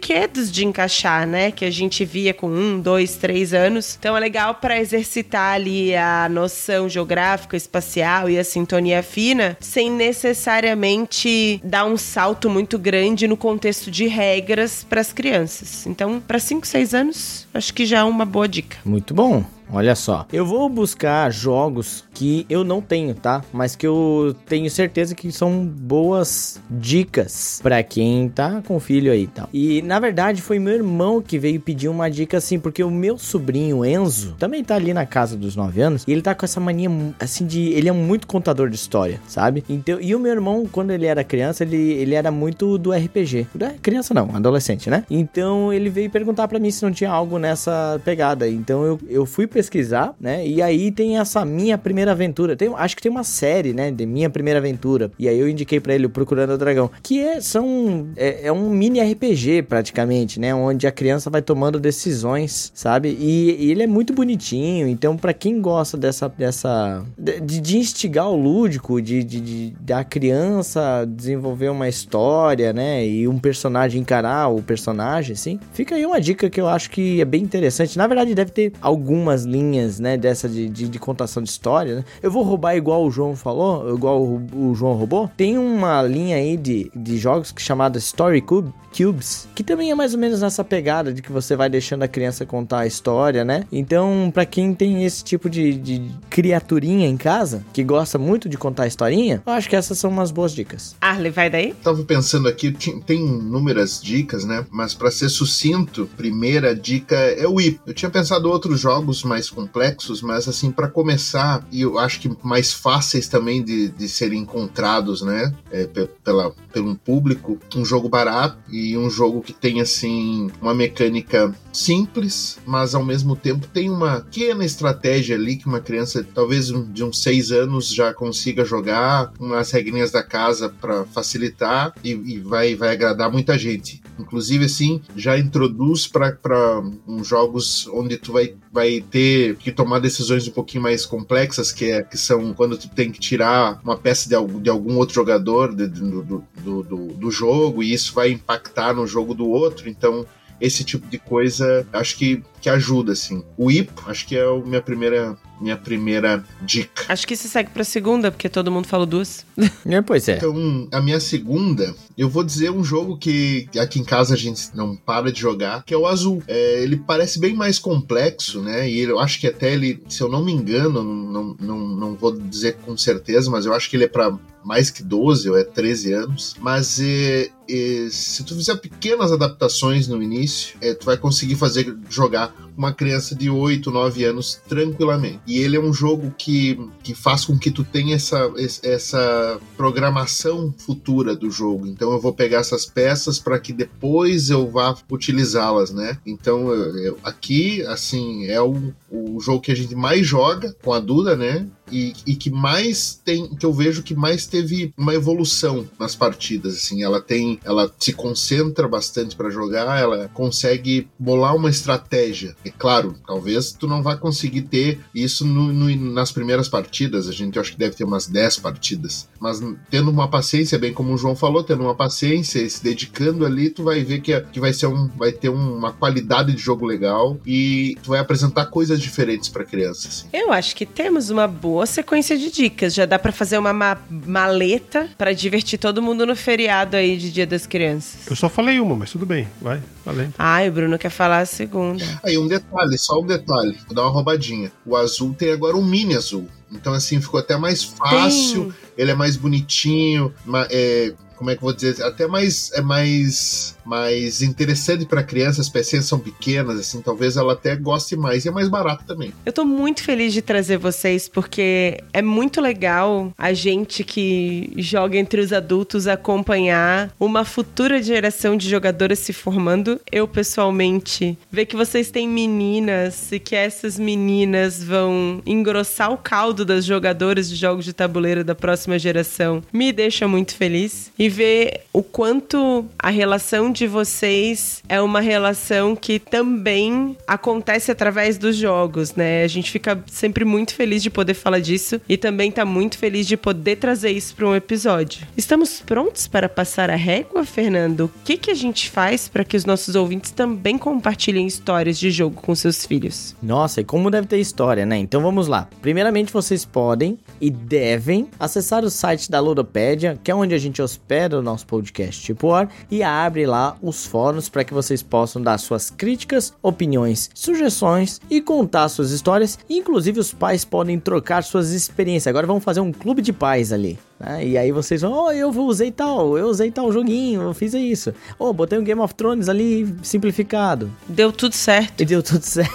[0.52, 1.52] de encaixar, né?
[1.52, 3.98] Que a gente via com um, dois, três anos.
[4.00, 9.92] Então é legal para exercitar ali a noção geográfica, espacial e a sintonia fina, sem
[9.92, 15.86] necessariamente dar um salto muito grande no contexto de regras para as crianças.
[15.86, 18.78] Então, para 5, 6 anos, acho que já é uma boa dica.
[18.86, 19.59] Muito bom.
[19.72, 23.44] Olha só, eu vou buscar jogos que eu não tenho, tá?
[23.54, 29.24] Mas que eu tenho certeza que são boas dicas pra quem tá com filho aí
[29.24, 29.50] e tal.
[29.54, 33.18] E na verdade foi meu irmão que veio pedir uma dica assim, porque o meu
[33.18, 36.60] sobrinho Enzo também tá ali na casa dos 9 anos e ele tá com essa
[36.60, 36.90] mania
[37.20, 37.70] assim de.
[37.70, 39.64] Ele é muito contador de história, sabe?
[39.70, 43.48] Então, e o meu irmão, quando ele era criança, ele, ele era muito do RPG.
[43.60, 45.04] É, criança não, adolescente, né?
[45.10, 48.48] Então ele veio perguntar pra mim se não tinha algo nessa pegada.
[48.48, 50.48] Então eu, eu fui pesquisar, né?
[50.48, 52.56] E aí tem essa minha primeira aventura.
[52.56, 53.92] Tem, acho que tem uma série, né?
[53.92, 55.12] De minha primeira aventura.
[55.20, 56.90] E aí eu indiquei para ele o Procurando o Dragão.
[57.04, 60.56] Que é, são, é, é, um mini RPG, praticamente, né?
[60.56, 63.18] Onde a criança vai tomando decisões, sabe?
[63.20, 64.88] E, e ele é muito bonitinho.
[64.88, 66.30] Então, para quem gosta dessa.
[66.30, 73.06] dessa de, de instigar o lúdico, de, de, de da criança desenvolver uma história, né?
[73.06, 75.60] E um personagem encarar o personagem, assim.
[75.74, 77.98] Fica aí uma dica que eu acho que é bem interessante.
[77.98, 80.18] Na verdade, deve ter algumas linhas, né?
[80.18, 82.06] Dessa de, de, de contação de história, né?
[82.22, 85.30] Eu vou roubar igual o João falou, igual o, o João roubou.
[85.36, 89.96] Tem uma linha aí de, de jogos que chamada Story Cube, Cubes, que também é
[89.96, 93.46] mais ou menos nessa pegada de que você vai deixando a criança contar a história,
[93.46, 93.66] né?
[93.72, 98.58] Então, para quem tem esse tipo de, de, criaturinha em casa, que gosta muito de
[98.58, 100.96] contar historinha, eu acho que essas são umas boas dicas.
[101.00, 101.74] Arley, vai daí?
[101.84, 102.72] Tava pensando aqui,
[103.06, 104.66] tem inúmeras dicas, né?
[104.72, 107.80] Mas para ser sucinto, primeira dica é o IP.
[107.86, 112.30] Eu tinha pensado outros jogos mais complexos, mas assim, para começar, e eu acho que
[112.44, 115.54] mais fáceis também de, de serem encontrados, né?
[115.72, 115.88] É,
[116.24, 122.60] pela, pelo público, um jogo barato e um jogo que tem assim uma mecânica simples,
[122.66, 127.22] mas ao mesmo tempo tem uma pequena estratégia ali que uma criança, talvez de uns
[127.22, 132.90] seis anos, já consiga jogar, umas regrinhas da casa para facilitar e, e, vai, vai
[132.90, 134.02] agradar muita gente.
[134.20, 140.48] Inclusive, assim, já introduz para uns jogos onde tu vai, vai ter que tomar decisões
[140.48, 144.28] um pouquinho mais complexas, que, é, que são quando tu tem que tirar uma peça
[144.28, 146.44] de algum, de algum outro jogador de, do, do,
[146.84, 149.90] do, do jogo e isso vai impactar no jogo do outro.
[149.90, 150.26] Então,
[150.60, 153.44] esse tipo de coisa acho que, que ajuda, assim.
[153.58, 157.06] O IPO, acho que é a minha primeira, minha primeira dica.
[157.08, 159.46] Acho que se segue pra segunda, porque todo mundo falou duas.
[159.86, 160.38] É, pois é.
[160.38, 164.70] Então, a minha segunda, eu vou dizer um jogo que aqui em casa a gente
[164.76, 166.44] não para de jogar, que é o Azul.
[166.48, 168.90] É, ele parece bem mais complexo, né?
[168.90, 172.38] E eu acho que até ele, se eu não me engano, não, não, não vou
[172.38, 175.64] dizer com certeza, mas eu acho que ele é para mais que 12 ou é
[175.64, 176.56] 13 anos.
[176.60, 181.96] Mas é, é, se tu fizer pequenas adaptações no início, é, tu vai conseguir fazer
[182.10, 185.42] jogar uma criança de 8, 9 anos tranquilamente.
[185.50, 188.54] E ele é um jogo que, que faz com que tu tenha essa,
[188.84, 191.88] essa programação futura do jogo.
[191.88, 196.20] Então eu vou pegar essas peças para que depois eu vá utilizá-las, né?
[196.24, 200.94] Então eu, eu, aqui, assim, é o, o jogo que a gente mais joga com
[200.94, 201.66] a Duda, né?
[201.92, 206.76] E, e, que mais tem, que eu vejo que mais teve uma evolução nas partidas,
[206.76, 212.56] assim, ela tem, ela se concentra bastante para jogar, ela consegue bolar uma estratégia.
[212.64, 217.32] É claro, talvez tu não vá conseguir ter isso no, no, nas primeiras partidas, a
[217.32, 221.18] gente acho que deve ter umas 10 partidas, mas tendo uma paciência, bem como o
[221.18, 224.74] João falou, tendo uma paciência e se dedicando ali, tu vai ver que, que vai
[224.74, 229.50] ser um, vai ter uma qualidade de jogo legal e tu vai apresentar coisas diferentes
[229.50, 230.26] para crianças.
[230.26, 230.28] Assim.
[230.34, 232.94] Eu acho que temos uma boa boa sequência de dicas.
[232.94, 237.32] Já dá para fazer uma ma maleta para divertir todo mundo no feriado aí de
[237.32, 238.28] Dia das Crianças.
[238.30, 239.48] Eu só falei uma, mas tudo bem.
[239.62, 240.34] Vai, valendo.
[240.38, 242.04] Ai, o Bruno quer falar a segunda.
[242.22, 243.78] Aí, um detalhe, só um detalhe.
[243.88, 244.70] Vou dar uma roubadinha.
[244.86, 246.50] O azul tem agora um mini azul.
[246.70, 248.66] Então, assim, ficou até mais fácil.
[248.66, 248.74] Tem.
[248.98, 250.34] Ele é mais bonitinho.
[250.70, 252.04] É, como é que eu vou dizer?
[252.04, 252.72] Até mais.
[252.74, 258.16] É mais mais interessante para crianças, as pecinhas são pequenas, assim, talvez ela até goste
[258.16, 259.34] mais e é mais barato também.
[259.44, 265.18] Eu tô muito feliz de trazer vocês porque é muito legal a gente que joga
[265.18, 270.00] entre os adultos acompanhar uma futura geração de jogadoras se formando.
[270.12, 276.64] Eu pessoalmente ver que vocês têm meninas e que essas meninas vão engrossar o caldo
[276.64, 281.82] das jogadoras de jogos de tabuleiro da próxima geração me deixa muito feliz e ver
[281.94, 288.58] o quanto a relação de de vocês é uma relação que também acontece através dos
[288.58, 289.42] jogos, né?
[289.44, 293.26] A gente fica sempre muito feliz de poder falar disso e também tá muito feliz
[293.26, 295.26] de poder trazer isso para um episódio.
[295.38, 298.06] Estamos prontos para passar a régua, Fernando?
[298.06, 302.12] O que, que a gente faz para que os nossos ouvintes também compartilhem histórias de
[302.12, 303.34] jogo com seus filhos?
[303.42, 304.98] Nossa, e como deve ter história, né?
[304.98, 305.70] Então vamos lá.
[305.82, 310.82] Primeiramente, vocês podem e devem acessar o site da Ludopédia, que é onde a gente
[310.82, 315.42] hospeda o nosso podcast Tipo War, e abre lá os fóruns para que vocês possam
[315.42, 319.60] dar suas críticas, opiniões, sugestões e contar suas histórias.
[319.70, 322.28] Inclusive, os pais podem trocar suas experiências.
[322.28, 324.00] Agora vamos fazer um clube de pais ali.
[324.20, 324.46] Né?
[324.46, 328.14] E aí vocês vão, oh, eu usei tal, eu usei tal joguinho, eu fiz isso.
[328.38, 330.92] Oh, botei um Game of Thrones ali simplificado.
[331.08, 332.02] Deu tudo certo.
[332.02, 332.70] E deu tudo certo.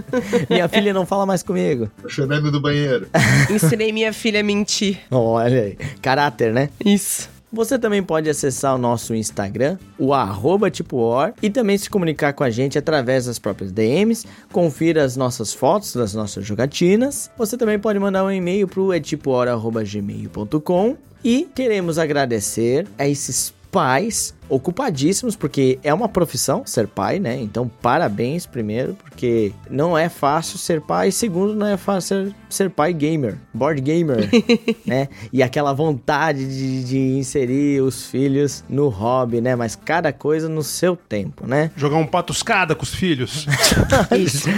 [0.48, 1.90] minha filha não fala mais comigo.
[2.00, 3.06] Tô chorando do banheiro.
[3.50, 5.00] Ensinei minha filha a mentir.
[5.10, 5.76] Olha aí.
[6.00, 6.70] Caráter, né?
[6.84, 7.28] Isso.
[7.52, 12.42] Você também pode acessar o nosso Instagram, o arroba TipoOr, e também se comunicar com
[12.42, 14.26] a gente através das próprias DMs.
[14.50, 17.30] Confira as nossas fotos das nossas jogatinas.
[17.36, 20.96] Você também pode mandar um e-mail para o etipoor.gmail.com.
[21.22, 27.40] E queremos agradecer a esses pais ocupadíssimos, porque é uma profissão ser pai, né?
[27.40, 32.34] Então, parabéns primeiro, porque não é fácil ser pai, e segundo, não é fácil ser,
[32.50, 34.28] ser pai gamer, board gamer,
[34.84, 35.08] né?
[35.32, 39.56] E aquela vontade de, de inserir os filhos no hobby, né?
[39.56, 41.70] Mas cada coisa no seu tempo, né?
[41.74, 43.46] Jogar um patuscada com os filhos.
[44.18, 44.48] Isso.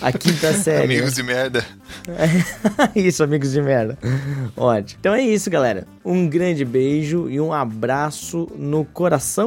[0.00, 0.84] A quinta série.
[0.84, 1.64] Amigos de merda.
[2.94, 3.98] isso, amigos de merda.
[4.56, 4.98] Ótimo.
[5.00, 5.86] Então é isso, galera.
[6.04, 8.99] Um grande beijo e um abraço no coração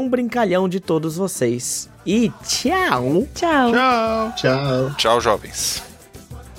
[0.09, 1.89] brincalhão de todos vocês.
[2.05, 3.27] E tchau!
[3.35, 3.71] Tchau.
[3.71, 4.33] Tchau.
[4.35, 4.95] Tchau.
[4.97, 5.83] Tchau, jovens.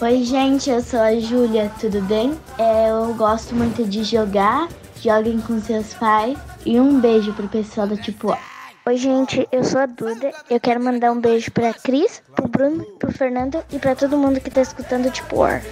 [0.00, 2.36] Oi, gente, eu sou a Júlia, tudo bem?
[2.58, 4.68] É, eu gosto muito de jogar,
[5.00, 8.36] joguem com seus pais e um beijo pro pessoal do Tipo.
[8.86, 10.30] Oi, gente, eu sou a Duda.
[10.50, 14.40] Eu quero mandar um beijo pra Cris, pro Bruno, pro Fernando e pra todo mundo
[14.40, 15.62] que tá escutando o Tipo War.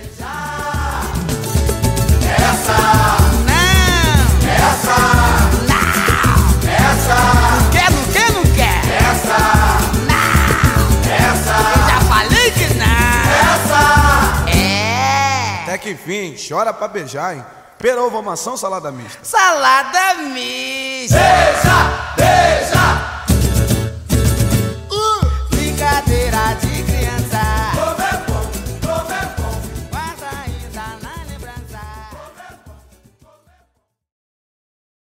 [2.38, 3.21] Não
[15.82, 17.44] que vim, chora pra beijar, hein?
[17.76, 19.18] Pera ovo, maçã salada mista?
[19.24, 21.18] Salada mista!
[21.18, 22.86] Beija, beija!
[24.88, 26.56] Uh, brincadeira